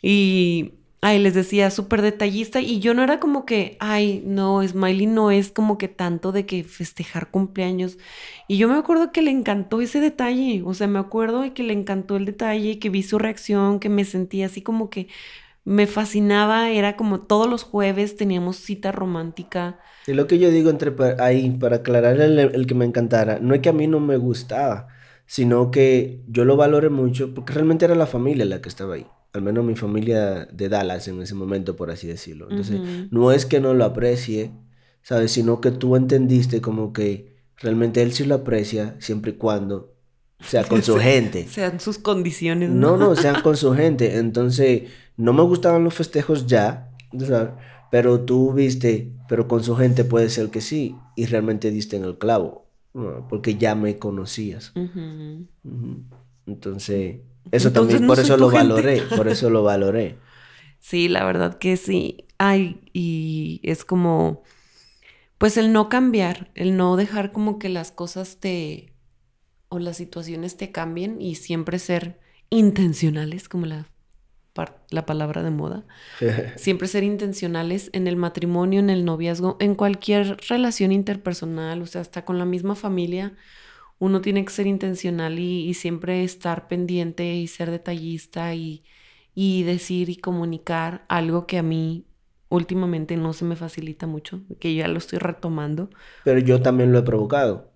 Y 0.00 0.74
ay, 1.00 1.18
les 1.18 1.34
decía, 1.34 1.70
súper 1.70 2.02
detallista 2.02 2.60
y 2.60 2.80
yo 2.80 2.94
no 2.94 3.02
era 3.02 3.20
como 3.20 3.46
que, 3.46 3.76
ay, 3.80 4.22
no, 4.26 4.66
Smiley 4.66 5.06
no 5.06 5.30
es 5.30 5.50
como 5.52 5.78
que 5.78 5.88
tanto 5.88 6.32
de 6.32 6.46
que 6.46 6.64
festejar 6.64 7.30
cumpleaños. 7.30 7.98
Y 8.48 8.58
yo 8.58 8.68
me 8.68 8.76
acuerdo 8.76 9.12
que 9.12 9.22
le 9.22 9.30
encantó 9.30 9.80
ese 9.80 10.00
detalle, 10.00 10.62
o 10.64 10.74
sea, 10.74 10.86
me 10.86 10.98
acuerdo 10.98 11.52
que 11.54 11.62
le 11.62 11.72
encantó 11.74 12.16
el 12.16 12.24
detalle, 12.24 12.78
que 12.78 12.90
vi 12.90 13.02
su 13.02 13.18
reacción, 13.18 13.78
que 13.80 13.88
me 13.88 14.04
sentía 14.04 14.46
así 14.46 14.62
como 14.62 14.90
que 14.90 15.08
me 15.64 15.86
fascinaba, 15.86 16.70
era 16.70 16.96
como 16.96 17.20
todos 17.20 17.48
los 17.48 17.64
jueves 17.64 18.16
teníamos 18.16 18.56
cita 18.56 18.92
romántica. 18.92 19.78
Y 20.06 20.12
lo 20.14 20.26
que 20.26 20.38
yo 20.38 20.50
digo 20.50 20.70
entre 20.70 20.94
ahí, 21.20 21.50
para 21.50 21.76
aclarar 21.76 22.20
el, 22.20 22.38
el 22.38 22.66
que 22.66 22.74
me 22.74 22.84
encantara, 22.84 23.38
no 23.40 23.54
es 23.54 23.60
que 23.60 23.68
a 23.68 23.72
mí 23.72 23.86
no 23.88 24.00
me 24.00 24.16
gustaba, 24.16 24.88
sino 25.26 25.70
que 25.72 26.22
yo 26.28 26.44
lo 26.44 26.56
valoré 26.56 26.88
mucho 26.90 27.34
porque 27.34 27.52
realmente 27.52 27.84
era 27.84 27.96
la 27.96 28.06
familia 28.06 28.44
la 28.44 28.60
que 28.62 28.68
estaba 28.68 28.94
ahí 28.94 29.06
al 29.36 29.42
menos 29.42 29.64
mi 29.64 29.76
familia 29.76 30.46
de 30.46 30.68
Dallas 30.68 31.06
en 31.08 31.20
ese 31.20 31.34
momento, 31.34 31.76
por 31.76 31.90
así 31.90 32.06
decirlo. 32.06 32.48
Entonces, 32.50 32.80
no 33.10 33.32
es 33.32 33.44
que 33.44 33.60
no 33.60 33.74
lo 33.74 33.84
aprecie, 33.84 34.52
¿sabes? 35.02 35.32
Sino 35.32 35.60
que 35.60 35.70
tú 35.70 35.94
entendiste 35.94 36.60
como 36.60 36.92
que 36.92 37.36
realmente 37.58 38.02
él 38.02 38.12
sí 38.12 38.24
lo 38.24 38.36
aprecia 38.36 38.96
siempre 38.98 39.32
y 39.32 39.34
cuando 39.34 39.94
sea 40.40 40.64
con 40.64 40.82
su 40.82 40.96
gente. 40.98 41.46
Sean 41.48 41.80
sus 41.80 41.98
condiciones. 41.98 42.70
No, 42.70 42.96
no, 42.96 43.14
sean 43.16 43.42
con 43.42 43.56
su 43.56 43.74
gente. 43.74 44.16
Entonces, 44.16 44.84
no 45.18 45.34
me 45.34 45.42
gustaban 45.42 45.84
los 45.84 45.94
festejos 45.94 46.46
ya, 46.46 46.90
¿sabes? 47.18 47.50
Pero 47.90 48.22
tú 48.22 48.54
viste, 48.54 49.12
pero 49.28 49.46
con 49.46 49.62
su 49.62 49.76
gente 49.76 50.04
puede 50.04 50.30
ser 50.30 50.48
que 50.48 50.62
sí, 50.62 50.96
y 51.14 51.26
realmente 51.26 51.70
diste 51.70 51.96
en 51.96 52.04
el 52.04 52.16
clavo, 52.18 52.66
porque 53.28 53.56
ya 53.56 53.74
me 53.74 53.98
conocías. 53.98 54.72
Entonces, 56.46 57.20
eso 57.52 57.72
también, 57.72 58.06
por 58.06 58.18
eso 58.18 58.36
lo 58.36 58.50
valoré, 58.50 59.02
por 59.02 59.28
eso 59.28 59.50
lo 59.50 59.62
valoré. 59.62 60.18
Sí, 60.78 61.08
la 61.08 61.24
verdad 61.24 61.58
que 61.58 61.76
sí. 61.76 62.26
Ay, 62.38 62.80
y 62.92 63.60
es 63.64 63.84
como, 63.84 64.44
pues 65.36 65.56
el 65.56 65.72
no 65.72 65.88
cambiar, 65.88 66.52
el 66.54 66.76
no 66.76 66.96
dejar 66.96 67.32
como 67.32 67.58
que 67.58 67.68
las 67.68 67.90
cosas 67.90 68.36
te, 68.38 68.92
o 69.68 69.80
las 69.80 69.96
situaciones 69.96 70.56
te 70.56 70.70
cambien 70.70 71.20
y 71.20 71.36
siempre 71.36 71.80
ser 71.80 72.20
intencionales, 72.50 73.48
como 73.48 73.66
la, 73.66 73.88
la 74.90 75.06
palabra 75.06 75.42
de 75.42 75.50
moda. 75.50 75.86
siempre 76.56 76.86
ser 76.86 77.02
intencionales 77.02 77.90
en 77.92 78.06
el 78.06 78.16
matrimonio, 78.16 78.78
en 78.78 78.90
el 78.90 79.04
noviazgo, 79.04 79.56
en 79.58 79.74
cualquier 79.74 80.36
relación 80.48 80.92
interpersonal, 80.92 81.82
o 81.82 81.86
sea, 81.86 82.00
hasta 82.00 82.24
con 82.24 82.38
la 82.38 82.44
misma 82.44 82.76
familia 82.76 83.34
uno 83.98 84.20
tiene 84.20 84.44
que 84.44 84.52
ser 84.52 84.66
intencional 84.66 85.38
y, 85.38 85.72
siempre 85.74 86.24
estar 86.24 86.68
pendiente 86.68 87.34
y 87.34 87.46
ser 87.46 87.70
detallista 87.70 88.54
y, 88.54 88.82
decir 89.34 90.08
y 90.10 90.16
comunicar 90.16 91.04
algo 91.08 91.46
que 91.46 91.58
a 91.58 91.62
mí 91.62 92.04
últimamente 92.48 93.16
no 93.16 93.32
se 93.32 93.44
me 93.44 93.56
facilita 93.56 94.06
mucho, 94.06 94.40
que 94.60 94.74
ya 94.74 94.88
lo 94.88 94.98
estoy 94.98 95.18
retomando. 95.18 95.90
Pero 96.24 96.38
yo 96.40 96.62
también 96.62 96.92
lo 96.92 96.98
he 96.98 97.02
provocado. 97.02 97.70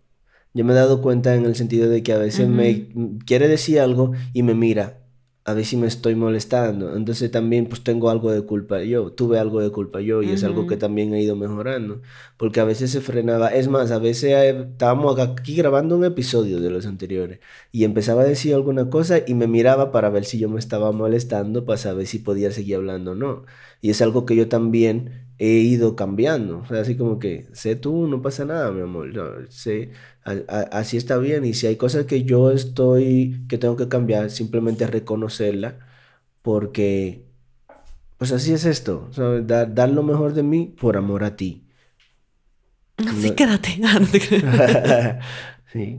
Yo 0.53 0.65
me 0.65 0.73
he 0.73 0.77
dado 0.77 1.01
cuenta 1.01 1.35
en 1.35 1.45
el 1.45 1.55
sentido 1.55 1.89
de 1.89 2.03
que 2.03 2.13
a 2.13 2.19
veces 2.19 2.49
me 2.49 2.89
quiere 3.25 3.47
decir 3.49 3.81
algo 3.81 4.13
y 4.33 4.43
me 4.43 4.55
mira 4.55 5.01
a 5.45 5.55
ver 5.55 5.65
si 5.65 5.77
me 5.77 5.87
estoy 5.87 6.15
molestando. 6.15 6.97
Entonces 6.97 7.31
también 7.31 7.67
pues 7.67 7.83
tengo 7.83 8.11
algo 8.11 8.31
de 8.31 8.43
culpa 8.43 8.83
yo, 8.83 9.13
tuve 9.13 9.39
algo 9.39 9.61
de 9.61 9.71
culpa 9.71 10.01
yo 10.01 10.23
y 10.23 10.31
es 10.31 10.45
algo 10.45 10.67
que 10.67 10.77
también 10.77 11.15
he 11.15 11.23
ido 11.23 11.37
mejorando. 11.37 12.03
Porque 12.37 12.61
a 12.61 12.65
veces 12.65 12.91
se 12.91 13.01
frenaba, 13.01 13.49
es 13.49 13.69
más, 13.69 13.91
a 13.91 13.99
veces 13.99 14.33
eh, 14.33 14.51
estábamos 14.73 15.19
aquí 15.19 15.55
grabando 15.57 15.97
un 15.97 16.05
episodio 16.05 16.61
de 16.61 16.71
los 16.71 16.87
anteriores 16.87 17.41
y 17.73 17.85
empezaba 17.85 18.23
a 18.23 18.27
decir 18.27 18.55
alguna 18.55 18.91
cosa 18.91 19.19
y 19.27 19.35
me 19.35 19.47
miraba 19.47 19.93
para 19.93 20.11
ver 20.11 20.25
si 20.25 20.39
yo 20.39 20.49
me 20.49 20.59
estaba 20.59 20.93
molestando, 20.93 21.65
para 21.65 21.79
saber 21.79 22.07
si 22.07 22.19
podía 22.19 22.51
seguir 22.51 22.77
hablando 22.77 23.13
o 23.13 23.15
no. 23.15 23.45
Y 23.81 23.91
es 23.91 24.03
algo 24.03 24.27
que 24.27 24.37
yo 24.37 24.49
también 24.49 25.31
he 25.39 25.49
ido 25.61 25.97
cambiando. 25.97 26.59
O 26.59 26.67
sea, 26.67 26.83
así 26.83 26.97
como 26.97 27.19
que, 27.19 27.49
sé 27.53 27.75
tú, 27.75 28.07
no 28.07 28.21
pasa 28.21 28.45
nada, 28.45 28.71
mi 28.73 28.83
amor. 28.83 29.11
sé, 29.49 29.91
así 30.73 30.97
está 30.97 31.19
bien. 31.19 31.45
Y 31.45 31.55
si 31.55 31.67
hay 31.67 31.77
cosas 31.77 32.07
que 32.07 32.25
yo 32.25 32.51
estoy, 32.51 33.45
que 33.49 33.59
tengo 33.59 33.77
que 33.77 33.89
cambiar, 33.89 34.31
simplemente 34.31 34.87
reconocerla. 34.87 35.79
Porque, 36.43 37.27
pues 38.19 38.33
así 38.33 38.53
es 38.53 38.65
esto. 38.65 39.11
Dar, 39.45 39.75
dar 39.75 39.91
lo 39.91 40.03
mejor 40.03 40.35
de 40.35 40.43
mí 40.43 40.75
por 40.81 40.97
amor 40.97 41.25
a 41.25 41.37
ti. 41.37 41.65
Así 42.97 43.31
quédate. 43.33 43.81
Ah, 43.85 45.19
Sí. 45.73 45.99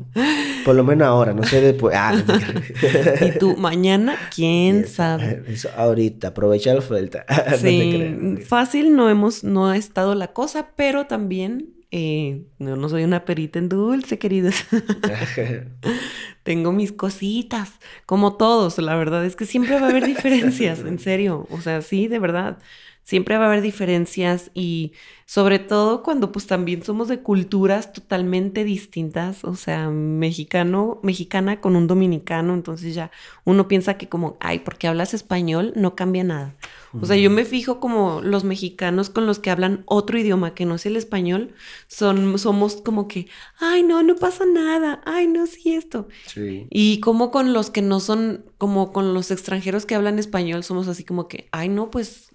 Por 0.65 0.75
lo 0.75 0.83
menos 0.83 1.07
ahora, 1.07 1.33
no 1.33 1.43
sé 1.43 1.61
después. 1.61 1.95
Ah, 1.97 2.13
y 3.21 3.39
tú, 3.39 3.55
mañana, 3.55 4.17
quién 4.35 4.85
sabe. 4.85 5.43
Eso 5.47 5.69
ahorita, 5.77 6.29
aprovecha 6.29 6.73
la 6.73 6.79
oferta. 6.79 7.25
sí, 7.57 8.37
fácil 8.45 8.95
no 8.97 9.09
hemos, 9.09 9.45
no 9.45 9.69
ha 9.69 9.77
estado 9.77 10.13
la 10.13 10.33
cosa, 10.33 10.71
pero 10.75 11.07
también 11.07 11.69
eh, 11.91 12.43
no, 12.57 12.77
no 12.77 12.87
soy 12.87 13.03
una 13.03 13.25
perita 13.25 13.59
en 13.59 13.67
dulce, 13.67 14.17
queridos. 14.17 14.55
Tengo 16.43 16.71
mis 16.71 16.91
cositas, 16.93 17.73
como 18.05 18.37
todos. 18.37 18.77
La 18.77 18.95
verdad 18.95 19.25
es 19.25 19.35
que 19.35 19.45
siempre 19.45 19.79
va 19.79 19.87
a 19.87 19.89
haber 19.89 20.05
diferencias, 20.07 20.79
en 20.79 20.99
serio. 20.99 21.47
O 21.51 21.61
sea, 21.61 21.81
sí, 21.81 22.07
de 22.07 22.19
verdad 22.19 22.57
siempre 23.03 23.37
va 23.37 23.45
a 23.45 23.47
haber 23.47 23.61
diferencias 23.61 24.51
y 24.53 24.93
sobre 25.25 25.59
todo 25.59 26.03
cuando 26.03 26.31
pues 26.31 26.45
también 26.45 26.83
somos 26.83 27.07
de 27.07 27.21
culturas 27.21 27.93
totalmente 27.93 28.63
distintas, 28.63 29.43
o 29.43 29.55
sea, 29.55 29.89
mexicano, 29.89 30.99
mexicana 31.03 31.61
con 31.61 31.75
un 31.75 31.87
dominicano, 31.87 32.53
entonces 32.53 32.93
ya 32.93 33.11
uno 33.45 33.67
piensa 33.67 33.97
que 33.97 34.09
como, 34.09 34.37
ay, 34.39 34.59
porque 34.59 34.87
hablas 34.87 35.13
español 35.13 35.73
no 35.75 35.95
cambia 35.95 36.23
nada. 36.23 36.55
O 36.99 37.05
sea, 37.05 37.15
yo 37.15 37.29
me 37.29 37.45
fijo 37.45 37.79
como 37.79 38.21
los 38.21 38.43
mexicanos 38.43 39.09
con 39.09 39.25
los 39.25 39.39
que 39.39 39.49
hablan 39.49 39.83
otro 39.85 40.19
idioma 40.19 40.53
que 40.53 40.65
no 40.65 40.75
es 40.75 40.85
el 40.85 40.97
español, 40.97 41.53
son, 41.87 42.37
somos 42.37 42.81
como 42.81 43.07
que, 43.07 43.27
ay, 43.59 43.83
no, 43.83 44.03
no 44.03 44.15
pasa 44.15 44.43
nada, 44.45 45.01
ay, 45.05 45.27
no, 45.27 45.47
sí, 45.47 45.73
esto. 45.73 46.09
Sí. 46.27 46.67
Y 46.69 46.99
como 46.99 47.31
con 47.31 47.53
los 47.53 47.69
que 47.69 47.81
no 47.81 48.01
son, 48.01 48.43
como 48.57 48.91
con 48.91 49.13
los 49.13 49.31
extranjeros 49.31 49.85
que 49.85 49.95
hablan 49.95 50.19
español, 50.19 50.65
somos 50.65 50.89
así 50.89 51.05
como 51.05 51.29
que, 51.29 51.47
ay, 51.53 51.69
no, 51.69 51.89
pues 51.89 52.30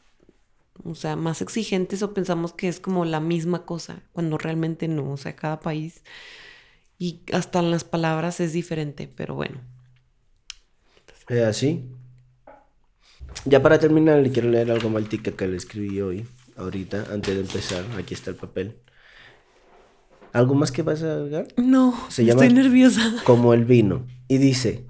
o 0.88 0.94
sea, 0.94 1.16
más 1.16 1.42
exigentes 1.42 2.02
o 2.02 2.14
pensamos 2.14 2.52
que 2.52 2.68
es 2.68 2.80
como 2.80 3.04
la 3.04 3.20
misma 3.20 3.64
cosa, 3.64 4.02
cuando 4.12 4.38
realmente 4.38 4.88
no, 4.88 5.12
o 5.12 5.16
sea, 5.16 5.36
cada 5.36 5.60
país 5.60 6.02
y 6.98 7.22
hasta 7.32 7.58
en 7.58 7.70
las 7.70 7.84
palabras 7.84 8.40
es 8.40 8.52
diferente, 8.52 9.08
pero 9.14 9.34
bueno. 9.34 9.60
Es 11.28 11.42
así. 11.42 11.84
Ya 13.44 13.62
para 13.62 13.78
terminar, 13.78 14.20
le 14.20 14.30
quiero 14.30 14.48
leer 14.48 14.70
algo 14.70 14.88
maltica 14.88 15.32
que 15.32 15.46
le 15.46 15.56
escribí 15.56 16.00
hoy, 16.00 16.26
ahorita, 16.56 17.06
antes 17.12 17.34
de 17.34 17.40
empezar. 17.42 17.84
Aquí 17.98 18.14
está 18.14 18.30
el 18.30 18.36
papel. 18.36 18.78
¿Algo 20.32 20.54
más 20.54 20.72
que 20.72 20.82
vas 20.82 21.02
a 21.02 21.14
agregar? 21.14 21.48
No, 21.56 21.94
estoy 22.08 22.52
nerviosa. 22.52 23.22
Como 23.24 23.54
el 23.54 23.64
vino. 23.64 24.06
Y 24.28 24.38
dice, 24.38 24.86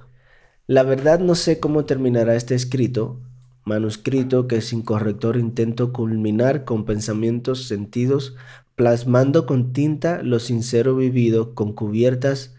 la 0.66 0.82
verdad 0.82 1.18
no 1.18 1.34
sé 1.34 1.60
cómo 1.60 1.84
terminará 1.84 2.34
este 2.34 2.54
escrito, 2.54 3.20
manuscrito 3.66 4.46
que 4.46 4.62
sin 4.62 4.80
corrector 4.80 5.36
intento 5.36 5.92
culminar 5.92 6.64
con 6.64 6.84
pensamientos 6.84 7.66
sentidos, 7.66 8.36
plasmando 8.76 9.44
con 9.44 9.72
tinta 9.72 10.22
lo 10.22 10.38
sincero 10.38 10.94
vivido 10.94 11.54
con 11.54 11.74
cubiertas 11.74 12.54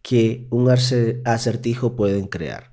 que 0.00 0.46
un 0.50 0.70
acertijo 0.70 1.94
pueden 1.94 2.26
crear. 2.26 2.72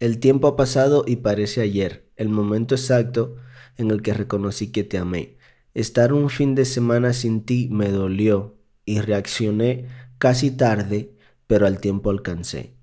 El 0.00 0.18
tiempo 0.20 0.48
ha 0.48 0.56
pasado 0.56 1.04
y 1.06 1.16
parece 1.16 1.60
ayer, 1.60 2.08
el 2.16 2.30
momento 2.30 2.74
exacto 2.74 3.36
en 3.76 3.90
el 3.90 4.00
que 4.00 4.14
reconocí 4.14 4.72
que 4.72 4.84
te 4.84 4.96
amé. 4.96 5.36
Estar 5.74 6.14
un 6.14 6.30
fin 6.30 6.54
de 6.54 6.64
semana 6.64 7.12
sin 7.12 7.44
ti 7.44 7.68
me 7.70 7.90
dolió 7.90 8.56
y 8.86 9.00
reaccioné 9.00 9.86
casi 10.16 10.50
tarde, 10.50 11.14
pero 11.46 11.66
al 11.66 11.78
tiempo 11.78 12.08
alcancé. 12.08 12.74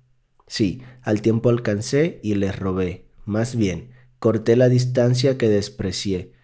Sí, 0.52 0.82
al 1.00 1.22
tiempo 1.22 1.48
alcancé 1.48 2.20
y 2.22 2.34
les 2.34 2.58
robé. 2.58 3.06
Más 3.24 3.56
bien, 3.56 3.92
corté 4.18 4.54
la 4.54 4.68
distancia 4.68 5.38
que 5.38 5.48
desprecié. 5.48 6.34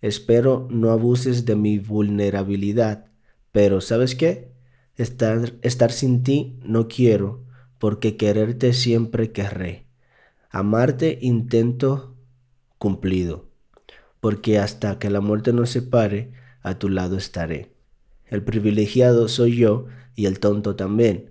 Espero 0.00 0.66
no 0.68 0.90
abuses 0.90 1.44
de 1.44 1.54
mi 1.54 1.78
vulnerabilidad. 1.78 3.06
Pero, 3.52 3.80
¿sabes 3.80 4.16
qué? 4.16 4.50
Estar, 4.96 5.92
sin 5.92 6.24
ti 6.24 6.58
no 6.64 6.88
quiero, 6.88 7.44
porque 7.78 8.16
quererte 8.16 8.72
siempre 8.72 9.30
querré. 9.30 9.86
Amarte 10.50 11.20
intento 11.22 12.16
cumplido, 12.78 13.46
porque 14.18 14.58
hasta 14.58 14.98
que 14.98 15.08
la 15.08 15.20
muerte 15.20 15.52
nos 15.52 15.70
separe, 15.70 16.32
a 16.62 16.80
tu 16.80 16.88
lado 16.88 17.16
estaré. 17.16 17.70
El 18.26 18.42
privilegiado 18.42 19.28
soy 19.28 19.54
yo 19.54 19.86
y 20.16 20.26
el 20.26 20.40
tonto 20.40 20.74
también. 20.74 21.30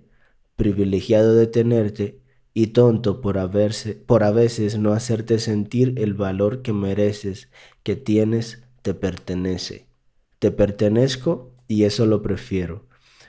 Privilegiado 0.56 1.34
de 1.34 1.46
tenerte 1.46 2.21
y 2.54 2.68
tonto 2.68 3.20
por, 3.20 3.38
haberse, 3.38 3.94
por 3.94 4.24
a 4.24 4.30
veces 4.30 4.78
no 4.78 4.92
hacerte 4.92 5.38
sentir 5.38 5.94
el 5.96 6.14
valor 6.14 6.62
que 6.62 6.72
mereces, 6.72 7.48
que 7.82 7.96
tienes, 7.96 8.62
te 8.82 8.94
pertenece. 8.94 9.86
Te 10.38 10.50
pertenezco 10.50 11.54
y 11.68 11.84
eso 11.84 12.06
lo 12.06 12.22
prefiero. 12.22 12.86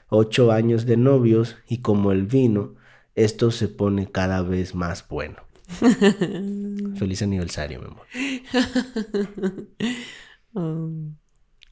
Ocho 0.09 0.51
años 0.51 0.85
de 0.85 0.97
novios 0.97 1.57
y 1.67 1.79
como 1.79 2.11
el 2.11 2.25
vino, 2.25 2.75
esto 3.15 3.51
se 3.51 3.67
pone 3.67 4.11
cada 4.11 4.41
vez 4.41 4.75
más 4.75 5.07
bueno. 5.07 5.43
Feliz 6.97 7.21
aniversario, 7.21 7.79
mi 7.81 7.87
amor. 7.87 8.07
Oh, 10.55 10.87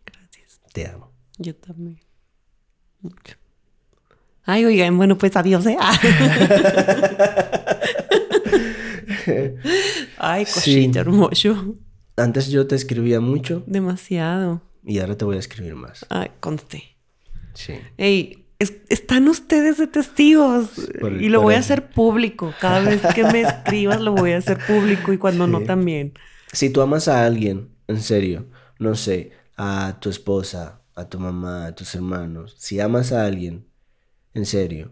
gracias. 0.04 0.60
Te 0.74 0.88
amo. 0.88 1.12
Yo 1.38 1.56
también. 1.56 2.00
Mucho. 3.02 3.41
Ay, 4.44 4.66
oigan, 4.66 4.98
bueno, 4.98 5.18
pues 5.18 5.36
adiós, 5.36 5.66
¿eh? 5.68 5.78
Ay, 10.18 10.46
Sí. 10.46 10.54
cosita 10.54 11.00
hermoso. 11.02 11.76
Antes 12.18 12.50
yo 12.50 12.68
te 12.68 12.76
escribía 12.76 13.20
mucho 13.20 13.64
Demasiado. 13.66 14.62
y 14.84 15.00
ahora 15.00 15.16
te 15.18 15.26
voy 15.26 15.38
a 15.38 15.40
escribir 15.40 15.76
más. 15.76 16.06
Ay, 16.10 16.30
conste. 16.40 16.84
Sí. 17.54 17.74
Ey, 17.98 18.46
es- 18.60 18.74
están 18.90 19.28
ustedes 19.28 19.78
de 19.78 19.88
testigos. 19.88 20.70
Por 21.00 21.14
y 21.22 21.30
lo 21.30 21.42
voy 21.42 21.56
a 21.56 21.60
hacer 21.60 21.90
público. 21.90 22.54
Cada 22.60 22.80
vez 22.82 23.02
que 23.14 23.24
me 23.24 23.42
escribas 23.48 24.02
lo 24.02 24.14
voy 24.14 24.32
a 24.34 24.38
hacer 24.38 24.58
público 24.66 25.14
y 25.14 25.18
cuando 25.18 25.48
no 25.48 25.60
Sí. 25.60 25.66
también. 25.66 26.14
Si 26.54 26.70
tú 26.70 26.82
amas 26.82 27.08
a 27.08 27.26
alguien, 27.26 27.70
en 27.88 28.02
serio, 28.02 28.48
no 28.80 28.96
sé, 28.96 29.32
a 29.58 29.98
tu 30.02 30.10
esposa, 30.10 30.82
a 30.96 31.08
tu 31.08 31.20
mamá, 31.20 31.68
a 31.68 31.76
tus 31.76 31.96
hermanos, 31.96 32.56
si 32.58 32.80
amas 32.80 33.12
a 33.14 33.26
alguien, 33.26 33.66
en 34.34 34.46
serio, 34.46 34.92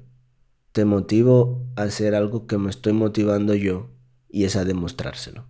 te 0.71 0.85
motivo 0.85 1.65
a 1.75 1.83
hacer 1.83 2.15
algo 2.15 2.47
que 2.47 2.57
me 2.57 2.69
estoy 2.69 2.93
motivando 2.93 3.55
yo 3.55 3.89
y 4.29 4.43
es 4.45 4.55
a 4.55 4.65
demostrárselo. 4.65 5.47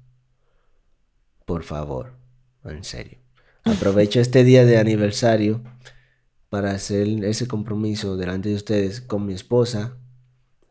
Por 1.46 1.64
favor, 1.64 2.14
en 2.64 2.84
serio. 2.84 3.20
Aprovecha 3.64 4.20
este 4.22 4.44
día 4.44 4.66
de 4.66 4.78
aniversario 4.78 5.64
para 6.50 6.72
hacer 6.72 7.08
ese 7.26 7.48
compromiso 7.48 8.18
delante 8.18 8.50
de 8.50 8.56
ustedes 8.56 9.02
con 9.02 9.26
mi 9.26 9.34
esposa 9.34 9.98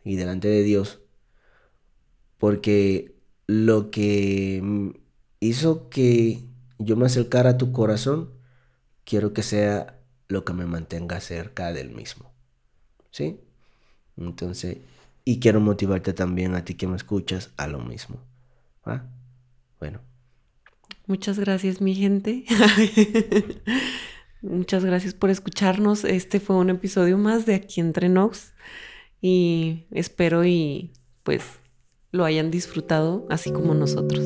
y 0.05 0.17
delante 0.17 0.49
de 0.49 0.63
Dios 0.63 1.01
porque 2.39 3.17
lo 3.47 3.91
que 3.91 4.95
hizo 5.41 5.89
que 5.91 6.45
yo 6.79 6.97
me 6.97 7.07
acercara 7.07 7.51
a 7.51 7.59
tu 7.59 7.73
corazón, 7.73 8.31
quiero 9.05 9.33
que 9.33 9.43
sea 9.43 10.01
lo 10.29 10.45
que 10.45 10.53
me 10.53 10.67
mantenga 10.67 11.21
cerca 11.21 11.73
del 11.73 11.91
mismo. 11.91 12.28
¿Sí? 13.11 13.41
Entonces, 14.17 14.79
y 15.25 15.41
quiero 15.41 15.61
motivarte 15.61 16.13
también 16.13 16.55
a 16.55 16.65
ti 16.65 16.75
que 16.75 16.87
me 16.87 16.97
escuchas 16.97 17.51
a 17.57 17.67
lo 17.67 17.81
mismo. 17.81 18.19
¿Va? 18.87 19.07
Bueno, 19.79 20.01
Muchas 21.09 21.39
gracias, 21.39 21.81
mi 21.81 21.95
gente. 21.95 22.45
Muchas 24.43 24.85
gracias 24.85 25.15
por 25.15 25.31
escucharnos. 25.31 26.05
Este 26.05 26.39
fue 26.39 26.57
un 26.57 26.69
episodio 26.69 27.17
más 27.17 27.47
de 27.47 27.55
Aquí 27.55 27.81
entre 27.81 28.11
Nox. 28.11 28.53
Y 29.23 29.87
espero 29.91 30.45
y 30.45 30.93
pues 31.23 31.43
lo 32.13 32.27
hayan 32.27 32.51
disfrutado 32.51 33.27
así 33.31 33.51
como 33.51 33.73
nosotros. 33.73 34.23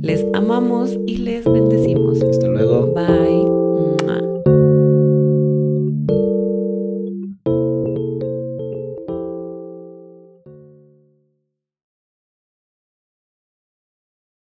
Les 0.00 0.24
amamos 0.32 0.96
y 1.06 1.18
les 1.18 1.44
bendecimos. 1.44 2.22
hasta 2.22 2.48
luego. 2.48 2.94
Bye. 2.94 3.57